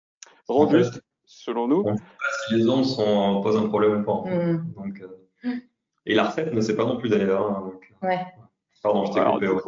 robuste, 0.47 1.01
selon 1.25 1.67
nous. 1.67 1.83
On 1.85 1.91
ne 1.91 1.97
sait 1.97 2.03
pas 2.03 2.47
si 2.47 2.55
les 2.55 2.67
ondes 2.67 2.85
sont, 2.85 3.41
posent 3.41 3.57
un 3.57 3.67
problème 3.67 4.01
ou 4.01 4.03
pas. 4.03 4.29
Mmh. 4.29 4.73
Donc, 4.75 5.01
euh, 5.01 5.55
et 6.05 6.15
la 6.15 6.25
recette 6.25 6.53
ne 6.53 6.61
sait 6.61 6.75
pas 6.75 6.85
non 6.85 6.97
plus 6.97 7.09
d'ailleurs. 7.09 7.45
Hein, 7.45 7.71
ouais. 8.01 8.19
Pardon, 8.83 9.05
je 9.05 9.13
t'ai 9.13 9.23
coupé. 9.23 9.47
ouais 9.47 9.61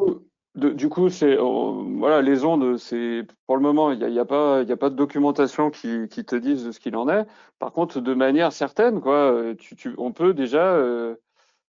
du 0.56 0.88
coup, 0.89 1.10
c'est 1.10 1.38
oh, 1.39 1.84
voilà, 1.98 2.22
les 2.22 2.46
ondes, 2.46 2.78
c'est 2.78 3.26
pour 3.48 3.56
le 3.56 3.63
moment, 3.63 3.91
il 3.91 3.98
n'y 3.98 4.04
a, 4.04 4.10
y 4.10 4.19
a, 4.19 4.26
pas, 4.26 4.62
il 4.62 4.69
y 4.69 4.72
a 4.72 4.78
pas 4.78 4.91
de 4.91 4.96
documentation 4.96 5.72
qui, 5.72 6.08
qui 6.10 6.26
te 6.26 6.36
dise 6.36 6.72
ce 6.72 6.80
qu'il 6.80 6.96
en 6.96 7.10
est. 7.10 7.26
Par 7.58 7.72
contre, 7.72 8.00
de 8.00 8.13
manière 8.13 8.54
certaine, 8.54 9.02
quoi, 9.02 9.15
euh, 9.15 9.56
tu, 9.56 9.76
tu, 9.76 9.96
on 9.98 10.12
peut 10.12 10.36
déjà 10.36 10.76
euh, 10.76 11.15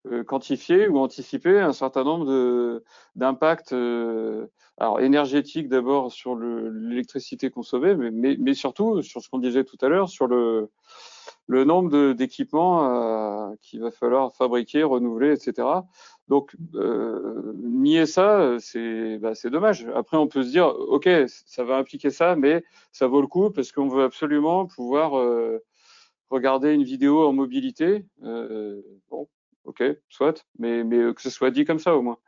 euh, 0.06 0.22
quantifier 0.22 0.86
ou 0.86 0.98
anticiper 0.98 1.58
un 1.58 1.72
certain 1.72 2.04
nombre 2.04 2.26
de 2.26 2.84
d'impacts, 3.16 3.72
euh, 3.72 4.46
alors 4.76 5.00
énergétiques 5.00 5.68
d'abord 5.68 6.12
sur 6.12 6.36
l'électricité 6.36 7.50
consommée, 7.50 7.96
mais, 7.96 8.10
mais, 8.12 8.36
mais, 8.38 8.54
surtout 8.54 9.02
sur 9.02 9.22
ce 9.22 9.28
qu'on 9.28 9.40
disait 9.40 9.64
tout 9.64 9.78
à 9.80 9.88
l'heure, 9.88 10.08
sur 10.08 10.28
le 10.28 10.70
le 11.46 11.64
nombre 11.64 12.12
d'équipements 12.12 13.56
qu'il 13.60 13.80
va 13.80 13.90
falloir 13.90 14.34
fabriquer, 14.34 14.82
renouveler, 14.82 15.32
etc. 15.32 15.68
Donc, 16.28 16.54
euh, 16.74 17.52
nier 17.56 18.06
ça, 18.06 18.56
c'est 18.58 19.18
bah, 19.18 19.32
dommage. 19.44 19.86
Après, 19.94 20.16
on 20.16 20.28
peut 20.28 20.42
se 20.42 20.50
dire, 20.50 20.66
OK, 20.66 21.08
ça 21.26 21.64
va 21.64 21.76
impliquer 21.76 22.10
ça, 22.10 22.36
mais 22.36 22.64
ça 22.92 23.06
vaut 23.06 23.20
le 23.20 23.26
coup 23.26 23.50
parce 23.50 23.72
qu'on 23.72 23.88
veut 23.88 24.04
absolument 24.04 24.66
pouvoir 24.66 25.18
euh, 25.18 25.58
regarder 26.30 26.72
une 26.72 26.84
vidéo 26.84 27.26
en 27.26 27.32
mobilité. 27.32 28.04
Euh, 28.22 28.82
bon, 29.10 29.28
OK, 29.64 29.82
soit, 30.08 30.44
mais, 30.58 30.84
mais 30.84 31.14
que 31.14 31.22
ce 31.22 31.30
soit 31.30 31.50
dit 31.50 31.64
comme 31.64 31.78
ça 31.78 31.96
au 31.96 32.02
moins. 32.02 32.18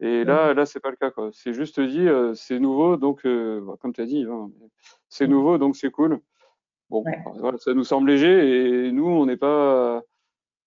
Et 0.00 0.24
là, 0.24 0.54
là, 0.54 0.64
c'est 0.64 0.80
pas 0.80 0.90
le 0.90 0.96
cas. 0.96 1.12
C'est 1.32 1.52
juste 1.52 1.78
dit, 1.78 2.08
euh, 2.08 2.32
c'est 2.34 2.58
nouveau, 2.58 2.96
donc, 2.96 3.26
euh, 3.26 3.60
bah, 3.60 3.74
comme 3.80 3.92
tu 3.92 4.00
as 4.00 4.06
dit, 4.06 4.24
hein, 4.28 4.50
c'est 5.10 5.26
nouveau, 5.26 5.58
donc 5.58 5.76
c'est 5.76 5.90
cool. 5.90 6.20
Bon, 6.90 7.04
voilà, 7.38 7.56
ça 7.58 7.72
nous 7.72 7.84
semble 7.84 8.10
léger 8.10 8.86
et 8.88 8.92
nous, 8.92 9.06
on 9.06 9.24
n'est 9.26 9.36
pas 9.36 10.02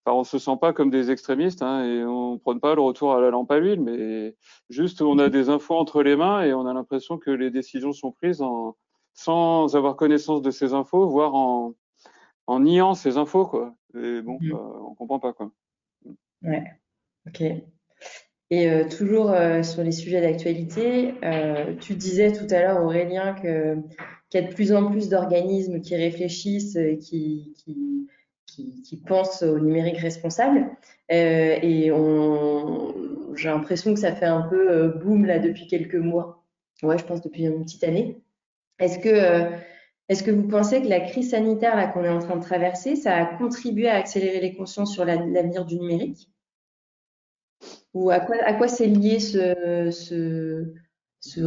Enfin, 0.05 0.17
on 0.17 0.23
se 0.25 0.37
sent 0.37 0.57
pas 0.59 0.73
comme 0.73 0.89
des 0.89 1.11
extrémistes 1.11 1.61
hein, 1.61 1.85
et 1.85 2.03
on 2.03 2.37
prend 2.37 2.59
pas 2.59 2.75
le 2.75 2.81
retour 2.81 3.13
à 3.13 3.21
la 3.21 3.29
lampe 3.29 3.49
à 3.51 3.57
huile, 3.57 3.79
mais 3.79 4.35
juste 4.69 5.01
on 5.01 5.17
a 5.17 5.29
des 5.29 5.49
infos 5.49 5.75
entre 5.75 6.03
les 6.03 6.17
mains 6.17 6.41
et 6.43 6.53
on 6.53 6.65
a 6.65 6.73
l'impression 6.73 7.17
que 7.17 7.31
les 7.31 7.51
décisions 7.51 7.93
sont 7.93 8.11
prises 8.11 8.41
en, 8.41 8.75
sans 9.13 9.77
avoir 9.77 9.95
connaissance 9.95 10.41
de 10.41 10.51
ces 10.51 10.73
infos, 10.73 11.07
voire 11.07 11.35
en, 11.35 11.73
en 12.47 12.59
niant 12.59 12.95
ces 12.95 13.17
infos 13.17 13.45
quoi. 13.45 13.75
Et 13.95 14.21
bon, 14.21 14.39
mmh. 14.41 14.51
bah, 14.51 14.73
on 14.89 14.93
comprend 14.95 15.19
pas 15.19 15.31
quoi. 15.31 15.51
Ouais, 16.41 16.65
ok. 17.25 17.43
Et 18.53 18.69
euh, 18.69 18.87
toujours 18.87 19.31
euh, 19.31 19.63
sur 19.63 19.83
les 19.83 19.91
sujets 19.91 20.21
d'actualité, 20.21 21.15
euh, 21.23 21.73
tu 21.81 21.95
disais 21.95 22.31
tout 22.31 22.45
à 22.53 22.61
l'heure 22.61 22.83
Aurélien 22.83 23.33
qu'il 23.33 23.81
y 24.35 24.37
a 24.37 24.47
de 24.47 24.53
plus 24.53 24.71
en 24.73 24.91
plus 24.91 25.09
d'organismes 25.09 25.81
qui 25.81 25.95
réfléchissent, 25.95 26.77
qui, 27.01 27.55
qui 28.45 28.97
pensent 29.07 29.41
au 29.41 29.57
numérique 29.57 29.97
responsable. 29.97 30.69
Et 31.09 31.89
j'ai 33.35 33.49
l'impression 33.49 33.95
que 33.95 33.99
ça 33.99 34.13
fait 34.13 34.27
un 34.27 34.43
peu 34.43 34.89
boom 35.03 35.25
là 35.25 35.39
depuis 35.39 35.65
quelques 35.65 35.95
mois. 35.95 36.45
Ouais, 36.83 36.99
je 36.99 37.05
pense 37.05 37.21
depuis 37.21 37.45
une 37.45 37.63
petite 37.63 37.83
année. 37.83 38.21
Est-ce 38.77 38.99
que, 38.99 40.31
vous 40.31 40.47
pensez 40.47 40.83
que 40.83 40.87
la 40.87 40.99
crise 40.99 41.31
sanitaire 41.31 41.91
qu'on 41.91 42.03
est 42.03 42.09
en 42.09 42.19
train 42.19 42.35
de 42.35 42.43
traverser, 42.43 42.95
ça 42.95 43.15
a 43.15 43.25
contribué 43.25 43.87
à 43.87 43.95
accélérer 43.95 44.41
les 44.41 44.53
consciences 44.53 44.93
sur 44.93 45.05
l'avenir 45.05 45.65
du 45.65 45.79
numérique? 45.79 46.29
Ou 47.93 48.09
à 48.09 48.19
quoi, 48.19 48.35
à 48.43 48.53
quoi 48.53 48.67
c'est 48.67 48.87
lié 48.87 49.19
ce, 49.19 49.91
ce, 49.91 50.65
ce, 51.19 51.41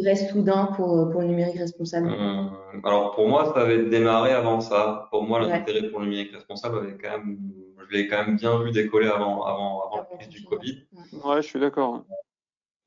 reste 0.00 0.30
soudain 0.30 0.66
pour, 0.76 1.10
pour 1.10 1.20
le 1.20 1.26
numérique 1.26 1.58
responsable? 1.58 2.08
Euh, 2.08 2.44
Alors 2.84 3.14
pour 3.14 3.28
moi, 3.28 3.52
ça 3.52 3.62
avait 3.62 3.84
démarré 3.84 4.32
avant 4.32 4.60
ça. 4.60 5.08
Pour 5.10 5.24
moi, 5.24 5.40
l'intérêt 5.40 5.88
pour 5.90 6.00
le 6.00 6.06
numérique 6.06 6.32
responsable 6.32 6.78
avait 6.78 6.96
quand 6.96 7.10
même, 7.10 7.38
je 7.78 7.96
l'ai 7.96 8.08
quand 8.08 8.24
même 8.24 8.36
bien 8.36 8.62
vu 8.62 8.70
décoller 8.70 9.08
avant, 9.08 9.44
avant, 9.44 9.82
avant 9.86 9.96
la 10.10 10.16
crise 10.16 10.28
du 10.28 10.44
Covid. 10.44 10.86
Ouais, 11.24 11.42
je 11.42 11.46
suis 11.48 11.60
d'accord. 11.60 12.04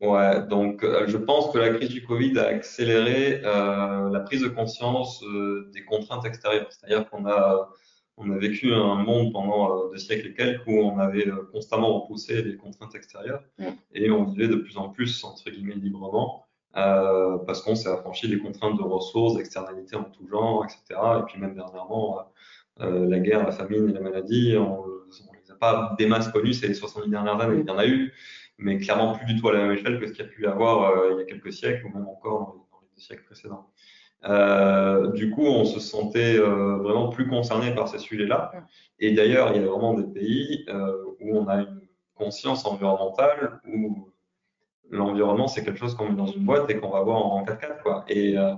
Ouais, 0.01 0.45
donc 0.47 0.83
euh, 0.83 1.05
je 1.07 1.17
pense 1.17 1.51
que 1.51 1.57
la 1.57 1.69
crise 1.69 1.89
du 1.89 2.03
Covid 2.05 2.37
a 2.37 2.47
accéléré 2.47 3.41
euh, 3.45 4.09
la 4.09 4.19
prise 4.19 4.41
de 4.41 4.49
conscience 4.49 5.23
euh, 5.23 5.69
des 5.73 5.85
contraintes 5.85 6.25
extérieures. 6.25 6.67
C'est-à-dire 6.69 7.09
qu'on 7.09 7.25
a 7.25 7.69
on 8.17 8.31
a 8.31 8.37
vécu 8.37 8.73
un 8.73 8.95
monde 9.03 9.33
pendant 9.33 9.89
deux 9.89 9.97
siècles 9.97 10.27
et 10.27 10.33
quelques 10.33 10.65
où 10.67 10.79
on 10.79 10.97
avait 10.99 11.25
constamment 11.51 11.99
repoussé 11.99 12.41
les 12.41 12.55
contraintes 12.55 12.95
extérieures 12.95 13.43
et 13.93 14.09
on 14.09 14.23
vivait 14.23 14.47
de 14.47 14.55
plus 14.55 14.77
en 14.77 14.89
plus 14.89 15.23
entre 15.23 15.49
guillemets 15.49 15.75
librement. 15.75 16.45
Euh, 16.77 17.37
parce 17.45 17.61
qu'on 17.61 17.75
s'est 17.75 17.87
affranchi 17.87 18.27
des 18.27 18.37
contraintes 18.37 18.77
de 18.77 18.83
ressources, 18.83 19.35
d'externalités 19.35 19.95
en 19.95 20.03
tout 20.03 20.27
genre, 20.27 20.65
etc. 20.65 20.99
Et 21.19 21.23
puis 21.25 21.39
même 21.39 21.55
dernièrement, 21.55 22.19
euh, 22.81 23.07
la 23.07 23.19
guerre, 23.19 23.45
la 23.45 23.53
famine 23.53 23.89
et 23.89 23.93
la 23.93 24.01
maladie, 24.01 24.55
on 24.57 24.85
ne 24.85 25.37
les 25.41 25.51
a 25.51 25.55
pas 25.55 25.95
des 25.97 26.05
masses 26.05 26.27
connues 26.27 26.53
ces 26.53 26.73
70 26.73 27.09
dernières 27.09 27.39
années, 27.39 27.61
il 27.61 27.67
y 27.67 27.71
en 27.71 27.77
a 27.77 27.87
eu, 27.87 28.13
mais 28.57 28.77
clairement 28.77 29.13
plus 29.17 29.25
du 29.25 29.39
tout 29.39 29.47
à 29.47 29.53
la 29.53 29.59
même 29.59 29.71
échelle 29.71 30.01
que 30.01 30.07
ce 30.07 30.11
qu'il 30.11 30.25
y 30.25 30.27
a 30.27 30.29
pu 30.29 30.43
y 30.43 30.45
avoir 30.45 30.89
euh, 30.89 31.11
il 31.13 31.19
y 31.19 31.21
a 31.21 31.25
quelques 31.25 31.53
siècles 31.53 31.85
ou 31.85 31.97
même 31.97 32.07
encore 32.07 32.39
dans 32.39 32.53
les, 32.53 32.59
dans 32.71 32.79
les 32.81 32.87
deux 32.93 33.01
siècles 33.01 33.23
précédents. 33.23 33.71
Euh, 34.25 35.11
du 35.11 35.29
coup, 35.31 35.45
on 35.45 35.65
se 35.65 35.79
sentait 35.79 36.37
euh, 36.37 36.77
vraiment 36.77 37.09
plus 37.09 37.27
concerné 37.27 37.73
par 37.75 37.87
ces 37.87 37.99
sujets-là. 37.99 38.51
Et 38.99 39.13
d'ailleurs, 39.13 39.51
il 39.53 39.61
y 39.61 39.63
a 39.63 39.67
vraiment 39.67 39.93
des 39.93 40.03
pays 40.03 40.65
euh, 40.69 41.03
où 41.19 41.37
on 41.37 41.47
a 41.47 41.57
une 41.61 41.81
conscience 42.15 42.65
environnementale, 42.65 43.59
où 43.67 44.09
l'environnement, 44.89 45.47
c'est 45.47 45.63
quelque 45.63 45.79
chose 45.79 45.95
qu'on 45.95 46.09
met 46.09 46.15
dans 46.15 46.27
une 46.27 46.45
boîte 46.45 46.69
et 46.69 46.79
qu'on 46.79 46.89
va 46.89 47.01
voir 47.01 47.25
en 47.25 47.43
4x4. 47.43 47.81
Quoi. 47.83 48.05
Et 48.07 48.37
euh, 48.37 48.53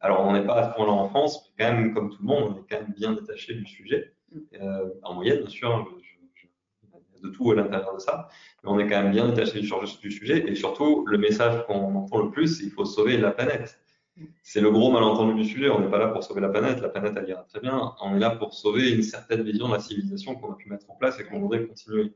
alors, 0.00 0.26
on 0.26 0.32
n'est 0.32 0.44
pas 0.44 0.54
à 0.54 0.70
ce 0.70 0.74
point-là 0.74 0.92
en 0.92 1.08
France, 1.08 1.52
mais 1.58 1.64
quand 1.64 1.72
même, 1.72 1.94
comme 1.94 2.10
tout 2.10 2.18
le 2.20 2.26
monde, 2.26 2.54
on 2.54 2.60
est 2.60 2.64
quand 2.68 2.82
même 2.82 2.94
bien 2.96 3.12
détaché 3.12 3.54
du 3.54 3.66
sujet. 3.66 4.12
Euh, 4.60 4.88
en 5.02 5.14
moyenne, 5.14 5.40
bien 5.40 5.48
sûr, 5.48 5.86
je, 6.02 6.42
je, 6.42 7.28
de 7.28 7.28
tout 7.28 7.50
à 7.52 7.54
l'intérieur 7.54 7.94
de 7.94 8.00
ça, 8.00 8.28
mais 8.64 8.70
on 8.70 8.78
est 8.78 8.88
quand 8.88 9.02
même 9.02 9.12
bien 9.12 9.28
détaché 9.28 9.60
du, 9.60 9.70
du 10.00 10.10
sujet. 10.10 10.44
Et 10.48 10.54
surtout, 10.54 11.06
le 11.06 11.18
message 11.18 11.64
qu'on 11.66 11.94
entend 11.94 12.22
le 12.22 12.30
plus, 12.30 12.56
c'est 12.56 12.64
qu'il 12.64 12.72
faut 12.72 12.84
sauver 12.84 13.18
la 13.18 13.30
planète. 13.30 13.78
C'est 14.42 14.60
le 14.60 14.70
gros 14.70 14.92
malentendu 14.92 15.34
du 15.34 15.48
sujet. 15.48 15.70
On 15.70 15.80
n'est 15.80 15.90
pas 15.90 15.98
là 15.98 16.08
pour 16.08 16.22
sauver 16.22 16.40
la 16.40 16.48
planète. 16.48 16.80
La 16.80 16.88
planète, 16.88 17.14
elle 17.16 17.28
ira 17.28 17.44
très 17.44 17.60
bien. 17.60 17.94
On 18.02 18.16
est 18.16 18.20
là 18.20 18.30
pour 18.30 18.54
sauver 18.54 18.90
une 18.92 19.02
certaine 19.02 19.42
vision 19.42 19.68
de 19.68 19.74
la 19.74 19.80
civilisation 19.80 20.34
qu'on 20.34 20.52
a 20.52 20.56
pu 20.56 20.68
mettre 20.68 20.90
en 20.90 20.96
place 20.96 21.18
et 21.20 21.24
qu'on 21.24 21.40
voudrait 21.40 21.66
continuer. 21.66 22.12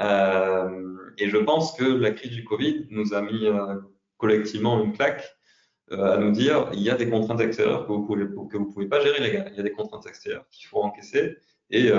Euh, 0.00 1.10
et 1.18 1.28
je 1.28 1.36
pense 1.36 1.72
que 1.72 1.84
la 1.84 2.10
crise 2.10 2.32
du 2.32 2.44
Covid 2.44 2.86
nous 2.90 3.14
a 3.14 3.22
mis 3.22 3.46
euh, 3.46 3.76
collectivement 4.16 4.82
une 4.82 4.92
claque 4.92 5.36
euh, 5.92 6.14
à 6.14 6.18
nous 6.18 6.32
dire 6.32 6.68
il 6.72 6.80
y 6.80 6.90
a 6.90 6.96
des 6.96 7.08
contraintes 7.08 7.40
extérieures 7.40 7.86
que 7.86 7.92
vous 7.92 8.04
pouvez 8.04 8.24
que 8.24 8.56
vous 8.56 8.72
pouvez 8.72 8.88
pas 8.88 9.00
gérer 9.00 9.20
les 9.20 9.32
gars. 9.32 9.46
Il 9.50 9.56
y 9.56 9.60
a 9.60 9.62
des 9.62 9.72
contraintes 9.72 10.06
extérieures 10.06 10.46
qu'il 10.50 10.66
faut 10.66 10.82
encaisser. 10.82 11.36
Et 11.70 11.90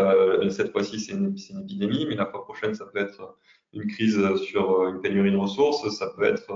cette 0.52 0.72
fois-ci 0.72 1.00
c'est 1.00 1.14
une, 1.14 1.36
une, 1.50 1.62
épidémie, 1.62 2.06
mais 2.08 2.16
la 2.16 2.28
fois 2.28 2.44
prochaine 2.44 2.76
ça 2.76 2.86
peut 2.86 3.00
être 3.00 3.38
une 3.74 3.88
crise 3.88 4.20
sur 4.38 4.88
une 4.88 5.02
pénurie 5.02 5.32
de 5.32 5.38
ressources, 5.38 5.90
ça 5.98 6.12
peut 6.16 6.24
être 6.24 6.48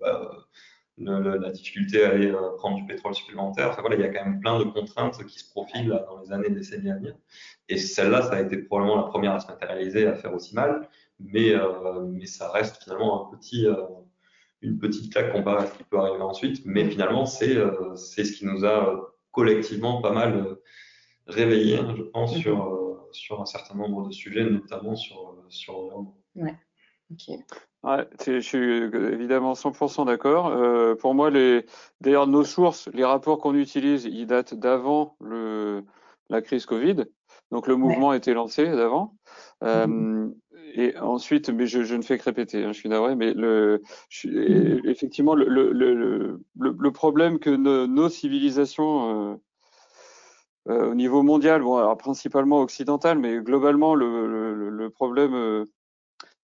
bah, 0.00 0.48
le, 1.00 1.38
la 1.38 1.50
difficulté 1.50 2.04
à 2.04 2.10
aller 2.10 2.32
prendre 2.56 2.76
du 2.76 2.84
pétrole 2.84 3.14
supplémentaire. 3.14 3.70
Enfin 3.70 3.80
voilà, 3.80 3.96
il 3.96 4.02
y 4.02 4.04
a 4.04 4.08
quand 4.08 4.24
même 4.24 4.40
plein 4.40 4.58
de 4.58 4.64
contraintes 4.64 5.24
qui 5.26 5.38
se 5.38 5.50
profilent 5.50 5.88
là, 5.88 6.04
dans 6.08 6.20
les 6.20 6.32
années, 6.32 6.50
décennies 6.50 6.90
à 6.90 6.96
venir. 6.96 7.14
Et 7.68 7.78
celle-là, 7.78 8.22
ça 8.22 8.34
a 8.34 8.40
été 8.40 8.58
probablement 8.58 8.96
la 8.96 9.04
première 9.04 9.32
à 9.34 9.40
se 9.40 9.46
matérialiser, 9.46 10.06
à 10.06 10.14
faire 10.14 10.34
aussi 10.34 10.54
mal, 10.54 10.88
mais, 11.20 11.54
euh, 11.54 12.00
mais 12.02 12.26
ça 12.26 12.50
reste 12.50 12.82
finalement 12.82 13.28
un 13.32 13.36
petit, 13.36 13.66
euh, 13.66 13.76
une 14.62 14.78
petite 14.78 15.12
claque 15.12 15.32
comparé 15.32 15.64
à 15.64 15.66
ce 15.66 15.76
qui 15.76 15.84
peut 15.84 15.98
arriver 15.98 16.22
ensuite. 16.22 16.62
Mais 16.64 16.88
finalement, 16.90 17.26
c'est 17.26 17.56
c'est 17.94 18.24
ce 18.24 18.32
qui 18.32 18.46
nous 18.46 18.64
a 18.64 19.14
collectivement 19.30 20.00
pas 20.00 20.12
mal 20.12 20.56
réveillé, 21.26 21.78
hein, 21.78 21.94
je 21.96 22.02
pense, 22.02 22.34
mm-hmm. 22.34 22.40
sur, 22.40 23.08
sur 23.12 23.40
un 23.40 23.46
certain 23.46 23.76
nombre 23.76 24.08
de 24.08 24.12
sujets, 24.12 24.44
notamment 24.44 24.96
sur, 24.96 25.36
sur 25.48 25.74
l'environnement. 25.74 26.16
Ouais. 26.34 26.56
Ok. 27.10 27.38
Ouais, 27.84 28.08
je 28.26 28.40
suis 28.40 28.58
évidemment 29.12 29.52
100% 29.54 30.06
d'accord. 30.06 30.48
Euh, 30.48 30.96
pour 30.96 31.14
moi, 31.14 31.30
les, 31.30 31.64
d'ailleurs, 32.00 32.26
nos 32.26 32.42
sources, 32.44 32.88
les 32.92 33.04
rapports 33.04 33.38
qu'on 33.38 33.54
utilise, 33.54 34.04
ils 34.04 34.26
datent 34.26 34.54
d'avant 34.54 35.16
le, 35.20 35.84
la 36.28 36.42
crise 36.42 36.66
Covid. 36.66 37.04
Donc, 37.52 37.68
le 37.68 37.76
mouvement 37.76 38.10
a 38.10 38.16
été 38.16 38.34
lancé 38.34 38.66
d'avant. 38.66 39.14
Euh, 39.62 39.86
mmh. 39.86 40.34
Et 40.74 40.98
ensuite, 40.98 41.50
mais 41.50 41.66
je, 41.66 41.84
je, 41.84 41.94
ne 41.94 42.02
fais 42.02 42.18
que 42.18 42.24
répéter, 42.24 42.64
hein, 42.64 42.72
je 42.72 42.78
suis 42.78 42.88
navré, 42.88 43.14
mais 43.14 43.32
le, 43.32 43.80
je, 44.08 44.28
mmh. 44.28 44.86
effectivement, 44.88 45.34
le, 45.34 45.46
le, 45.48 45.72
le, 45.72 46.40
le, 46.56 46.90
problème 46.90 47.38
que 47.38 47.50
nos, 47.50 47.86
nos 47.86 48.08
civilisations 48.08 49.32
euh, 49.32 49.36
euh, 50.68 50.90
au 50.90 50.94
niveau 50.94 51.22
mondial, 51.22 51.62
bon, 51.62 51.76
alors 51.76 51.96
principalement 51.96 52.60
occidental, 52.60 53.18
mais 53.18 53.38
globalement, 53.38 53.94
le, 53.94 54.68
le 54.68 54.90
problème 54.90 55.34
euh, 55.34 55.64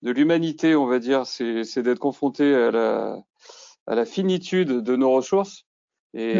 de 0.01 0.11
l'humanité, 0.11 0.75
on 0.75 0.85
va 0.85 0.99
dire, 0.99 1.25
c'est 1.25 1.81
d'être 1.81 1.99
confronté 1.99 2.53
à 2.53 2.71
la, 2.71 3.17
à 3.87 3.95
la 3.95 4.05
finitude 4.05 4.69
de 4.69 4.95
nos 4.95 5.11
ressources. 5.11 5.65
Et, 6.13 6.33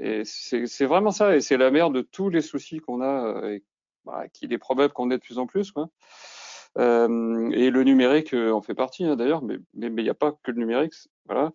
et 0.00 0.22
c'est 0.24 0.86
vraiment 0.86 1.10
ça, 1.10 1.36
et 1.36 1.40
c'est 1.40 1.58
la 1.58 1.70
mère 1.70 1.90
de 1.90 2.00
tous 2.00 2.30
les 2.30 2.40
soucis 2.40 2.78
qu'on 2.78 3.02
a, 3.02 3.50
et 3.50 3.62
bah, 4.04 4.28
qu'il 4.32 4.52
est 4.52 4.58
probable 4.58 4.92
qu'on 4.92 5.10
ait 5.10 5.18
de 5.18 5.22
plus 5.22 5.38
en 5.38 5.46
plus. 5.46 5.72
Quoi. 5.72 5.88
Euh, 6.76 7.50
et 7.52 7.70
le 7.70 7.84
numérique 7.84 8.34
euh, 8.34 8.50
en 8.50 8.60
fait 8.60 8.74
partie 8.74 9.04
hein, 9.04 9.14
d'ailleurs, 9.14 9.42
mais 9.42 9.58
il 9.74 9.90
mais, 9.90 10.02
n'y 10.02 10.08
a 10.08 10.14
pas 10.14 10.32
que 10.42 10.50
le 10.50 10.58
numérique. 10.58 10.94
Voilà. 11.26 11.52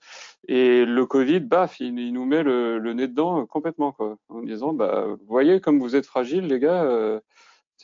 Et 0.47 0.85
le 0.85 1.05
Covid, 1.05 1.41
baf, 1.41 1.79
il, 1.79 1.99
il 1.99 2.13
nous 2.13 2.25
met 2.25 2.41
le, 2.41 2.79
le, 2.79 2.93
nez 2.93 3.07
dedans 3.07 3.45
complètement, 3.45 3.91
quoi, 3.91 4.17
en 4.29 4.41
disant, 4.41 4.73
bah, 4.73 5.05
vous 5.07 5.27
voyez 5.27 5.59
comme 5.61 5.79
vous 5.79 5.95
êtes 5.95 6.05
fragiles, 6.05 6.47
les 6.47 6.59
gars. 6.59 6.83
Euh, 6.83 7.19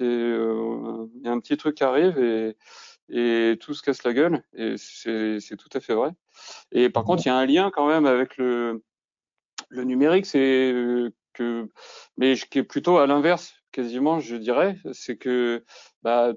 euh 0.01 1.07
il 1.15 1.21
y 1.25 1.27
a 1.27 1.31
un 1.31 1.39
petit 1.39 1.57
truc 1.57 1.75
qui 1.75 1.83
arrive 1.83 2.17
et, 2.19 2.57
et 3.09 3.57
tout 3.59 3.73
se 3.73 3.81
casse 3.81 4.03
la 4.03 4.13
gueule. 4.13 4.43
Et 4.53 4.75
c'est 4.77 5.57
tout 5.57 5.69
à 5.73 5.79
fait 5.79 5.93
vrai. 5.93 6.11
Et 6.71 6.89
par 6.89 7.03
contre, 7.03 7.23
il 7.25 7.29
y 7.29 7.31
a 7.31 7.37
un 7.37 7.45
lien 7.45 7.71
quand 7.71 7.87
même 7.87 8.05
avec 8.05 8.37
le, 8.37 8.83
le 9.69 9.83
numérique, 9.83 10.25
c'est 10.25 10.73
que, 11.33 11.69
mais 12.17 12.35
qui 12.35 12.59
est 12.59 12.63
plutôt 12.63 12.97
à 12.97 13.07
l'inverse, 13.07 13.53
quasiment, 13.71 14.19
je 14.19 14.35
dirais, 14.35 14.77
c'est 14.93 15.17
que 15.17 15.63
bah, 16.01 16.33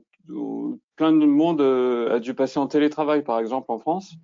plein 0.97 1.13
de 1.13 1.27
monde 1.27 1.61
euh, 1.61 2.17
a 2.17 2.19
dû 2.19 2.35
passer 2.35 2.59
en 2.59 2.67
télétravail, 2.67 3.23
par 3.23 3.39
exemple, 3.39 3.71
en 3.71 3.79
France. 3.79 4.15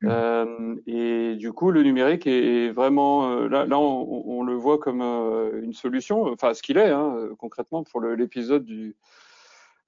Mmh. 0.00 0.08
Euh, 0.10 0.76
et 0.86 1.34
du 1.36 1.52
coup, 1.52 1.70
le 1.70 1.82
numérique 1.82 2.26
est, 2.26 2.70
vraiment 2.70 3.30
euh, 3.30 3.48
là, 3.48 3.66
là 3.66 3.78
on, 3.78 4.22
on, 4.26 4.42
le 4.44 4.54
voit 4.54 4.78
comme 4.78 5.02
euh, 5.02 5.60
une 5.60 5.72
solution, 5.72 6.22
enfin 6.32 6.54
ce 6.54 6.62
qu'il 6.62 6.78
est 6.78 6.90
hein, 6.90 7.30
concrètement 7.36 7.82
pour 7.82 8.00
l'épisode 8.00 8.64
du 8.64 8.94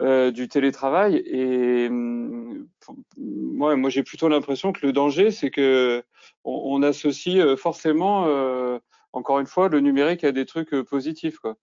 euh, 0.01 0.31
du 0.31 0.49
télétravail. 0.49 1.17
Et 1.27 1.89
moi, 1.91 3.77
moi 3.77 3.91
j'ai 3.91 4.03
plutôt 4.03 4.29
l'impression 4.29 4.73
que 4.73 4.87
le 4.87 4.93
danger, 4.93 5.31
c'est 5.31 5.51
que 5.51 6.03
on, 6.45 6.77
on, 6.77 6.83
associe 6.83 7.39
euh, 7.39 7.57
forcément, 7.57 8.27
euh, 8.27 8.79
encore 9.13 9.41
une 9.41 9.47
fois, 9.47 9.69
le 9.69 9.81
numérique 9.81 10.25
à 10.25 10.33
des 10.33 10.47
trucs 10.47 10.75
positifs. 10.83 11.39
Quoi. 11.39 11.57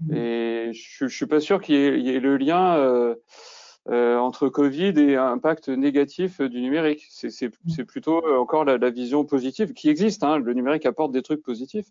Mmh. 0.00 0.14
Et 0.14 0.70
je, 0.72 1.06
je 1.06 1.14
suis 1.14 1.26
pas 1.26 1.40
sûr 1.40 1.60
qu'il 1.60 1.74
y, 1.74 2.02
y, 2.02 2.10
ait 2.10 2.20
le 2.20 2.36
lien. 2.36 3.14
Euh, 3.88 4.16
entre 4.16 4.48
Covid 4.48 4.94
et 4.96 5.16
impact 5.16 5.68
négatif 5.68 6.40
du 6.40 6.60
numérique. 6.60 7.08
C'est 7.10 7.84
plutôt 7.84 8.24
encore 8.38 8.64
la, 8.64 8.78
la, 8.78 8.90
vision 8.90 9.24
positive 9.24 9.72
qui 9.72 9.90
existe. 9.90 10.22
Hein. 10.22 10.38
Le 10.38 10.54
numérique 10.54 10.86
apporte 10.86 11.10
des 11.10 11.22
trucs 11.22 11.42
positifs, 11.42 11.88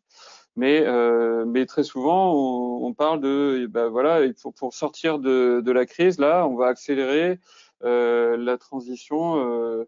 mais, 0.55 0.83
euh, 0.85 1.45
mais 1.45 1.65
très 1.65 1.83
souvent 1.83 2.33
on, 2.33 2.85
on 2.85 2.93
parle 2.93 3.21
de, 3.21 3.67
ben 3.69 3.87
voilà, 3.87 4.21
pour, 4.41 4.53
pour 4.53 4.73
sortir 4.73 5.19
de, 5.19 5.61
de, 5.63 5.71
la 5.71 5.85
crise, 5.85 6.19
là, 6.19 6.45
on 6.47 6.55
va 6.55 6.67
accélérer 6.67 7.39
euh, 7.83 8.37
la 8.37 8.57
transition, 8.57 9.37
euh, 9.37 9.85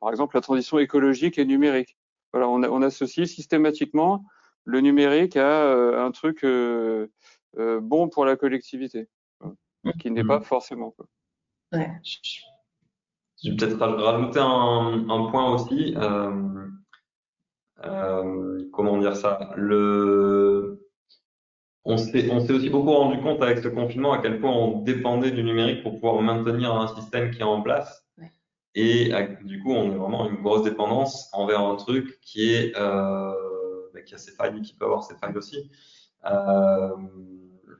par 0.00 0.10
exemple 0.10 0.36
la 0.36 0.42
transition 0.42 0.78
écologique 0.78 1.38
et 1.38 1.44
numérique. 1.44 1.96
Voilà, 2.32 2.48
on, 2.48 2.62
on 2.62 2.82
associe 2.82 3.28
systématiquement 3.28 4.24
le 4.64 4.80
numérique 4.80 5.36
à 5.36 5.62
euh, 5.62 6.04
un 6.04 6.10
truc 6.10 6.44
euh, 6.44 7.08
bon 7.80 8.08
pour 8.08 8.24
la 8.24 8.36
collectivité, 8.36 9.08
qui 9.98 10.10
n'est 10.10 10.24
pas 10.24 10.40
forcément. 10.40 10.90
Quoi. 10.90 11.06
Ouais. 11.72 11.90
Je 13.42 13.50
vais 13.50 13.56
peut-être 13.56 13.78
rajouter 13.78 14.40
un, 14.40 15.08
un, 15.08 15.30
point 15.30 15.54
aussi. 15.54 15.94
Euh, 15.96 16.30
euh, 16.30 16.68
comment 18.72 18.98
dire 18.98 19.16
ça? 19.16 19.52
Le, 19.56 20.86
on 21.84 21.96
s'est, 21.96 22.30
on 22.30 22.40
s'est 22.40 22.52
aussi 22.52 22.68
beaucoup 22.68 22.92
rendu 22.92 23.20
compte 23.20 23.40
avec 23.42 23.58
ce 23.58 23.68
confinement 23.68 24.12
à 24.12 24.18
quel 24.18 24.40
point 24.40 24.50
on 24.50 24.82
dépendait 24.82 25.30
du 25.30 25.44
numérique 25.44 25.82
pour 25.82 25.94
pouvoir 25.94 26.20
maintenir 26.20 26.74
un 26.74 26.88
système 26.88 27.30
qui 27.30 27.40
est 27.40 27.44
en 27.44 27.62
place. 27.62 28.04
Ouais. 28.18 28.32
Et 28.74 29.12
du 29.44 29.62
coup, 29.62 29.72
on 29.72 29.92
est 29.92 29.96
vraiment 29.96 30.28
une 30.28 30.42
grosse 30.42 30.62
dépendance 30.62 31.30
envers 31.32 31.60
un 31.60 31.76
truc 31.76 32.18
qui 32.20 32.52
est 32.54 32.76
euh, 32.76 33.32
bah, 33.94 34.02
qui 34.02 34.14
a 34.14 34.18
ses 34.18 34.32
failles, 34.32 34.60
qui 34.62 34.74
peut 34.74 34.84
avoir 34.84 35.04
ses 35.04 35.14
failles 35.16 35.36
aussi. 35.36 35.70
Euh, 36.26 36.90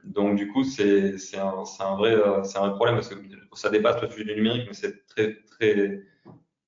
donc 0.05 0.37
du 0.37 0.47
coup, 0.47 0.63
c'est 0.63 1.15
un, 1.37 1.63
un, 1.79 1.95
vrai, 1.97 2.15
euh, 2.15 2.43
c'est 2.43 2.57
un 2.59 2.67
vrai 2.67 2.75
problème 2.75 2.95
parce 2.95 3.09
que 3.09 3.15
ça 3.53 3.69
dépasse 3.69 4.01
le 4.01 4.09
sujet 4.09 4.23
du 4.23 4.35
numérique, 4.35 4.67
mais 4.67 4.73
c'est 4.73 5.05
très, 5.07 5.35
très 5.43 6.01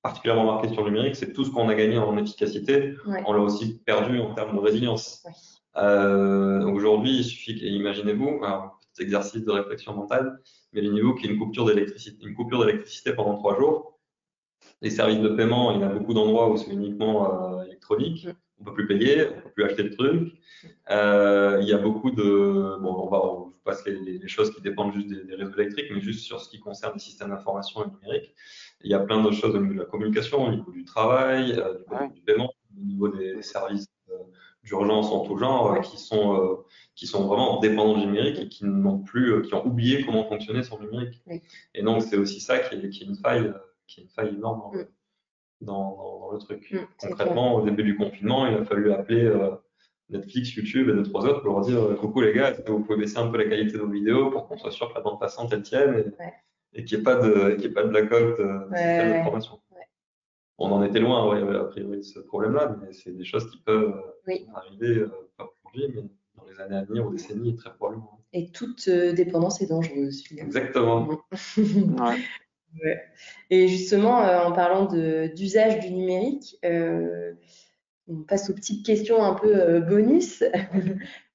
particulièrement 0.02 0.46
marqué 0.46 0.70
sur 0.70 0.84
le 0.84 0.92
numérique. 0.92 1.16
C'est 1.16 1.34
tout 1.34 1.44
ce 1.44 1.52
qu'on 1.52 1.70
a 1.70 1.76
gagné 1.76 1.98
en 1.98 2.18
efficacité, 2.18 2.96
ouais. 3.06 3.24
on 3.26 3.34
l'a 3.34 3.42
aussi 3.42 3.80
perdu 3.86 4.20
en 4.20 4.34
termes 4.34 4.56
de 4.56 4.62
résilience. 4.62 5.24
Ouais. 5.26 5.32
Euh, 5.78 6.66
aujourd'hui, 6.66 7.18
il 7.18 7.24
suffit, 7.24 7.54
imaginez-vous, 7.54 8.42
un 8.44 8.72
petit 8.94 9.04
exercice 9.04 9.44
de 9.44 9.52
réflexion 9.52 9.94
mentale, 9.94 10.40
mais 10.74 10.82
le 10.82 10.92
niveau 10.92 11.14
qui 11.14 11.28
est 11.28 11.30
une 11.30 11.40
coupure 11.40 11.66
d'électricité, 11.66 12.26
une 12.26 12.36
coupure 12.36 12.66
d'électricité 12.66 13.14
pendant 13.14 13.36
trois 13.38 13.58
jours. 13.58 14.00
Les 14.82 14.90
services 14.90 15.20
de 15.20 15.30
paiement, 15.30 15.72
il 15.72 15.82
y 15.82 15.84
a 15.84 15.90
beaucoup 15.90 16.14
d'endroits 16.14 16.50
où 16.50 16.58
c'est 16.58 16.72
uniquement 16.72 17.60
euh, 17.60 17.64
électronique 17.64 18.28
on 18.60 18.64
peut 18.64 18.74
plus 18.74 18.88
payer, 18.88 19.28
on 19.28 19.42
peut 19.42 19.50
plus 19.56 19.64
acheter 19.64 19.84
de 19.84 19.96
trucs. 19.96 20.34
Euh, 20.92 21.60
il 21.62 21.68
y 21.68 21.74
a 21.74 21.78
beaucoup 21.78 22.12
de, 22.12 22.78
bon, 22.82 22.94
on 23.06 23.10
va, 23.10 23.26
on 23.26 23.54
passe 23.64 23.86
les, 23.86 24.18
les, 24.18 24.28
choses 24.28 24.54
qui 24.54 24.62
dépendent 24.62 24.94
juste 24.94 25.08
des, 25.08 25.24
des, 25.24 25.36
réseaux 25.36 25.54
électriques, 25.58 25.88
mais 25.94 26.02
juste 26.02 26.26
sur 26.26 26.42
ce 26.42 26.50
qui 26.50 26.60
concerne 26.60 26.94
les 26.94 27.00
systèmes 27.00 27.30
d'information 27.30 27.84
et 27.84 27.88
numérique. 27.88 28.34
Il 28.82 28.92
y 28.92 28.94
a 28.94 29.00
plein 29.00 29.22
de 29.24 29.32
choses 29.32 29.56
au 29.56 29.60
niveau 29.60 29.74
de 29.74 29.80
la 29.80 29.86
communication, 29.86 30.46
au 30.46 30.52
niveau 30.52 30.72
du 30.72 30.86
travail, 30.86 31.54
euh, 31.54 31.76
du, 31.76 31.94
ouais. 31.94 32.10
du, 32.10 32.22
paiement, 32.22 32.54
au 32.78 32.86
niveau 32.86 33.08
des, 33.10 33.42
services 33.42 33.88
euh, 34.10 34.18
d'urgence 34.64 35.12
en 35.12 35.26
tout 35.26 35.38
genre, 35.38 35.72
ouais. 35.72 35.82
qui 35.82 35.98
sont 35.98 36.42
euh, 36.42 36.56
qui 36.96 37.08
sont 37.08 37.28
vraiment 37.28 37.60
dépendants 37.60 37.98
du 37.98 38.06
numérique 38.06 38.40
et 38.40 38.50
qui 38.50 38.66
n'ont 38.66 39.00
plus, 39.00 39.34
euh, 39.34 39.42
qui 39.42 39.54
ont 39.54 39.66
oublié 39.66 40.06
comment 40.06 40.26
fonctionnait 40.26 40.64
son 40.64 40.80
numérique. 40.80 41.22
Oui. 41.28 41.42
Et 41.74 41.82
donc 41.82 42.04
c'est 42.04 42.18
aussi 42.18 42.42
ça 42.42 42.60
qui 42.60 42.76
est, 42.76 42.90
qui 42.90 43.04
est 43.04 43.08
une 43.08 43.16
faille, 43.16 43.54
qui 43.88 44.02
est 44.02 44.04
une 44.04 44.10
faille 44.10 44.36
énorme. 44.36 44.72
Dans, 44.72 44.86
dans, 45.62 46.20
dans 46.20 46.32
le 46.32 46.40
truc. 46.40 46.72
Mmh, 46.72 46.78
Concrètement, 47.00 47.56
au 47.56 47.66
début 47.66 47.84
du 47.84 47.98
confinement, 47.98 48.48
il 48.48 48.56
a 48.56 48.66
fallu 48.66 48.92
appeler 48.92 49.26
euh, 49.26 49.52
Netflix, 50.10 50.54
YouTube 50.56 50.90
et 50.90 50.94
deux, 50.94 51.04
trois 51.04 51.26
autres 51.26 51.42
pour 51.42 51.54
leur 51.54 51.62
dire 51.62 51.82
euh, 51.82 51.96
coucou 51.96 52.22
les 52.22 52.34
gars, 52.34 52.52
est-ce 52.52 52.62
que 52.62 52.72
vous 52.72 52.84
pouvez 52.84 52.98
baisser 52.98 53.18
un 53.18 53.28
peu 53.28 53.38
la 53.38 53.46
qualité 53.46 53.74
de 53.74 53.80
vos 53.80 53.90
vidéos 53.90 54.30
pour 54.32 54.48
qu'on 54.48 54.58
soit 54.58 54.72
sûr 54.72 54.90
que 54.90 54.96
la 54.96 55.02
bande 55.02 55.20
passante 55.20 55.54
elle 55.54 55.62
tienne 55.62 55.94
et, 55.94 56.22
ouais. 56.22 56.34
Et 56.74 56.84
qu'il 56.84 56.98
n'y 56.98 57.02
ait 57.02 57.04
pas 57.04 57.16
de, 57.16 57.56
qu'il 57.56 57.66
ait 57.66 57.74
pas 57.74 57.84
de 57.84 57.90
blackout 57.90 58.40
euh, 58.40 58.68
ouais, 58.70 59.14
d'information. 59.14 59.60
Ouais. 59.72 59.88
On 60.58 60.72
en 60.72 60.84
était 60.84 61.00
loin, 61.00 61.28
ouais, 61.30 61.56
a 61.56 61.64
priori, 61.66 61.98
de 61.98 62.04
ce 62.04 62.20
problème-là, 62.20 62.78
mais 62.82 62.94
c'est 62.94 63.16
des 63.16 63.26
choses 63.26 63.50
qui 63.50 63.58
peuvent 63.58 64.02
oui. 64.28 64.46
arriver, 64.54 65.00
euh, 65.00 65.30
pas 65.38 65.46
aujourd'hui, 65.46 65.94
mais 65.96 66.10
dans 66.36 66.46
les 66.46 66.60
années 66.62 66.78
à 66.78 66.84
venir 66.84 67.06
ou 67.06 67.12
décennies, 67.12 67.56
très 67.56 67.74
probablement. 67.74 68.20
Et 68.34 68.52
toute 68.52 68.88
euh, 68.88 69.14
dépendance 69.14 69.62
est 69.62 69.68
dangereuse, 69.68 70.24
finalement. 70.24 70.48
Exactement. 70.48 71.08
ouais. 71.08 72.18
Ouais. 72.84 73.02
Et 73.50 73.68
justement, 73.68 74.24
euh, 74.24 74.44
en 74.44 74.52
parlant 74.52 74.86
d'usage 74.86 75.80
du 75.80 75.92
numérique, 75.92 76.58
euh, 76.64 77.34
on 78.08 78.24
passe 78.24 78.50
aux 78.50 78.54
petites 78.54 78.86
questions 78.86 79.24
un 79.24 79.34
peu 79.34 79.56
euh, 79.56 79.80
bonus. 79.82 80.44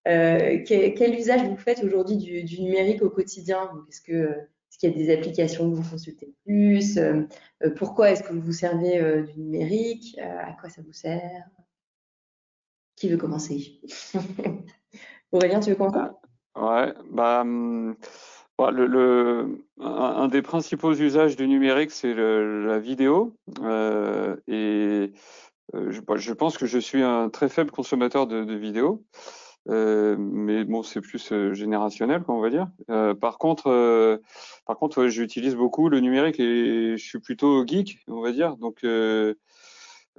Euh, 0.06 0.58
quel, 0.66 0.92
quel, 0.92 1.18
usage 1.18 1.48
vous 1.48 1.56
faites 1.56 1.82
aujourd'hui 1.82 2.18
du, 2.18 2.44
du, 2.44 2.60
numérique 2.60 3.00
au 3.00 3.08
quotidien? 3.08 3.70
Est-ce 3.88 4.02
que 4.02 4.36
est-ce 4.74 4.78
qu'il 4.80 4.90
y 4.90 4.92
a 4.92 5.06
des 5.06 5.12
applications 5.12 5.70
que 5.70 5.76
vous 5.76 5.88
consultez 5.88 6.34
plus 6.44 6.98
euh, 6.98 7.22
Pourquoi 7.76 8.10
est-ce 8.10 8.24
que 8.24 8.32
vous 8.32 8.40
vous 8.40 8.52
servez 8.52 9.22
du 9.22 9.40
numérique 9.40 10.18
À 10.18 10.52
quoi 10.54 10.68
ça 10.68 10.82
vous 10.82 10.92
sert? 10.92 11.48
Qui 12.96 13.08
veut 13.08 13.16
commencer? 13.16 13.80
Aurélien, 15.32 15.60
tu 15.60 15.70
veux 15.70 15.76
commencer? 15.76 16.10
Ouais, 16.56 16.92
bah. 17.12 17.42
Hum... 17.42 17.96
Le, 18.58 18.86
le, 18.86 19.66
un, 19.80 20.28
des 20.28 20.40
principaux 20.40 20.94
usages 20.94 21.36
du 21.36 21.48
numérique, 21.48 21.90
c'est 21.90 22.14
la 22.14 22.78
vidéo. 22.78 23.36
Euh, 23.60 24.36
et 24.46 25.12
euh, 25.74 25.90
je, 25.90 26.32
pense 26.32 26.56
que 26.56 26.66
je 26.66 26.78
suis 26.78 27.02
un 27.02 27.30
très 27.30 27.48
faible 27.48 27.72
consommateur 27.72 28.28
de 28.28 28.54
vidéos. 28.54 29.04
Euh, 29.68 30.16
mais 30.18 30.64
bon, 30.64 30.82
c'est 30.82 31.00
plus 31.00 31.32
euh, 31.32 31.54
générationnel, 31.54 32.22
on 32.28 32.40
va 32.40 32.50
dire. 32.50 32.68
Euh, 32.90 33.14
par 33.14 33.38
contre, 33.38 33.68
euh, 33.68 34.18
par 34.66 34.76
contre, 34.76 35.02
ouais, 35.02 35.10
j'utilise 35.10 35.54
beaucoup 35.56 35.88
le 35.88 36.00
numérique 36.00 36.38
et 36.38 36.96
je 36.96 37.04
suis 37.04 37.18
plutôt 37.18 37.66
geek, 37.66 38.00
on 38.08 38.20
va 38.20 38.32
dire. 38.32 38.56
Donc, 38.56 38.84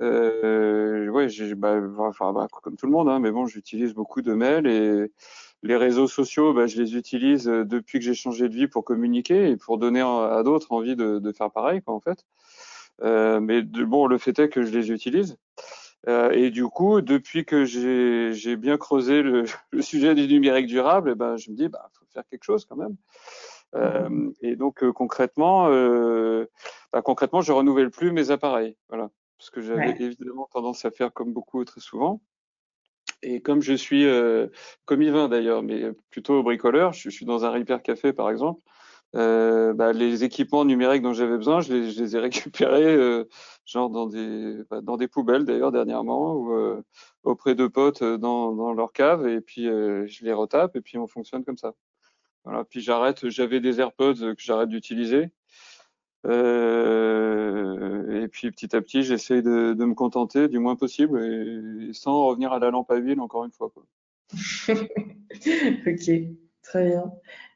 Euh, 0.01 1.07
ouais, 1.07 1.27
bah, 1.55 1.79
enfin, 1.99 2.33
bah, 2.33 2.47
comme 2.51 2.75
tout 2.75 2.85
le 2.85 2.91
monde, 2.91 3.07
hein, 3.07 3.19
mais 3.19 3.31
bon, 3.31 3.45
j'utilise 3.47 3.93
beaucoup 3.93 4.21
de 4.21 4.33
mails 4.33 4.67
et 4.67 5.11
les 5.63 5.77
réseaux 5.77 6.07
sociaux, 6.07 6.53
bah, 6.53 6.67
je 6.67 6.81
les 6.81 6.97
utilise 6.97 7.45
depuis 7.45 7.99
que 7.99 8.05
j'ai 8.05 8.13
changé 8.13 8.49
de 8.49 8.53
vie 8.53 8.67
pour 8.67 8.83
communiquer 8.83 9.49
et 9.49 9.57
pour 9.57 9.77
donner 9.77 10.01
à 10.01 10.41
d'autres 10.43 10.73
envie 10.73 10.97
de, 10.97 11.19
de, 11.19 11.31
faire 11.31 11.49
pareil, 11.51 11.81
quoi, 11.81 11.93
en 11.93 12.01
fait. 12.01 12.25
Mais 13.03 13.61
bon, 13.61 14.07
le 14.07 14.17
fait 14.17 14.37
est 14.39 14.49
que 14.49 14.63
je 14.63 14.71
les 14.71 14.91
utilise. 14.91 15.37
Euh, 16.07 16.31
et 16.31 16.51
du 16.51 16.65
coup, 16.67 17.01
depuis 17.01 17.45
que 17.45 17.65
j'ai 17.65 18.55
bien 18.55 18.77
creusé 18.77 19.21
le, 19.21 19.45
le, 19.71 19.81
sujet 19.81 20.13
du 20.15 20.27
numérique 20.27 20.67
durable, 20.67 21.11
eh 21.11 21.15
ben, 21.15 21.37
je 21.37 21.51
me 21.51 21.55
dis, 21.55 21.67
bah, 21.67 21.89
faut 21.93 22.05
faire 22.13 22.23
quelque 22.29 22.43
chose 22.43 22.65
quand 22.65 22.75
même. 22.75 22.95
Euh, 23.75 24.31
et 24.41 24.55
donc 24.55 24.83
euh, 24.83 24.93
concrètement, 24.93 25.67
euh, 25.69 26.45
bah, 26.93 27.01
concrètement, 27.01 27.41
je 27.41 27.51
renouvelle 27.51 27.91
plus 27.91 28.11
mes 28.11 28.31
appareils, 28.31 28.77
voilà, 28.89 29.09
parce 29.37 29.49
que 29.49 29.61
j'avais 29.61 29.95
évidemment 29.99 30.47
tendance 30.51 30.85
à 30.85 30.91
faire 30.91 31.11
comme 31.11 31.33
beaucoup 31.33 31.63
très 31.65 31.81
souvent. 31.81 32.21
Et 33.21 33.41
comme 33.41 33.61
je 33.61 33.73
suis 33.73 34.05
euh, 34.05 34.47
comme 34.85 35.01
Yvain 35.01 35.27
d'ailleurs, 35.27 35.63
mais 35.63 35.91
plutôt 36.09 36.41
bricoleur, 36.43 36.93
je, 36.93 37.09
je, 37.09 37.15
suis 37.15 37.25
dans 37.25 37.43
un 37.43 37.49
repair 37.49 37.81
café 37.81 38.13
par 38.13 38.29
exemple. 38.29 38.61
Euh, 39.15 39.73
bah, 39.73 39.93
les 39.93 40.25
équipements 40.25 40.65
numériques 40.65 41.01
dont 41.01 41.13
j'avais 41.13 41.37
besoin, 41.37 41.61
je 41.61 41.73
les, 41.73 42.15
ai 42.15 42.19
récupérés, 42.27 42.95
euh, 42.95 43.23
genre 43.65 43.89
dans 43.89 44.07
des 44.07 44.57
bah, 44.69 44.81
dans 44.81 44.97
des 44.97 45.07
poubelles 45.07 45.45
d'ailleurs 45.45 45.71
dernièrement 45.71 46.33
ou 46.35 46.53
euh, 46.53 46.83
auprès 47.23 47.55
de 47.55 47.67
potes 47.67 48.03
dans, 48.03 48.73
leur 48.73 48.91
cave 48.91 49.27
et 49.27 49.39
puis 49.39 49.63
je 49.65 50.25
les 50.25 50.33
retape 50.33 50.75
et 50.75 50.81
puis 50.81 50.97
on 50.97 51.07
fonctionne 51.07 51.45
comme 51.45 51.57
ça. 51.57 51.73
Voilà, 52.43 52.63
puis 52.65 52.81
j'arrête, 52.81 53.29
j'avais 53.29 53.59
des 53.59 53.79
AirPods 53.79 54.35
que 54.35 54.41
j'arrête 54.41 54.69
d'utiliser. 54.69 55.29
Et 56.25 56.29
puis 58.27 58.51
petit 58.51 58.75
à 58.75 58.81
petit, 58.81 59.03
j'essaie 59.03 59.41
de, 59.41 59.73
me 59.73 59.93
contenter 59.93 60.47
du 60.47 60.59
moins 60.59 60.75
possible 60.75 61.23
et, 61.23 61.93
sans 61.93 62.27
revenir 62.27 62.51
à 62.51 62.59
la 62.59 62.69
lampe 62.69 62.91
à 62.91 62.97
huile 62.97 63.21
encore 63.21 63.45
une 63.45 63.51
fois. 63.51 63.71
Ok, 65.85 66.09
très 66.63 66.85
bien. 66.85 67.11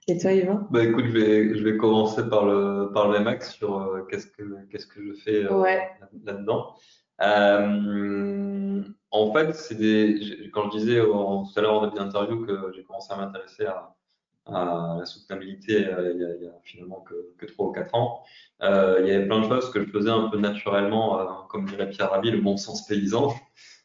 Et 0.09 0.17
toi, 0.17 0.31
Yvan? 0.31 0.67
Bah, 0.71 0.83
écoute, 0.83 1.05
je 1.05 1.11
vais, 1.11 1.55
je 1.55 1.63
vais 1.63 1.77
commencer 1.77 2.27
par 2.27 2.43
le, 2.43 2.91
par 2.91 3.09
le 3.09 3.19
VMAX 3.19 3.53
sur 3.53 3.79
euh, 3.79 4.01
qu'est-ce 4.09 4.25
que 4.25 4.43
qu'est-ce 4.71 4.87
que 4.87 5.05
je 5.05 5.13
fais 5.13 5.45
euh, 5.45 5.55
ouais. 5.55 5.87
là-dedans. 6.23 6.73
Euh, 7.21 8.81
en 9.11 9.33
fait, 9.33 9.53
c'est 9.53 9.75
des. 9.75 10.49
Quand 10.51 10.71
je 10.71 10.79
disais 10.79 11.01
en, 11.01 11.43
tout 11.45 11.59
à 11.59 11.61
l'heure 11.61 11.75
en 11.75 11.85
début 11.85 11.97
d'interview 11.97 12.43
que 12.43 12.71
j'ai 12.75 12.83
commencé 12.83 13.13
à 13.13 13.17
m'intéresser 13.17 13.67
à, 13.67 13.95
à 14.47 14.95
la 14.97 15.05
soutenabilité 15.05 15.73
il 15.73 16.19
y, 16.19 16.25
a, 16.25 16.35
il 16.35 16.43
y 16.43 16.47
a 16.47 16.53
finalement 16.63 17.01
que, 17.01 17.13
que 17.37 17.45
3 17.45 17.67
ou 17.67 17.71
4 17.71 17.93
ans. 17.93 18.23
Il 18.61 19.05
y 19.05 19.11
avait 19.11 19.27
plein 19.27 19.41
de 19.41 19.47
choses 19.47 19.69
que 19.69 19.79
je 19.85 19.91
faisais 19.91 20.09
un 20.09 20.27
peu 20.29 20.39
naturellement, 20.39 21.45
comme 21.49 21.65
dirait 21.65 21.87
Pierre 21.87 22.09
Rabhi, 22.09 22.31
le 22.31 22.41
bon 22.41 22.57
sens 22.57 22.87
paysan. 22.87 23.31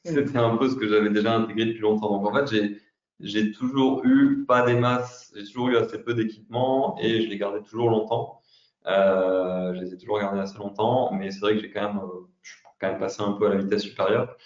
C'était 0.07 0.39
un 0.39 0.57
peu 0.57 0.71
ce 0.71 0.77
que 0.77 0.89
j'avais 0.89 1.11
déjà 1.11 1.35
intégré 1.35 1.67
depuis 1.67 1.81
longtemps. 1.81 2.09
Donc 2.09 2.27
en 2.27 2.35
fait, 2.35 2.51
j'ai 2.51 2.79
j'ai 3.21 3.53
toujours 3.53 4.05
eu 4.05 4.45
pas 4.47 4.63
des 4.63 4.75
masses, 4.75 5.33
j'ai 5.37 5.45
toujours 5.45 5.69
eu 5.69 5.77
assez 5.77 6.03
peu 6.03 6.15
d'équipements 6.15 6.97
et 7.01 7.23
je 7.23 7.29
les 7.29 7.39
gardais 7.39 7.63
toujours 7.63 7.91
longtemps. 7.91 8.41
Euh, 8.87 9.75
je 9.75 9.81
les 9.81 9.95
ai 9.95 9.97
toujours 9.97 10.19
gardés 10.21 10.41
assez 10.41 10.59
longtemps, 10.59 11.13
mais 11.13 11.31
c'est 11.31 11.41
vrai 11.41 11.55
que 11.55 11.61
j'ai 11.61 11.71
quand 11.71 11.83
même, 11.83 12.03
je 12.43 12.53
suis 12.53 12.63
quand 12.81 12.91
même 12.91 12.99
passé 12.99 13.23
un 13.23 13.33
peu 13.33 13.47
à 13.47 13.51
la 13.51 13.57
vitesse 13.57 13.83
supérieure. 13.83 14.37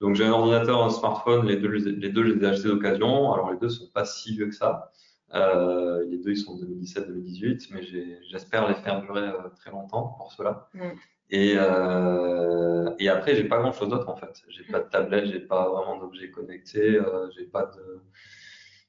Donc 0.00 0.14
j'ai 0.14 0.24
un 0.24 0.32
ordinateur, 0.32 0.82
un 0.82 0.90
smartphone, 0.90 1.46
les 1.46 1.56
deux, 1.56 1.68
les 1.68 2.10
deux, 2.10 2.24
je 2.24 2.34
les 2.34 2.44
ai 2.44 2.48
achetés 2.48 2.68
d'occasion. 2.68 3.32
Alors 3.32 3.52
les 3.52 3.58
deux 3.58 3.70
sont 3.70 3.88
pas 3.92 4.04
si 4.04 4.36
vieux 4.36 4.46
que 4.46 4.54
ça. 4.54 4.92
Euh, 5.34 6.04
les 6.08 6.18
deux, 6.18 6.32
ils 6.32 6.36
sont 6.36 6.56
2017-2018, 6.56 7.68
mais 7.72 7.82
j'espère 8.30 8.68
les 8.68 8.74
faire 8.74 9.02
durer 9.02 9.28
euh, 9.28 9.48
très 9.56 9.70
longtemps 9.70 10.14
pour 10.18 10.32
cela. 10.32 10.68
Mm. 10.74 10.90
Et, 11.30 11.54
euh, 11.56 12.90
et 12.98 13.08
après, 13.08 13.34
j'ai 13.34 13.44
pas 13.44 13.58
grand 13.58 13.72
chose 13.72 13.88
d'autre 13.88 14.08
en 14.08 14.16
fait. 14.16 14.42
J'ai 14.48 14.64
pas 14.64 14.80
de 14.80 14.88
tablette, 14.88 15.26
j'ai 15.26 15.40
pas 15.40 15.68
vraiment 15.68 15.98
d'objets 15.98 16.30
connectés, 16.30 16.96
euh, 16.96 17.28
j'ai 17.36 17.46
pas 17.46 17.66
de, 17.66 18.00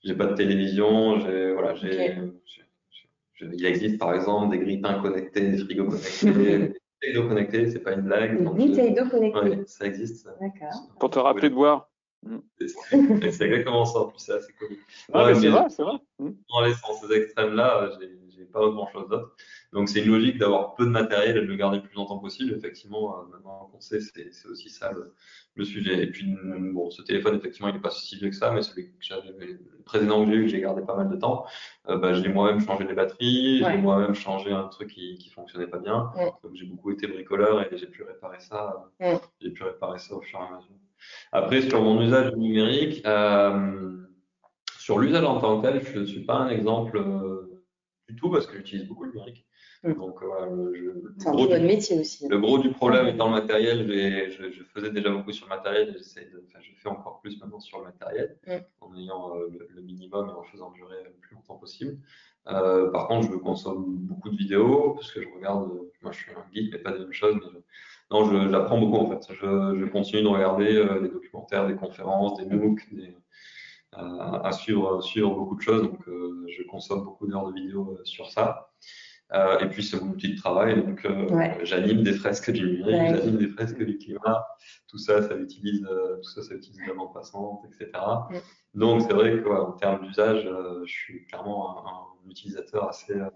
j'ai 0.03 0.15
pas 0.15 0.27
de 0.27 0.35
télévision, 0.35 1.19
j'ai, 1.19 1.53
voilà, 1.53 1.73
j'ai, 1.73 2.11
okay. 2.11 3.47
il 3.53 3.65
existe 3.65 3.97
par 3.97 4.13
exemple 4.13 4.51
des 4.51 4.63
grippins 4.63 5.01
connectés, 5.01 5.49
des 5.49 5.57
frigos 5.57 5.85
connectés, 5.85 6.31
des 6.31 6.73
Nintendo 7.03 7.27
connectés, 7.27 7.69
c'est 7.71 7.79
pas 7.79 7.93
une 7.93 8.01
blague. 8.01 8.39
Des. 8.55 8.69
Ouais, 8.69 9.63
ça 9.65 9.85
existe. 9.85 10.27
D'accord. 10.39 10.87
Pour 10.99 11.09
te 11.09 11.19
rappeler 11.19 11.49
de 11.49 11.55
boire. 11.55 11.89
C'est 12.59 13.45
exactement 13.45 13.85
ça, 13.85 13.99
en 13.99 14.05
plus, 14.07 14.19
c'est 14.19 14.33
assez 14.33 14.51
cool. 14.53 14.77
Ah, 15.13 15.25
ouais, 15.25 15.35
c'est 15.35 15.49
vrai, 15.49 15.69
c'est 15.69 15.83
vrai. 15.83 15.97
Dans 16.19 16.61
les 16.61 16.73
sens 16.73 17.03
extrêmes-là, 17.09 17.91
j'ai 18.29 18.45
pas 18.45 18.59
grand 18.69 18.87
chose 18.91 19.07
d'autre. 19.07 19.35
Donc, 19.73 19.89
c'est 19.89 20.01
une 20.03 20.11
logique 20.11 20.37
d'avoir 20.37 20.75
peu 20.75 20.85
de 20.85 20.89
matériel 20.89 21.37
et 21.37 21.41
de 21.41 21.45
le 21.45 21.55
garder 21.55 21.77
le 21.77 21.83
plus 21.83 21.95
longtemps 21.95 22.19
possible. 22.19 22.53
Effectivement, 22.53 23.19
euh, 23.19 23.25
maintenant 23.31 23.69
qu'on 23.71 23.79
sait, 23.81 23.99
c'est 23.99 24.47
aussi 24.47 24.69
ça 24.69 24.91
le, 24.91 25.13
le, 25.55 25.65
sujet. 25.65 26.01
Et 26.01 26.07
puis, 26.07 26.35
bon, 26.73 26.89
ce 26.89 27.01
téléphone, 27.01 27.35
effectivement, 27.35 27.67
il 27.67 27.75
n'est 27.75 27.81
pas 27.81 27.91
si 27.91 28.15
vieux 28.17 28.29
que 28.29 28.35
ça, 28.35 28.51
mais 28.51 28.61
celui 28.61 28.91
que 28.91 28.95
j'avais, 29.01 29.29
le 29.37 29.83
précédent 29.85 30.23
que 30.25 30.31
j'ai 30.31 30.37
eu, 30.37 30.41
que 30.43 30.47
j'ai 30.49 30.61
gardé 30.61 30.81
pas 30.83 30.95
mal 30.95 31.09
de 31.09 31.15
temps, 31.17 31.45
euh, 31.89 31.97
bah, 31.97 32.13
je 32.13 32.21
l'ai 32.21 32.29
moi-même 32.29 32.61
changé 32.61 32.85
les 32.85 32.93
batteries, 32.93 33.61
Ouais. 33.63 33.71
j'ai 33.73 33.77
moi-même 33.77 34.15
changé 34.15 34.51
un 34.51 34.67
truc 34.67 34.89
qui, 34.89 35.17
qui 35.17 35.29
fonctionnait 35.29 35.67
pas 35.67 35.79
bien. 35.79 36.11
Ouais. 36.15 36.31
Donc, 36.43 36.55
j'ai 36.55 36.65
beaucoup 36.65 36.91
été 36.91 37.07
bricoleur 37.07 37.61
et 37.61 37.77
j'ai 37.77 37.87
pu 37.87 38.03
réparer 38.03 38.39
ça. 38.39 38.89
Ouais. 38.99 39.19
J'ai 39.41 39.51
pu 39.51 39.63
réparer 39.63 39.99
ça 39.99 40.15
au 40.15 40.21
fur 40.21 40.39
et 40.39 40.43
à 40.43 40.55
mesure. 40.55 40.71
Après, 41.31 41.61
sur 41.61 41.81
mon 41.81 42.01
usage 42.01 42.33
numérique, 42.35 43.05
euh, 43.05 43.97
sur 44.79 44.99
l'usage 44.99 45.23
en 45.23 45.39
tant 45.39 45.61
que 45.61 45.67
tel, 45.67 45.83
je 45.83 45.99
ne 45.99 46.05
suis 46.05 46.23
pas 46.23 46.35
un 46.35 46.49
exemple 46.49 46.97
euh, 46.97 47.63
du 48.07 48.15
tout 48.15 48.29
parce 48.31 48.47
que 48.47 48.55
j'utilise 48.57 48.87
beaucoup 48.87 49.03
le 49.03 49.11
numérique. 49.11 49.45
Mm. 49.83 49.93
Donc, 49.93 50.23
voilà, 50.23 50.47
C'est 51.19 51.27
un 51.29 51.31
gros 51.33 51.47
du, 51.47 51.59
métier 51.59 51.99
aussi. 51.99 52.27
le 52.27 52.39
gros 52.39 52.57
du 52.57 52.71
problème 52.71 53.07
étant 53.07 53.25
le 53.27 53.33
matériel, 53.39 53.85
je, 54.31 54.51
je 54.51 54.63
faisais 54.63 54.89
déjà 54.91 55.09
beaucoup 55.11 55.31
sur 55.31 55.45
le 55.47 55.55
matériel 55.55 55.89
et 55.89 56.25
de, 56.31 56.43
enfin, 56.47 56.59
je 56.61 56.71
fais 56.75 56.89
encore 56.89 57.19
plus 57.21 57.39
maintenant 57.39 57.59
sur 57.59 57.77
le 57.79 57.85
matériel 57.85 58.37
Mm. 58.47 58.51
en 58.81 58.95
ayant 58.95 59.35
euh, 59.37 59.47
le, 59.51 59.67
le 59.75 59.81
minimum 59.81 60.29
et 60.29 60.33
en 60.33 60.43
faisant 60.43 60.71
durer 60.71 61.03
le 61.03 61.11
plus 61.21 61.35
longtemps 61.35 61.57
possible. 61.57 61.97
Euh, 62.47 62.89
par 62.91 63.07
contre, 63.07 63.29
je 63.31 63.35
consomme 63.37 63.83
beaucoup 63.99 64.29
de 64.29 64.37
vidéos 64.37 64.91
parce 64.93 65.11
que 65.11 65.21
je 65.21 65.27
regarde, 65.35 65.69
euh, 65.71 65.91
moi 66.01 66.11
je 66.11 66.17
suis 66.19 66.31
un 66.31 66.45
geek, 66.53 66.71
mais 66.71 66.79
pas 66.79 66.91
des 66.93 66.99
mêmes 66.99 67.13
choses, 67.13 67.35
mais 67.35 67.47
je- 67.51 67.57
non, 68.09 68.49
j'apprends 68.49 68.79
beaucoup 68.79 68.97
en 69.05 69.09
fait. 69.09 69.33
Je, 69.33 69.77
je 69.79 69.85
continue 69.85 70.23
de 70.23 70.27
regarder 70.27 70.75
euh, 70.77 71.01
des 71.01 71.09
documentaires, 71.09 71.67
des 71.67 71.75
conférences, 71.75 72.37
des 72.37 72.45
MOOC, 72.45 72.79
des, 72.93 73.13
à 73.91 74.51
suivre, 74.51 75.01
suivre 75.01 75.33
beaucoup 75.35 75.55
de 75.55 75.61
choses. 75.61 75.83
Donc, 75.83 75.99
je 76.05 76.63
consomme 76.63 77.03
beaucoup 77.03 77.25
d'heures 77.27 77.47
de 77.51 77.53
vidéos 77.59 77.97
sur 78.03 78.29
ça. 78.29 78.69
Euh, 79.33 79.59
et 79.59 79.67
puis, 79.67 79.83
c'est 79.83 79.99
mon 80.01 80.11
outil 80.11 80.33
de 80.33 80.37
travail. 80.37 80.81
Donc, 80.81 81.03
euh, 81.05 81.27
Ouais. 81.29 81.57
j'anime 81.63 82.01
des 82.03 82.13
fresques 82.13 82.49
du 82.51 82.65
numérique, 82.65 82.95
Ouais. 83.01 83.17
j'anime 83.17 83.37
des 83.37 83.47
fresques 83.49 83.83
du 83.83 83.97
climat. 83.97 84.47
Tout 84.87 84.97
ça, 84.97 85.21
ça 85.21 85.35
utilise, 85.35 85.85
euh, 85.91 86.15
tout 86.17 86.29
ça, 86.29 86.41
ça 86.43 86.55
utilise 86.55 86.79
la 86.87 86.93
bande 86.93 87.13
passante, 87.13 87.61
etc. 87.65 87.91
Ouais. 88.31 88.41
Donc, 88.73 89.01
c'est 89.01 89.13
vrai 89.13 89.41
qu'en 89.43 89.71
termes 89.73 90.05
d'usage, 90.05 90.45
euh, 90.45 90.81
je 90.85 90.91
suis 90.93 91.25
clairement 91.25 91.85
un, 91.85 91.89
un 92.25 92.29
utilisateur 92.29 92.87
assez, 92.87 93.13
euh, 93.13 93.29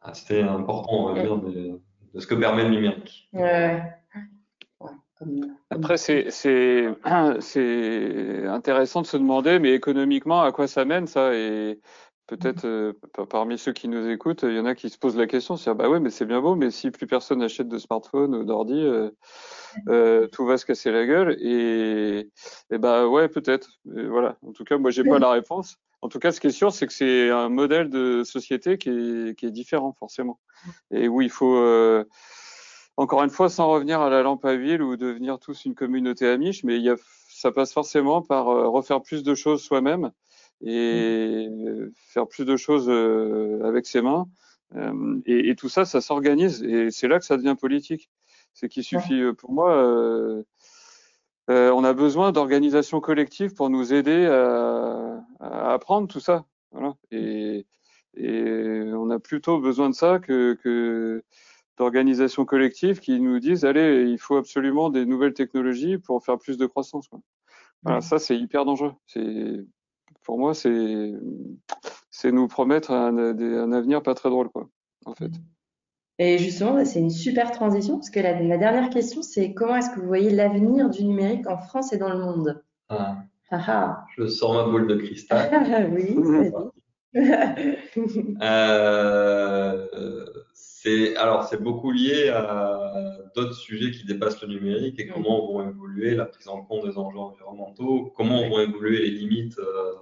assez 0.00 0.40
important, 0.40 1.08
on 1.10 1.12
va 1.14 1.20
dire, 1.22 1.36
de, 1.36 1.80
de 2.14 2.20
ce 2.20 2.26
que 2.26 2.34
permet 2.34 2.64
le 2.64 2.70
numérique. 2.70 3.28
Après, 5.68 5.98
c'est 5.98 6.30
c'est 6.30 6.88
c'est 7.40 8.46
intéressant 8.46 9.02
de 9.02 9.06
se 9.06 9.18
demander, 9.18 9.58
mais 9.58 9.72
économiquement, 9.74 10.40
à 10.42 10.52
quoi 10.52 10.66
ça 10.66 10.84
mène 10.86 11.06
ça? 11.06 11.34
Et 11.34 11.78
peut-être 12.30 12.64
euh, 12.64 12.92
par- 13.12 13.26
parmi 13.26 13.58
ceux 13.58 13.72
qui 13.72 13.88
nous 13.88 14.08
écoutent, 14.08 14.44
il 14.44 14.54
y 14.54 14.60
en 14.60 14.64
a 14.64 14.76
qui 14.76 14.88
se 14.88 14.96
posent 14.96 15.16
la 15.16 15.26
question, 15.26 15.56
c'est 15.56 15.74
bah 15.74 15.88
ouais, 15.88 15.98
mais 15.98 16.10
c'est 16.10 16.24
bien 16.24 16.40
beau, 16.40 16.54
mais 16.54 16.70
si 16.70 16.92
plus 16.92 17.08
personne 17.08 17.40
n'achète 17.40 17.68
de 17.68 17.76
smartphone 17.76 18.36
ou 18.36 18.44
d'ordi, 18.44 18.80
euh, 18.80 19.10
euh, 19.88 20.28
tout 20.28 20.46
va 20.46 20.56
se 20.56 20.64
casser 20.64 20.92
la 20.92 21.04
gueule. 21.06 21.36
Et, 21.40 22.30
et 22.70 22.78
bah 22.78 23.08
ouais, 23.08 23.28
peut-être. 23.28 23.70
Voilà. 23.84 24.38
En 24.46 24.52
tout 24.52 24.62
cas, 24.62 24.78
moi, 24.78 24.90
j'ai 24.90 25.02
pas 25.02 25.18
la 25.18 25.30
réponse. 25.30 25.76
En 26.02 26.08
tout 26.08 26.20
cas, 26.20 26.30
ce 26.30 26.40
qui 26.40 26.46
est 26.46 26.50
sûr, 26.50 26.72
c'est 26.72 26.86
que 26.86 26.92
c'est 26.92 27.30
un 27.30 27.48
modèle 27.48 27.90
de 27.90 28.22
société 28.24 28.78
qui 28.78 28.90
est, 28.90 29.38
qui 29.38 29.46
est 29.46 29.50
différent, 29.50 29.92
forcément. 29.98 30.38
Et 30.92 31.08
où 31.08 31.20
il 31.22 31.30
faut, 31.30 31.58
encore 32.96 33.22
une 33.24 33.30
fois, 33.30 33.48
sans 33.48 33.68
revenir 33.68 34.00
à 34.00 34.08
la 34.08 34.22
lampe 34.22 34.44
à 34.44 34.52
huile 34.52 34.82
ou 34.82 34.96
devenir 34.96 35.38
tous 35.40 35.64
une 35.64 35.74
communauté 35.74 36.28
amiche, 36.28 36.62
mais 36.62 36.76
il 36.76 36.82
y 36.82 36.90
a, 36.90 36.96
ça 37.28 37.50
passe 37.50 37.72
forcément 37.72 38.22
par 38.22 38.46
refaire 38.46 39.02
plus 39.02 39.22
de 39.22 39.34
choses 39.34 39.62
soi-même 39.62 40.12
et 40.62 41.48
euh, 41.50 41.92
faire 41.94 42.26
plus 42.28 42.44
de 42.44 42.56
choses 42.56 42.88
euh, 42.88 43.60
avec 43.64 43.86
ses 43.86 44.02
mains. 44.02 44.26
Euh, 44.76 45.20
et, 45.26 45.50
et 45.50 45.56
tout 45.56 45.68
ça, 45.68 45.84
ça 45.84 46.00
s'organise. 46.00 46.62
Et 46.62 46.90
c'est 46.90 47.08
là 47.08 47.18
que 47.18 47.24
ça 47.24 47.36
devient 47.36 47.56
politique. 47.60 48.08
C'est 48.54 48.68
qu'il 48.68 48.84
suffit, 48.84 49.20
euh, 49.20 49.32
pour 49.32 49.52
moi, 49.52 49.74
euh, 49.74 50.42
euh, 51.50 51.70
on 51.72 51.82
a 51.84 51.92
besoin 51.92 52.30
d'organisations 52.32 53.00
collectives 53.00 53.54
pour 53.54 53.70
nous 53.70 53.92
aider 53.92 54.26
à, 54.26 55.24
à 55.40 55.72
apprendre 55.72 56.06
tout 56.08 56.20
ça. 56.20 56.44
Voilà. 56.72 56.94
Et, 57.10 57.66
et 58.16 58.82
on 58.94 59.10
a 59.10 59.18
plutôt 59.18 59.58
besoin 59.60 59.88
de 59.90 59.94
ça 59.94 60.18
que, 60.18 60.54
que 60.62 61.22
d'organisations 61.78 62.44
collectives 62.44 63.00
qui 63.00 63.18
nous 63.20 63.38
disent 63.40 63.64
allez, 63.64 64.04
il 64.08 64.18
faut 64.18 64.36
absolument 64.36 64.90
des 64.90 65.06
nouvelles 65.06 65.32
technologies 65.32 65.98
pour 65.98 66.22
faire 66.24 66.38
plus 66.38 66.58
de 66.58 66.66
croissance. 66.66 67.08
Quoi. 67.08 67.20
Voilà, 67.82 67.98
Ouais. 67.98 68.02
ça 68.02 68.18
c'est 68.18 68.36
hyper 68.36 68.64
dangereux. 68.64 68.92
C'est 69.06 69.64
pour 70.30 70.38
moi 70.38 70.54
c'est 70.54 71.12
c'est 72.08 72.30
nous 72.30 72.46
promettre 72.46 72.92
un, 72.92 73.72
avenir 73.72 74.00
pas 74.00 74.14
très 74.14 74.30
drôle 74.30 74.48
quoi. 74.48 74.68
En 75.04 75.12
fait. 75.12 75.32
Et 76.20 76.38
justement, 76.38 76.74
bah, 76.74 76.84
c'est 76.84 77.00
une 77.00 77.10
super 77.10 77.50
transition 77.50 77.94
parce 77.96 78.10
que 78.10 78.20
la, 78.20 78.40
la 78.40 78.56
dernière 78.56 78.90
question, 78.90 79.22
c'est 79.22 79.54
comment 79.54 79.74
est-ce 79.74 79.90
que 79.90 79.98
vous 79.98 80.06
voyez 80.06 80.30
l'avenir 80.30 80.88
du 80.88 81.04
numérique 81.04 81.48
en 81.48 81.58
France 81.58 81.92
et 81.92 81.98
dans 81.98 82.10
le 82.10 82.18
monde? 82.20 82.62
Ah, 82.90 83.16
Ah 83.50 83.64
ah. 83.66 84.04
je 84.16 84.28
sors 84.28 84.54
ma 84.54 84.70
boule 84.70 84.86
de 84.86 84.94
cristal. 84.98 85.90
Oui. 85.92 86.16
Euh, 88.40 89.86
c'est 90.54 91.16
alors 91.16 91.42
c'est 91.42 91.60
beaucoup 91.60 91.90
lié 91.90 92.28
à 92.28 92.92
d'autres 93.34 93.54
sujets 93.54 93.90
qui 93.90 94.06
dépassent 94.06 94.40
le 94.42 94.46
numérique 94.48 95.00
et 95.00 95.08
comment 95.08 95.44
vont 95.50 95.68
évoluer 95.68 96.14
la 96.14 96.26
prise 96.26 96.46
en 96.46 96.62
compte 96.62 96.86
des 96.86 96.96
enjeux 96.98 97.18
environnementaux, 97.18 98.12
comment 98.16 98.48
vont 98.48 98.60
évoluer 98.60 98.98
les 99.00 99.10
limites. 99.10 99.58
euh, 99.58 99.94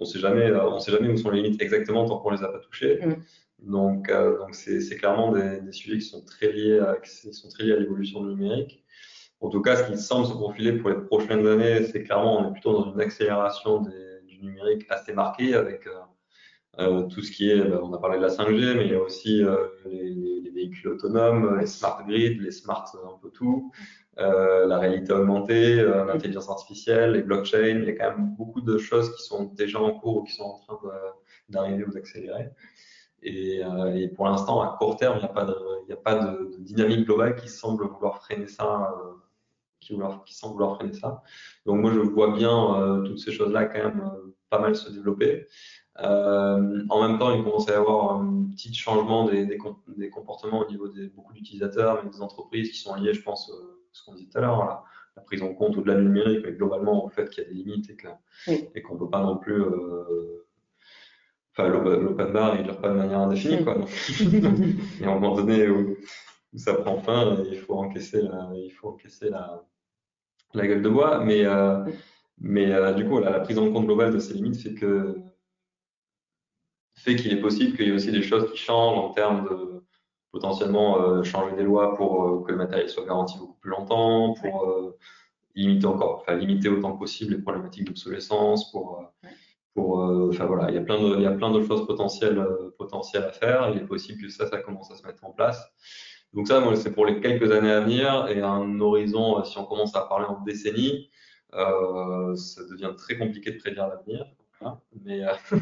qu'on 0.00 0.06
sait 0.06 0.18
jamais, 0.18 0.46
euh, 0.50 0.68
on 0.68 0.80
sait 0.80 0.90
jamais 0.92 1.08
où 1.08 1.16
sont 1.16 1.30
les 1.30 1.42
limites 1.42 1.62
exactement 1.62 2.04
tant 2.06 2.18
qu'on 2.18 2.30
les 2.30 2.42
a 2.42 2.48
pas 2.48 2.58
touchées. 2.58 2.98
Mm. 3.06 3.14
Donc 3.70 4.08
euh, 4.08 4.38
donc 4.38 4.54
c'est 4.54 4.80
c'est 4.80 4.96
clairement 4.96 5.32
des, 5.32 5.60
des 5.60 5.72
sujets 5.72 5.98
qui 5.98 6.06
sont 6.06 6.24
très 6.24 6.50
liés 6.50 6.78
à 6.80 6.96
qui 6.96 7.10
sont 7.32 7.48
très 7.48 7.64
liés 7.64 7.74
à 7.74 7.76
l'évolution 7.76 8.24
du 8.24 8.30
numérique. 8.34 8.82
En 9.40 9.48
tout 9.50 9.60
cas, 9.62 9.76
ce 9.76 9.90
qui 9.90 9.98
semble 9.98 10.26
se 10.26 10.32
profiler 10.32 10.72
pour 10.72 10.90
les 10.90 10.96
prochaines 10.96 11.46
années, 11.46 11.84
c'est 11.84 12.02
clairement 12.02 12.40
on 12.40 12.48
est 12.48 12.52
plutôt 12.52 12.72
dans 12.72 12.92
une 12.92 13.00
accélération 13.00 13.80
des- 13.82 14.20
du 14.26 14.38
numérique 14.42 14.86
assez 14.90 15.12
marquée 15.12 15.54
avec 15.54 15.86
euh, 15.86 15.90
euh, 16.78 17.02
tout 17.08 17.20
ce 17.22 17.30
qui 17.32 17.50
est, 17.50 17.58
ben, 17.58 17.80
on 17.82 17.92
a 17.92 17.98
parlé 17.98 18.16
de 18.18 18.22
la 18.22 18.28
5G, 18.30 18.74
mais 18.76 18.86
il 18.86 18.92
y 18.92 18.94
a 18.94 19.00
aussi 19.02 19.42
les, 19.86 20.14
les- 20.14 20.40
les 20.40 20.50
véhicules 20.50 20.88
autonomes, 20.88 21.58
les 21.58 21.66
smart 21.66 22.02
grids, 22.06 22.38
les 22.38 22.52
smart 22.52 22.86
un 23.04 23.18
peu 23.20 23.30
tout, 23.30 23.70
euh, 24.18 24.66
la 24.66 24.78
réalité 24.78 25.12
augmentée, 25.12 25.80
euh, 25.80 26.04
l'intelligence 26.04 26.50
artificielle, 26.50 27.12
les 27.12 27.22
blockchains. 27.22 27.68
Il 27.68 27.84
y 27.84 27.90
a 27.90 27.92
quand 27.96 28.16
même 28.16 28.34
beaucoup 28.36 28.60
de 28.60 28.76
choses 28.78 29.14
qui 29.16 29.22
sont 29.22 29.44
déjà 29.44 29.80
en 29.80 29.92
cours 29.98 30.18
ou 30.18 30.22
qui 30.24 30.32
sont 30.34 30.44
en 30.44 30.58
train 30.58 30.78
de- 30.84 31.52
d'arriver 31.52 31.84
ou 31.84 31.90
d'accélérer. 31.92 32.50
Et, 33.22 33.62
euh, 33.64 33.94
et 33.96 34.08
pour 34.08 34.26
l'instant, 34.26 34.62
à 34.62 34.76
court 34.78 34.96
terme, 34.96 35.16
il 35.18 35.20
n'y 35.20 35.24
a 35.26 35.32
pas 35.32 35.44
de, 35.44 35.54
il 35.82 35.86
n'y 35.86 35.92
a 35.92 35.96
pas 35.96 36.14
de, 36.16 36.56
de 36.56 36.62
dynamique 36.62 37.06
globale 37.06 37.36
qui 37.36 37.48
semble 37.48 37.86
vouloir 37.86 38.18
freiner 38.22 38.46
ça, 38.46 38.92
euh, 38.96 39.12
qui, 39.80 39.92
vouloir- 39.94 40.24
qui 40.24 40.34
semble 40.34 40.54
vouloir 40.54 40.76
freiner 40.76 40.92
ça. 40.94 41.22
Donc 41.66 41.80
moi, 41.80 41.92
je 41.92 42.00
vois 42.00 42.32
bien 42.34 42.74
euh, 42.80 43.02
toutes 43.02 43.18
ces 43.18 43.32
choses-là 43.32 43.66
quand 43.66 43.78
même 43.78 44.10
pas 44.48 44.58
mal 44.58 44.74
se 44.74 44.90
développer. 44.90 45.46
Euh, 46.00 46.84
en 46.88 47.06
même 47.08 47.18
temps, 47.18 47.32
il 47.34 47.44
commence 47.44 47.68
à 47.68 47.72
y 47.72 47.76
avoir 47.76 48.16
un 48.16 48.46
petit 48.52 48.72
changement 48.74 49.26
des, 49.26 49.44
des, 49.46 49.58
des 49.96 50.10
comportements 50.10 50.60
au 50.60 50.68
niveau 50.70 50.88
des 50.88 51.08
beaucoup 51.08 51.32
d'utilisateurs, 51.32 52.02
mais 52.02 52.10
des 52.10 52.22
entreprises 52.22 52.70
qui 52.70 52.78
sont 52.78 52.94
liées, 52.94 53.12
je 53.14 53.22
pense, 53.22 53.50
euh, 53.50 53.79
ce 53.92 54.04
qu'on 54.04 54.14
disait 54.14 54.28
tout 54.30 54.38
à 54.38 54.40
l'heure, 54.42 54.62
à 54.62 54.66
la, 54.66 54.84
la 55.16 55.22
prise 55.22 55.42
en 55.42 55.52
compte 55.54 55.76
au-delà 55.76 55.96
du 55.96 56.02
numérique, 56.04 56.40
mais 56.44 56.52
globalement 56.52 57.04
au 57.04 57.08
fait 57.08 57.28
qu'il 57.30 57.42
y 57.44 57.46
a 57.46 57.50
des 57.50 57.56
limites 57.56 57.90
et 57.90 57.96
que- 57.96 58.08
Oui. 58.48 58.68
et 58.74 58.82
qu'on 58.82 58.94
ne 58.94 58.98
peut 59.00 59.10
pas 59.10 59.22
non 59.22 59.36
plus. 59.36 59.60
euh, 59.62 60.46
Enfin, 61.52 61.68
l'open 61.68 62.32
bar, 62.32 62.54
il 62.54 62.60
ne 62.60 62.64
dure 62.64 62.80
pas 62.80 62.88
de 62.90 62.94
manière 62.94 63.18
indéfinie, 63.18 63.64
quoi. 63.64 63.76
Y 63.80 65.04
a 65.04 65.10
un 65.10 65.14
moment 65.18 65.34
donné 65.34 65.68
où, 65.68 65.96
où 66.52 66.58
ça 66.58 66.74
prend 66.74 66.98
fin 66.98 67.36
et 67.42 67.48
il 67.48 67.58
faut 67.58 67.74
encaisser 67.74 68.22
la, 68.22 68.50
il 68.54 68.70
faut 68.70 68.90
encaisser 68.90 69.30
la, 69.30 69.64
la 70.54 70.66
gueule 70.68 70.80
de 70.80 70.88
bois. 70.88 71.24
Mais, 71.24 71.44
euh, 71.44 71.84
mais 72.38 72.70
euh, 72.72 72.92
du 72.94 73.04
coup, 73.06 73.18
la, 73.18 73.30
la 73.30 73.40
prise 73.40 73.58
en 73.58 73.70
compte 73.72 73.86
globale 73.86 74.12
de 74.14 74.20
ces 74.20 74.34
limites 74.34 74.62
fait 74.62 74.74
que 74.74 75.16
fait 76.94 77.16
qu'il 77.16 77.32
est 77.32 77.40
possible 77.40 77.76
qu'il 77.76 77.86
y 77.86 77.90
ait 77.90 77.94
aussi 77.94 78.12
des 78.12 78.22
choses 78.22 78.50
qui 78.52 78.58
changent 78.58 78.98
en 78.98 79.10
termes 79.10 79.44
de 79.44 79.69
potentiellement 80.32 81.00
euh, 81.02 81.22
changer 81.22 81.56
des 81.56 81.62
lois 81.64 81.96
pour 81.96 82.24
euh, 82.24 82.42
que 82.44 82.52
le 82.52 82.58
matériel 82.58 82.88
soit 82.88 83.04
garanti 83.06 83.38
beaucoup 83.38 83.58
plus 83.60 83.70
longtemps, 83.70 84.34
pour 84.34 84.64
euh, 84.64 84.96
limiter 85.54 85.86
encore, 85.86 86.18
enfin 86.22 86.34
limiter 86.36 86.68
autant 86.68 86.92
que 86.94 86.98
possible 87.00 87.34
les 87.34 87.42
problématiques 87.42 87.84
d'obsolescence, 87.86 88.70
pour 88.72 89.00
Ouais. 89.24 89.30
pour 89.74 90.00
euh, 90.02 90.28
enfin 90.30 90.46
voilà, 90.46 90.70
il 90.70 90.74
y 90.74 90.78
a 90.78 90.82
plein 90.82 91.00
de 91.00 91.16
il 91.16 91.22
y 91.22 91.26
a 91.26 91.32
plein 91.32 91.50
de 91.50 91.62
choses 91.62 91.86
potentielles 91.86 92.38
euh, 92.38 92.74
potentielles 92.78 93.24
à 93.24 93.32
faire. 93.32 93.70
Il 93.70 93.78
est 93.82 93.86
possible 93.86 94.20
que 94.22 94.28
ça 94.28 94.46
ça 94.48 94.58
commence 94.58 94.90
à 94.90 94.96
se 94.96 95.06
mettre 95.06 95.24
en 95.24 95.32
place. 95.32 95.60
Donc 96.32 96.46
ça, 96.48 96.60
moi, 96.60 96.76
c'est 96.76 96.92
pour 96.92 97.06
les 97.06 97.20
quelques 97.20 97.50
années 97.52 97.72
à 97.72 97.80
venir 97.80 98.28
et 98.28 98.40
un 98.42 98.80
horizon, 98.80 99.42
si 99.44 99.58
on 99.58 99.64
commence 99.64 99.96
à 99.96 100.02
parler 100.02 100.26
en 100.26 100.40
décennies, 100.42 101.10
euh, 101.54 102.34
ça 102.36 102.62
devient 102.70 102.92
très 102.96 103.18
compliqué 103.18 103.50
de 103.52 103.58
prédire 103.58 103.88
l'avenir. 103.88 104.26
Mais, 105.04 105.24
euh, 105.24 105.32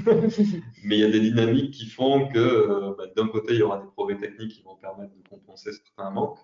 mais 0.84 0.96
il 0.96 1.00
y 1.00 1.04
a 1.04 1.10
des 1.10 1.20
dynamiques 1.20 1.72
qui 1.72 1.86
font 1.86 2.28
que 2.28 2.38
euh, 2.38 2.94
bah, 2.98 3.04
d'un 3.16 3.28
côté, 3.28 3.54
il 3.54 3.60
y 3.60 3.62
aura 3.62 3.78
des 3.78 3.86
progrès 3.88 4.16
techniques 4.16 4.52
qui 4.52 4.62
vont 4.62 4.74
permettre 4.76 5.12
de 5.14 5.28
compenser 5.28 5.70
certains 5.72 6.10
manques, 6.10 6.38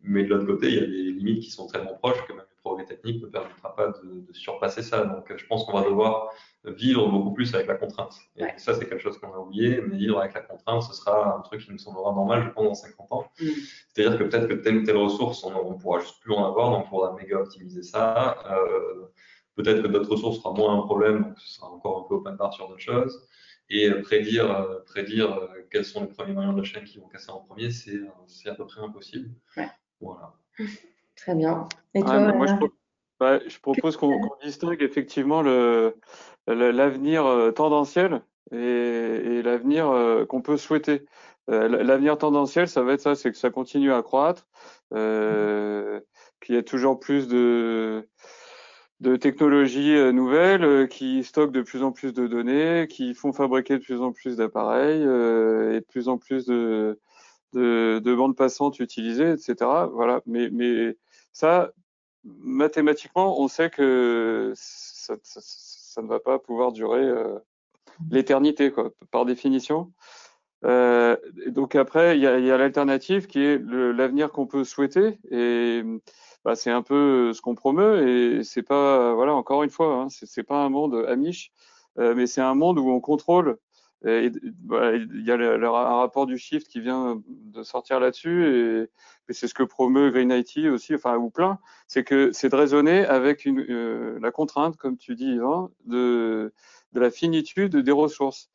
mais 0.00 0.24
de 0.24 0.28
l'autre 0.28 0.46
côté, 0.46 0.68
il 0.68 0.74
y 0.74 0.78
a 0.78 0.86
des 0.86 1.12
limites 1.12 1.42
qui 1.42 1.50
sont 1.50 1.66
tellement 1.66 1.94
proches 1.94 2.24
que 2.26 2.32
même 2.32 2.46
les 2.50 2.56
progrès 2.62 2.84
techniques 2.86 3.22
ne 3.22 3.26
permettra 3.28 3.74
pas 3.74 3.88
de, 3.88 4.20
de 4.26 4.32
surpasser 4.32 4.82
ça. 4.82 5.04
Donc, 5.04 5.30
euh, 5.30 5.36
je 5.36 5.46
pense 5.46 5.64
qu'on 5.64 5.78
va 5.78 5.84
devoir 5.84 6.30
vivre 6.64 7.08
beaucoup 7.08 7.32
plus 7.32 7.54
avec 7.54 7.66
la 7.66 7.74
contrainte. 7.74 8.14
Et 8.36 8.42
Ouais. 8.44 8.54
ça, 8.56 8.74
c'est 8.74 8.88
quelque 8.88 9.02
chose 9.02 9.18
qu'on 9.18 9.32
a 9.34 9.38
oublié, 9.38 9.80
mais 9.86 9.96
vivre 9.96 10.18
avec 10.20 10.34
la 10.34 10.40
contrainte, 10.40 10.82
ce 10.82 10.94
sera 10.94 11.36
un 11.36 11.40
truc 11.40 11.62
qui 11.62 11.70
nous 11.72 11.78
semblera 11.78 12.12
normal, 12.12 12.44
je 12.44 12.50
pense, 12.50 12.64
dans 12.66 12.74
50 12.74 13.12
ans. 13.12 13.24
Mm. 13.40 13.46
C'est-à-dire 13.94 14.18
que 14.18 14.24
peut-être 14.24 14.46
que 14.48 14.54
telle 14.54 14.78
ou 14.78 14.84
telle 14.84 14.96
ressource, 14.96 15.44
on 15.44 15.70
ne 15.72 15.78
pourra 15.78 16.00
juste 16.00 16.20
plus 16.22 16.32
en 16.34 16.44
avoir, 16.46 16.70
donc 16.70 16.86
on 16.86 16.88
pourra 16.88 17.14
méga 17.14 17.38
optimiser 17.40 17.82
ça. 17.82 18.38
Euh, 18.50 19.06
peut-être 19.56 19.82
que 19.82 19.88
d'autres 19.88 20.10
ressources 20.10 20.38
sera 20.38 20.52
moins 20.52 20.78
un 20.78 20.82
problème, 20.82 21.22
donc 21.24 21.38
ce 21.38 21.54
sera 21.54 21.68
encore 21.70 22.04
un 22.04 22.08
peu 22.08 22.14
open 22.16 22.36
bar 22.36 22.52
sur 22.52 22.68
d'autres 22.68 22.80
choses. 22.80 23.28
Et 23.68 23.88
euh, 23.88 24.02
prédire, 24.02 24.50
euh, 24.50 24.80
prédire 24.84 25.32
euh, 25.32 25.46
quels 25.70 25.84
sont 25.84 26.00
les 26.00 26.08
premiers 26.08 26.32
maillons 26.32 26.52
de 26.54 26.58
la 26.58 26.64
chaîne 26.64 26.84
qui 26.84 26.98
vont 26.98 27.06
casser 27.08 27.30
en 27.30 27.40
premier, 27.40 27.70
c'est 27.70 28.00
à 28.48 28.54
peu 28.54 28.66
près 28.66 28.80
impossible. 28.80 29.30
Ouais. 29.56 29.68
Voilà. 30.00 30.34
Très 31.16 31.34
bien. 31.34 31.68
Et 31.94 32.00
Ouais, 32.00 32.06
toi, 32.06 32.18
moi, 32.32 32.46
je, 32.46 32.52
Anna 32.52 32.58
pro- 32.58 32.70
bah, 33.20 33.38
je 33.46 33.58
propose 33.60 33.96
qu'on 33.96 34.18
distingue 34.42 34.82
effectivement 34.82 35.42
le, 35.42 35.94
le- 36.48 36.70
l'avenir 36.70 37.52
tendanciel 37.54 38.22
et, 38.50 38.56
et 38.56 39.42
l'avenir 39.42 39.88
euh, 39.90 40.24
qu'on 40.24 40.40
peut 40.42 40.56
souhaiter. 40.56 41.04
Euh, 41.50 41.68
l'avenir 41.68 42.16
tendanciel, 42.16 42.68
ça 42.68 42.82
va 42.82 42.94
être 42.94 43.00
ça, 43.00 43.14
c'est 43.14 43.30
que 43.30 43.36
ça 43.36 43.50
continue 43.50 43.92
à 43.92 44.02
croître, 44.02 44.46
euh, 44.94 46.00
qu'il 46.40 46.54
y 46.54 46.58
a 46.58 46.62
toujours 46.62 46.98
plus 46.98 47.28
de, 47.28 48.08
de 49.00 49.16
technologies 49.16 49.94
euh, 49.94 50.12
nouvelles 50.12 50.64
euh, 50.64 50.86
qui 50.86 51.24
stockent 51.24 51.52
de 51.52 51.62
plus 51.62 51.82
en 51.82 51.90
plus 51.92 52.12
de 52.12 52.26
données, 52.26 52.86
qui 52.88 53.14
font 53.14 53.32
fabriquer 53.32 53.78
de 53.78 53.82
plus 53.82 54.00
en 54.00 54.12
plus 54.12 54.36
d'appareils 54.36 55.02
euh, 55.02 55.76
et 55.76 55.80
de 55.80 55.86
plus 55.86 56.08
en 56.08 56.18
plus 56.18 56.44
de, 56.46 56.98
de, 57.54 58.00
de 58.04 58.14
bandes 58.14 58.36
passantes 58.36 58.78
utilisées, 58.78 59.30
etc. 59.32 59.54
Voilà. 59.92 60.20
Mais, 60.26 60.50
mais 60.50 60.96
ça, 61.32 61.72
mathématiquement, 62.24 63.40
on 63.40 63.48
sait 63.48 63.70
que 63.70 64.52
ça, 64.54 65.16
ça, 65.22 65.40
ça 65.42 66.02
ne 66.02 66.06
va 66.06 66.20
pas 66.20 66.38
pouvoir 66.38 66.72
durer 66.72 67.02
euh, 67.02 67.38
l'éternité, 68.10 68.70
quoi, 68.70 68.90
par 69.10 69.24
définition. 69.24 69.92
Euh, 70.64 71.16
donc 71.46 71.74
après, 71.74 72.18
il 72.18 72.22
y 72.22 72.26
a, 72.26 72.38
y 72.38 72.50
a 72.50 72.58
l'alternative 72.58 73.26
qui 73.26 73.40
est 73.40 73.58
l'avenir 73.58 74.30
qu'on 74.30 74.46
peut 74.46 74.64
souhaiter, 74.64 75.18
et 75.30 75.82
bah, 76.44 76.54
c'est 76.54 76.70
un 76.70 76.82
peu 76.82 77.32
ce 77.32 77.40
qu'on 77.40 77.54
promeut. 77.54 78.08
Et 78.08 78.44
c'est 78.44 78.62
pas, 78.62 79.14
voilà, 79.14 79.34
encore 79.34 79.62
une 79.62 79.70
fois, 79.70 79.94
hein, 79.94 80.08
c'est 80.10 80.42
pas 80.42 80.64
un 80.64 80.68
monde 80.68 81.04
amiche, 81.08 81.52
euh, 81.98 82.14
mais 82.14 82.26
c'est 82.26 82.40
un 82.40 82.54
monde 82.54 82.78
où 82.78 82.90
on 82.90 83.00
contrôle. 83.00 83.58
Et, 84.06 84.32
voilà, 84.66 84.96
il 84.96 85.26
y 85.26 85.30
a 85.30 85.34
un 85.34 85.96
rapport 85.96 86.24
du 86.24 86.38
Shift 86.38 86.68
qui 86.68 86.80
vient 86.80 87.22
de 87.28 87.62
sortir 87.62 88.00
là-dessus, 88.00 88.46
et, 88.46 89.32
c'est 89.32 89.46
ce 89.46 89.54
que 89.54 89.62
promeut 89.62 90.10
Green 90.10 90.30
IT 90.32 90.66
aussi, 90.70 90.94
enfin 90.94 91.16
ou 91.16 91.30
plein, 91.30 91.58
c'est 91.86 92.02
que 92.02 92.32
c'est 92.32 92.48
de 92.48 92.56
raisonner 92.56 93.04
avec 93.04 93.44
une, 93.44 93.60
euh, 93.60 94.18
la 94.20 94.30
contrainte, 94.32 94.76
comme 94.76 94.96
tu 94.96 95.14
dis, 95.14 95.36
de, 95.84 96.52
de 96.92 97.00
la 97.00 97.10
finitude 97.10 97.76
des 97.76 97.92
ressources. 97.92 98.50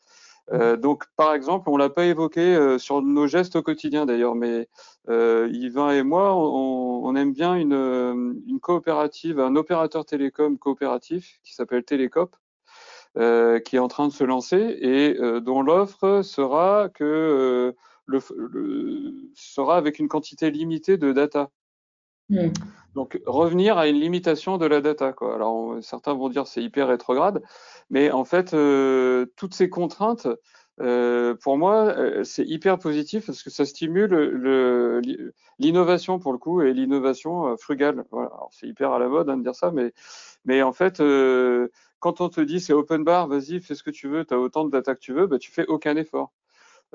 Euh, 0.51 0.77
donc, 0.77 1.05
par 1.15 1.33
exemple, 1.33 1.69
on 1.69 1.77
l'a 1.77 1.89
pas 1.89 2.05
évoqué 2.05 2.41
euh, 2.55 2.77
sur 2.77 3.01
nos 3.01 3.27
gestes 3.27 3.55
au 3.55 3.63
quotidien 3.63 4.05
d'ailleurs, 4.05 4.35
mais 4.35 4.69
euh, 5.09 5.49
Yvan 5.51 5.89
et 5.89 6.03
moi, 6.03 6.35
on, 6.35 7.03
on 7.05 7.15
aime 7.15 7.33
bien 7.33 7.55
une, 7.55 7.73
euh, 7.73 8.33
une 8.47 8.59
coopérative, 8.59 9.39
un 9.39 9.55
opérateur 9.55 10.05
télécom 10.05 10.57
coopératif 10.59 11.39
qui 11.43 11.53
s'appelle 11.55 11.83
Télécop, 11.83 12.35
euh, 13.17 13.59
qui 13.59 13.77
est 13.77 13.79
en 13.79 13.87
train 13.87 14.07
de 14.07 14.13
se 14.13 14.23
lancer 14.23 14.77
et 14.81 15.15
dont 15.41 15.61
l'offre 15.61 16.21
sera 16.21 16.89
que 16.89 17.73
le, 18.05 18.19
le- 18.37 19.13
sera 19.35 19.77
avec 19.77 19.99
une 19.99 20.07
quantité 20.07 20.51
limitée 20.51 20.97
de 20.97 21.11
data. 21.11 21.49
Mm. 22.29 22.47
Donc 22.95 23.19
revenir 23.25 23.77
à 23.77 23.87
une 23.87 23.99
limitation 23.99 24.57
de 24.57 24.65
la 24.65 24.81
data. 24.81 25.11
Quoi. 25.11 25.35
Alors 25.35 25.77
certains 25.81 26.13
vont 26.13 26.29
dire 26.29 26.47
c'est 26.47 26.63
hyper 26.63 26.87
rétrograde, 26.87 27.43
mais 27.89 28.09
en 28.11 28.23
fait 28.23 28.53
euh, 28.53 29.25
toutes 29.35 29.53
ces 29.53 29.69
contraintes, 29.69 30.27
euh, 30.81 31.35
pour 31.35 31.57
moi, 31.57 31.93
euh, 31.97 32.23
c'est 32.23 32.45
hyper 32.45 32.79
positif 32.79 33.25
parce 33.25 33.43
que 33.43 33.49
ça 33.49 33.65
stimule 33.65 34.11
le- 34.11 35.01
l'innovation 35.59 36.19
pour 36.19 36.31
le 36.33 36.37
coup 36.37 36.61
et 36.61 36.73
l'innovation 36.73 37.47
euh, 37.47 37.57
frugale. 37.57 38.05
Voilà. 38.11 38.31
C'est 38.51 38.67
hyper 38.67 38.91
à 38.91 38.99
la 38.99 39.09
mode 39.09 39.29
hein, 39.29 39.37
de 39.37 39.43
dire 39.43 39.55
ça, 39.55 39.71
mais 39.71 39.93
mais 40.45 40.61
en 40.61 40.73
fait 40.73 41.01
quand 41.99 42.21
on 42.21 42.29
te 42.29 42.39
dit 42.41 42.59
c'est 42.59 42.73
open 42.73 43.03
bar, 43.03 43.27
vas-y 43.27 43.59
fais 43.61 43.75
ce 43.75 43.83
que 43.83 43.89
tu 43.91 44.07
veux, 44.07 44.25
tu 44.25 44.33
as 44.33 44.39
autant 44.39 44.63
de 44.63 44.71
data 44.71 44.95
que 44.95 44.99
tu 44.99 45.11
veux, 45.11 45.27
bah, 45.27 45.39
tu 45.39 45.51
fais 45.51 45.65
aucun 45.67 45.95
effort. 45.95 46.31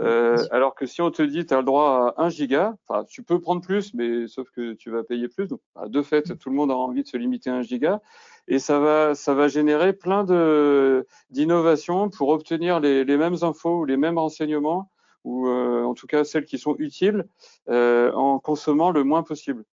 Euh, 0.01 0.37
alors 0.51 0.75
que 0.75 0.87
si 0.87 1.03
on 1.03 1.11
te 1.11 1.23
dit 1.23 1.45
tu 1.45 1.53
as 1.53 1.59
le 1.59 1.65
droit 1.65 2.15
à 2.17 2.23
1 2.23 2.29
giga, 2.31 2.77
enfin 2.87 3.05
tu 3.05 3.23
peux 3.23 3.41
prendre 3.41 3.61
plus, 3.61 3.93
mais 3.95 4.27
sauf 4.29 4.51
que 4.51 4.73
tu 4.73 4.91
vas 4.91 5.03
payer 5.03 5.29
plus. 5.29 5.47
Donc 5.47 5.61
bah, 5.75 5.89
de 5.89 6.03
fait, 6.03 6.39
tout 6.39 6.49
le 6.49 6.57
monde 6.57 6.71
a 6.71 6.77
envie 6.77 7.03
de 7.03 7.09
se 7.09 7.17
limiter 7.17 7.51
à 7.51 7.57
1 7.57 7.63
giga 7.63 8.01
et 8.49 8.59
ça 8.59 8.79
va 8.79 9.15
ça 9.15 9.35
va 9.35 9.49
générer 9.49 9.93
plein 9.93 10.25
de 10.25 11.07
d'innovations 11.31 12.09
pour 12.09 12.31
obtenir 12.31 12.81
les, 12.81 13.05
les 13.05 13.17
mêmes 13.17 13.37
infos 13.43 13.81
ou 13.81 13.85
les 13.85 13.97
mêmes 13.97 14.19
renseignements 14.19 14.91
ou 15.25 15.49
en 15.49 15.93
tout 15.93 16.07
cas 16.07 16.25
celles 16.25 16.47
qui 16.47 16.57
sont 16.57 16.77
utiles 16.79 17.27
en 17.69 18.39
consommant 18.39 18.91
le 18.91 19.05
moins 19.05 19.23
possible. 19.23 19.65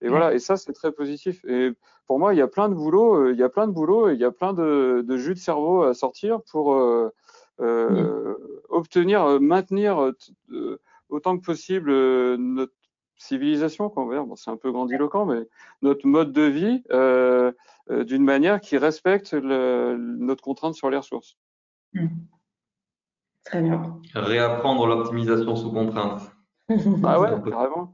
Et 0.00 0.08
voilà, 0.08 0.34
et 0.34 0.38
ça 0.38 0.56
c'est 0.56 0.72
très 0.72 0.92
positif. 0.92 1.44
Et 1.44 1.72
pour 2.06 2.18
moi, 2.18 2.34
il 2.34 2.38
y 2.38 2.42
a 2.42 2.48
plein 2.48 2.68
de 2.68 2.74
boulot, 2.74 3.30
il 3.30 3.38
y 3.38 3.42
a 3.42 3.48
plein 3.48 3.66
de 3.66 3.72
boulot, 3.72 4.08
et 4.08 4.14
il 4.14 4.20
y 4.20 4.24
a 4.24 4.30
plein 4.30 4.52
de, 4.52 5.04
de 5.06 5.16
jus 5.16 5.34
de 5.34 5.38
cerveau 5.38 5.82
à 5.82 5.94
sortir 5.94 6.40
pour 6.50 6.72
euh, 7.60 8.34
obtenir, 8.68 9.40
maintenir 9.40 10.12
autant 11.08 11.38
que 11.38 11.44
possible 11.44 11.90
notre 12.36 12.72
civilisation, 13.18 13.88
bon, 13.88 14.36
c'est 14.36 14.50
un 14.50 14.56
peu 14.56 14.70
grandiloquent, 14.72 15.26
mais 15.26 15.46
notre 15.82 16.06
mode 16.06 16.32
de 16.32 16.42
vie 16.42 16.82
euh, 16.90 17.52
euh, 17.90 18.04
d'une 18.04 18.24
manière 18.24 18.60
qui 18.60 18.78
respecte 18.78 19.32
le, 19.32 19.96
notre 19.96 20.42
contrainte 20.42 20.74
sur 20.74 20.88
les 20.88 20.96
ressources. 20.96 21.36
Mmh. 21.92 22.06
Très 23.44 23.62
bien. 23.62 24.00
Réapprendre 24.14 24.86
l'optimisation 24.86 25.56
sous 25.56 25.72
contrainte. 25.72 26.22
ah 27.04 27.20
ouais, 27.20 27.30
carrément. 27.50 27.92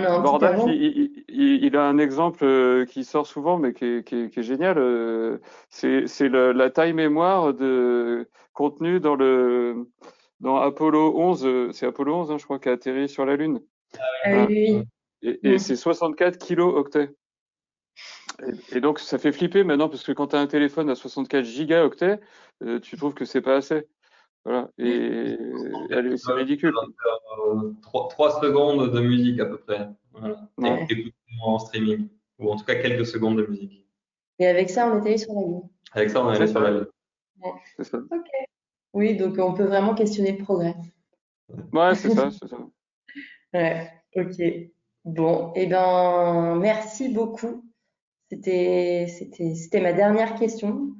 Bordak, 0.00 0.60
il, 0.66 1.24
il, 1.28 1.64
il, 1.64 1.76
a 1.76 1.84
un 1.84 1.98
exemple 1.98 2.44
euh, 2.44 2.86
qui 2.86 3.04
sort 3.04 3.26
souvent, 3.26 3.58
mais 3.58 3.74
qui 3.74 3.84
est, 3.84 4.04
qui 4.04 4.16
est, 4.16 4.30
qui 4.30 4.40
est 4.40 4.42
génial. 4.42 4.78
Euh, 4.78 5.38
c'est 5.68 6.28
la 6.28 6.70
taille 6.70 6.94
mémoire 6.94 7.52
de 7.52 8.28
contenu 8.52 9.00
dans 9.00 9.14
le 9.14 9.86
dans 10.40 10.56
Apollo 10.56 11.14
11. 11.18 11.72
C'est 11.72 11.86
Apollo 11.86 12.14
11, 12.14 12.30
hein, 12.32 12.38
je 12.38 12.44
crois, 12.44 12.58
qui 12.58 12.68
a 12.68 12.72
atterri 12.72 13.08
sur 13.08 13.26
la 13.26 13.36
Lune. 13.36 13.60
Ah, 14.24 14.46
oui. 14.48 14.82
Et, 15.22 15.38
et 15.42 15.58
c'est 15.58 15.76
64 15.76 16.38
kilo-octets. 16.38 17.10
Et, 18.42 18.76
et, 18.76 18.80
donc, 18.80 18.98
ça 18.98 19.18
fait 19.18 19.32
flipper 19.32 19.62
maintenant, 19.62 19.88
parce 19.88 20.02
que 20.02 20.12
quand 20.12 20.28
tu 20.28 20.36
as 20.36 20.40
un 20.40 20.46
téléphone 20.46 20.90
à 20.90 20.94
64 20.94 21.44
gigaoctets, 21.44 22.18
euh, 22.62 22.80
tu 22.80 22.96
trouves 22.96 23.14
que 23.14 23.24
c'est 23.24 23.40
pas 23.40 23.56
assez. 23.56 23.86
Voilà. 24.44 24.68
Et 24.78 25.36
c'est 26.16 26.32
ridicule. 26.32 26.74
Trois, 27.82 28.08
trois, 28.08 28.40
secondes 28.40 28.92
de 28.92 29.00
musique 29.00 29.40
à 29.40 29.46
peu 29.46 29.58
près. 29.58 29.88
Voilà. 30.12 30.48
en 31.42 31.58
streaming. 31.58 32.08
Ou 32.38 32.50
en 32.50 32.56
tout 32.56 32.64
cas 32.64 32.74
quelques 32.76 33.06
secondes 33.06 33.38
de 33.38 33.46
musique. 33.46 33.86
Et 34.38 34.46
avec 34.46 34.70
ça, 34.70 34.88
on 34.88 35.02
est 35.02 35.06
allé 35.06 35.18
sur 35.18 35.32
la 35.34 35.42
Lune. 35.42 35.62
Avec 35.92 36.10
ça, 36.10 36.24
on 36.24 36.32
est 36.32 36.36
allé 36.36 36.46
sur 36.48 36.60
la 36.60 36.70
Lune. 36.70 36.86
C'est 37.76 37.84
ça. 37.84 37.98
Ok. 37.98 38.28
Oui, 38.94 39.16
donc 39.16 39.38
on 39.38 39.54
peut 39.54 39.64
vraiment 39.64 39.94
questionner 39.94 40.32
le 40.32 40.44
progrès. 40.44 40.74
Ouais, 41.72 41.94
c'est 41.94 42.10
ça, 42.10 42.30
c'est 42.40 42.48
ça. 42.48 42.58
Ouais, 43.54 43.90
ok. 44.16 44.70
Bon, 45.04 45.52
et 45.54 45.62
eh 45.62 45.66
ben, 45.66 46.56
merci 46.56 47.08
beaucoup. 47.08 47.64
C'était, 48.30 49.06
c'était, 49.08 49.54
c'était 49.54 49.80
ma 49.80 49.92
dernière 49.92 50.36
question. 50.36 50.92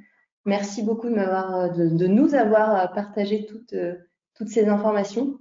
Merci 0.44 0.82
beaucoup 0.82 1.08
de, 1.08 1.14
m'avoir, 1.14 1.72
de, 1.72 2.06
nous 2.06 2.34
avoir 2.34 2.92
partagé 2.92 3.46
toutes, 3.46 3.74
toutes 4.34 4.48
ces 4.48 4.68
informations. 4.68 5.38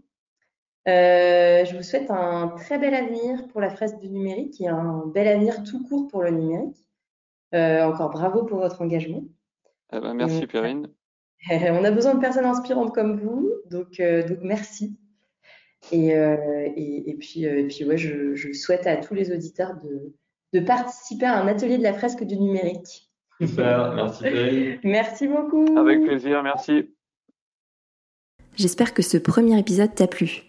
Euh, 0.87 1.63
je 1.63 1.75
vous 1.75 1.83
souhaite 1.83 2.09
un 2.09 2.47
très 2.57 2.79
bel 2.79 2.93
avenir 2.95 3.47
pour 3.49 3.61
la 3.61 3.69
fresque 3.69 3.99
du 3.99 4.09
numérique 4.09 4.59
et 4.61 4.67
un 4.67 5.05
bel 5.13 5.27
avenir 5.27 5.63
tout 5.63 5.85
court 5.87 6.07
pour 6.07 6.23
le 6.23 6.31
numérique. 6.31 6.77
Euh, 7.53 7.83
encore 7.83 8.09
bravo 8.09 8.45
pour 8.45 8.59
votre 8.59 8.81
engagement. 8.81 9.23
Eh 9.93 9.99
ben, 9.99 10.13
merci 10.13 10.47
Perrine. 10.47 10.87
on 11.51 11.83
a 11.83 11.91
besoin 11.91 12.15
de 12.15 12.19
personnes 12.19 12.45
inspirantes 12.45 12.95
comme 12.95 13.19
vous, 13.19 13.51
donc, 13.69 13.99
euh, 13.99 14.27
donc 14.27 14.39
merci. 14.41 14.97
Et, 15.91 16.09
et, 16.09 17.09
et, 17.09 17.15
puis, 17.15 17.43
et 17.43 17.67
puis 17.67 17.85
ouais, 17.85 17.97
je, 17.97 18.35
je, 18.35 18.53
souhaite 18.53 18.85
à 18.85 18.97
tous 18.97 19.15
les 19.15 19.31
auditeurs 19.31 19.75
de, 19.83 20.13
de 20.53 20.59
participer 20.63 21.25
à 21.25 21.41
un 21.41 21.47
atelier 21.47 21.79
de 21.79 21.83
la 21.83 21.93
fresque 21.93 22.23
du 22.23 22.37
numérique. 22.37 23.10
Super, 23.41 23.93
merci 23.95 24.79
Merci 24.83 25.27
beaucoup. 25.27 25.65
Avec 25.77 26.03
plaisir, 26.05 26.43
merci. 26.43 26.89
J'espère 28.55 28.93
que 28.93 29.01
ce 29.01 29.17
premier 29.17 29.57
épisode 29.57 29.95
t'a 29.95 30.07
plu. 30.07 30.43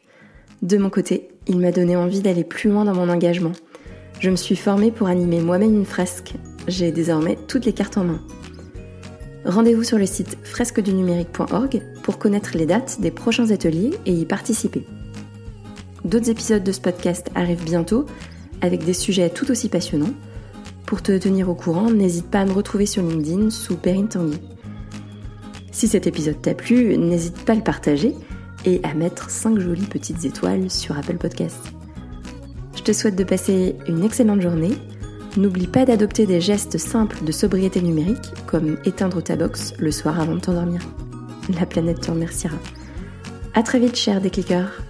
De 0.61 0.77
mon 0.77 0.91
côté, 0.91 1.29
il 1.47 1.59
m'a 1.59 1.73
donné 1.73 1.97
envie 1.97 2.21
d'aller 2.21 2.45
plus 2.45 2.69
loin 2.69 2.85
dans 2.85 2.95
mon 2.95 3.09
engagement. 3.09 3.53
Je 4.21 4.31
me 4.31 4.37
suis 4.37 4.57
formée 4.57 4.91
pour 4.91 5.09
animer 5.09 5.41
moi-même 5.41 5.75
une 5.75 5.87
fresque. 5.87 6.35
J'ai 6.69 6.93
désormais 6.93 7.39
toutes 7.49 7.65
les 7.65 7.73
cartes 7.73 7.97
en 7.97 8.05
main. 8.05 8.21
Rendez-vous 9.45 9.83
sur 9.83 9.99
le 9.99 10.07
site 10.07 10.37
fresquedunumérique.org 10.45 11.83
pour 12.03 12.19
connaître 12.19 12.57
les 12.57 12.67
dates 12.67 13.01
des 13.01 13.11
prochains 13.11 13.51
ateliers 13.51 13.91
et 14.07 14.13
y 14.13 14.27
participer. 14.27 14.87
D'autres 16.05 16.31
épisodes 16.31 16.63
de 16.63 16.73
ce 16.73 16.81
podcast 16.81 17.31
arrivent 17.35 17.65
bientôt 17.65 18.07
avec 18.61 18.85
des 18.85 18.93
sujets 18.93 19.31
tout 19.31 19.51
aussi 19.51 19.69
passionnants 19.69 20.15
pour 20.93 21.01
te 21.01 21.17
tenir 21.17 21.49
au 21.49 21.55
courant, 21.55 21.91
n'hésite 21.91 22.27
pas 22.27 22.41
à 22.41 22.45
me 22.45 22.53
retrouver 22.53 22.85
sur 22.85 23.03
LinkedIn 23.03 23.49
sous 23.49 23.77
Perrine 23.77 24.09
Tanguy. 24.09 24.39
Si 25.71 25.89
cet 25.89 26.07
épisode 26.07 26.43
t'a 26.43 26.53
plu, 26.53 26.99
n'hésite 26.99 27.47
pas 27.47 27.55
à 27.55 27.57
le 27.57 27.63
partager 27.63 28.15
et 28.67 28.79
à 28.85 28.93
mettre 28.93 29.31
5 29.31 29.59
jolies 29.59 29.87
petites 29.87 30.27
étoiles 30.27 30.71
sur 30.71 30.99
Apple 30.99 31.17
Podcast. 31.17 31.57
Je 32.77 32.83
te 32.83 32.93
souhaite 32.93 33.17
de 33.17 33.25
passer 33.25 33.75
une 33.89 34.05
excellente 34.05 34.43
journée. 34.43 34.73
N'oublie 35.39 35.67
pas 35.67 35.87
d'adopter 35.87 36.27
des 36.27 36.43
gestes 36.43 36.77
simples 36.77 37.25
de 37.25 37.33
sobriété 37.33 37.81
numérique, 37.81 38.35
comme 38.47 38.77
éteindre 38.85 39.23
ta 39.23 39.35
box 39.35 39.73
le 39.79 39.93
soir 39.93 40.21
avant 40.21 40.35
de 40.35 40.41
t'endormir. 40.41 40.83
La 41.59 41.65
planète 41.65 42.03
te 42.03 42.11
remerciera. 42.11 42.59
À 43.55 43.63
très 43.63 43.79
vite, 43.79 43.97
chers 43.97 44.21
décliqueurs. 44.21 44.83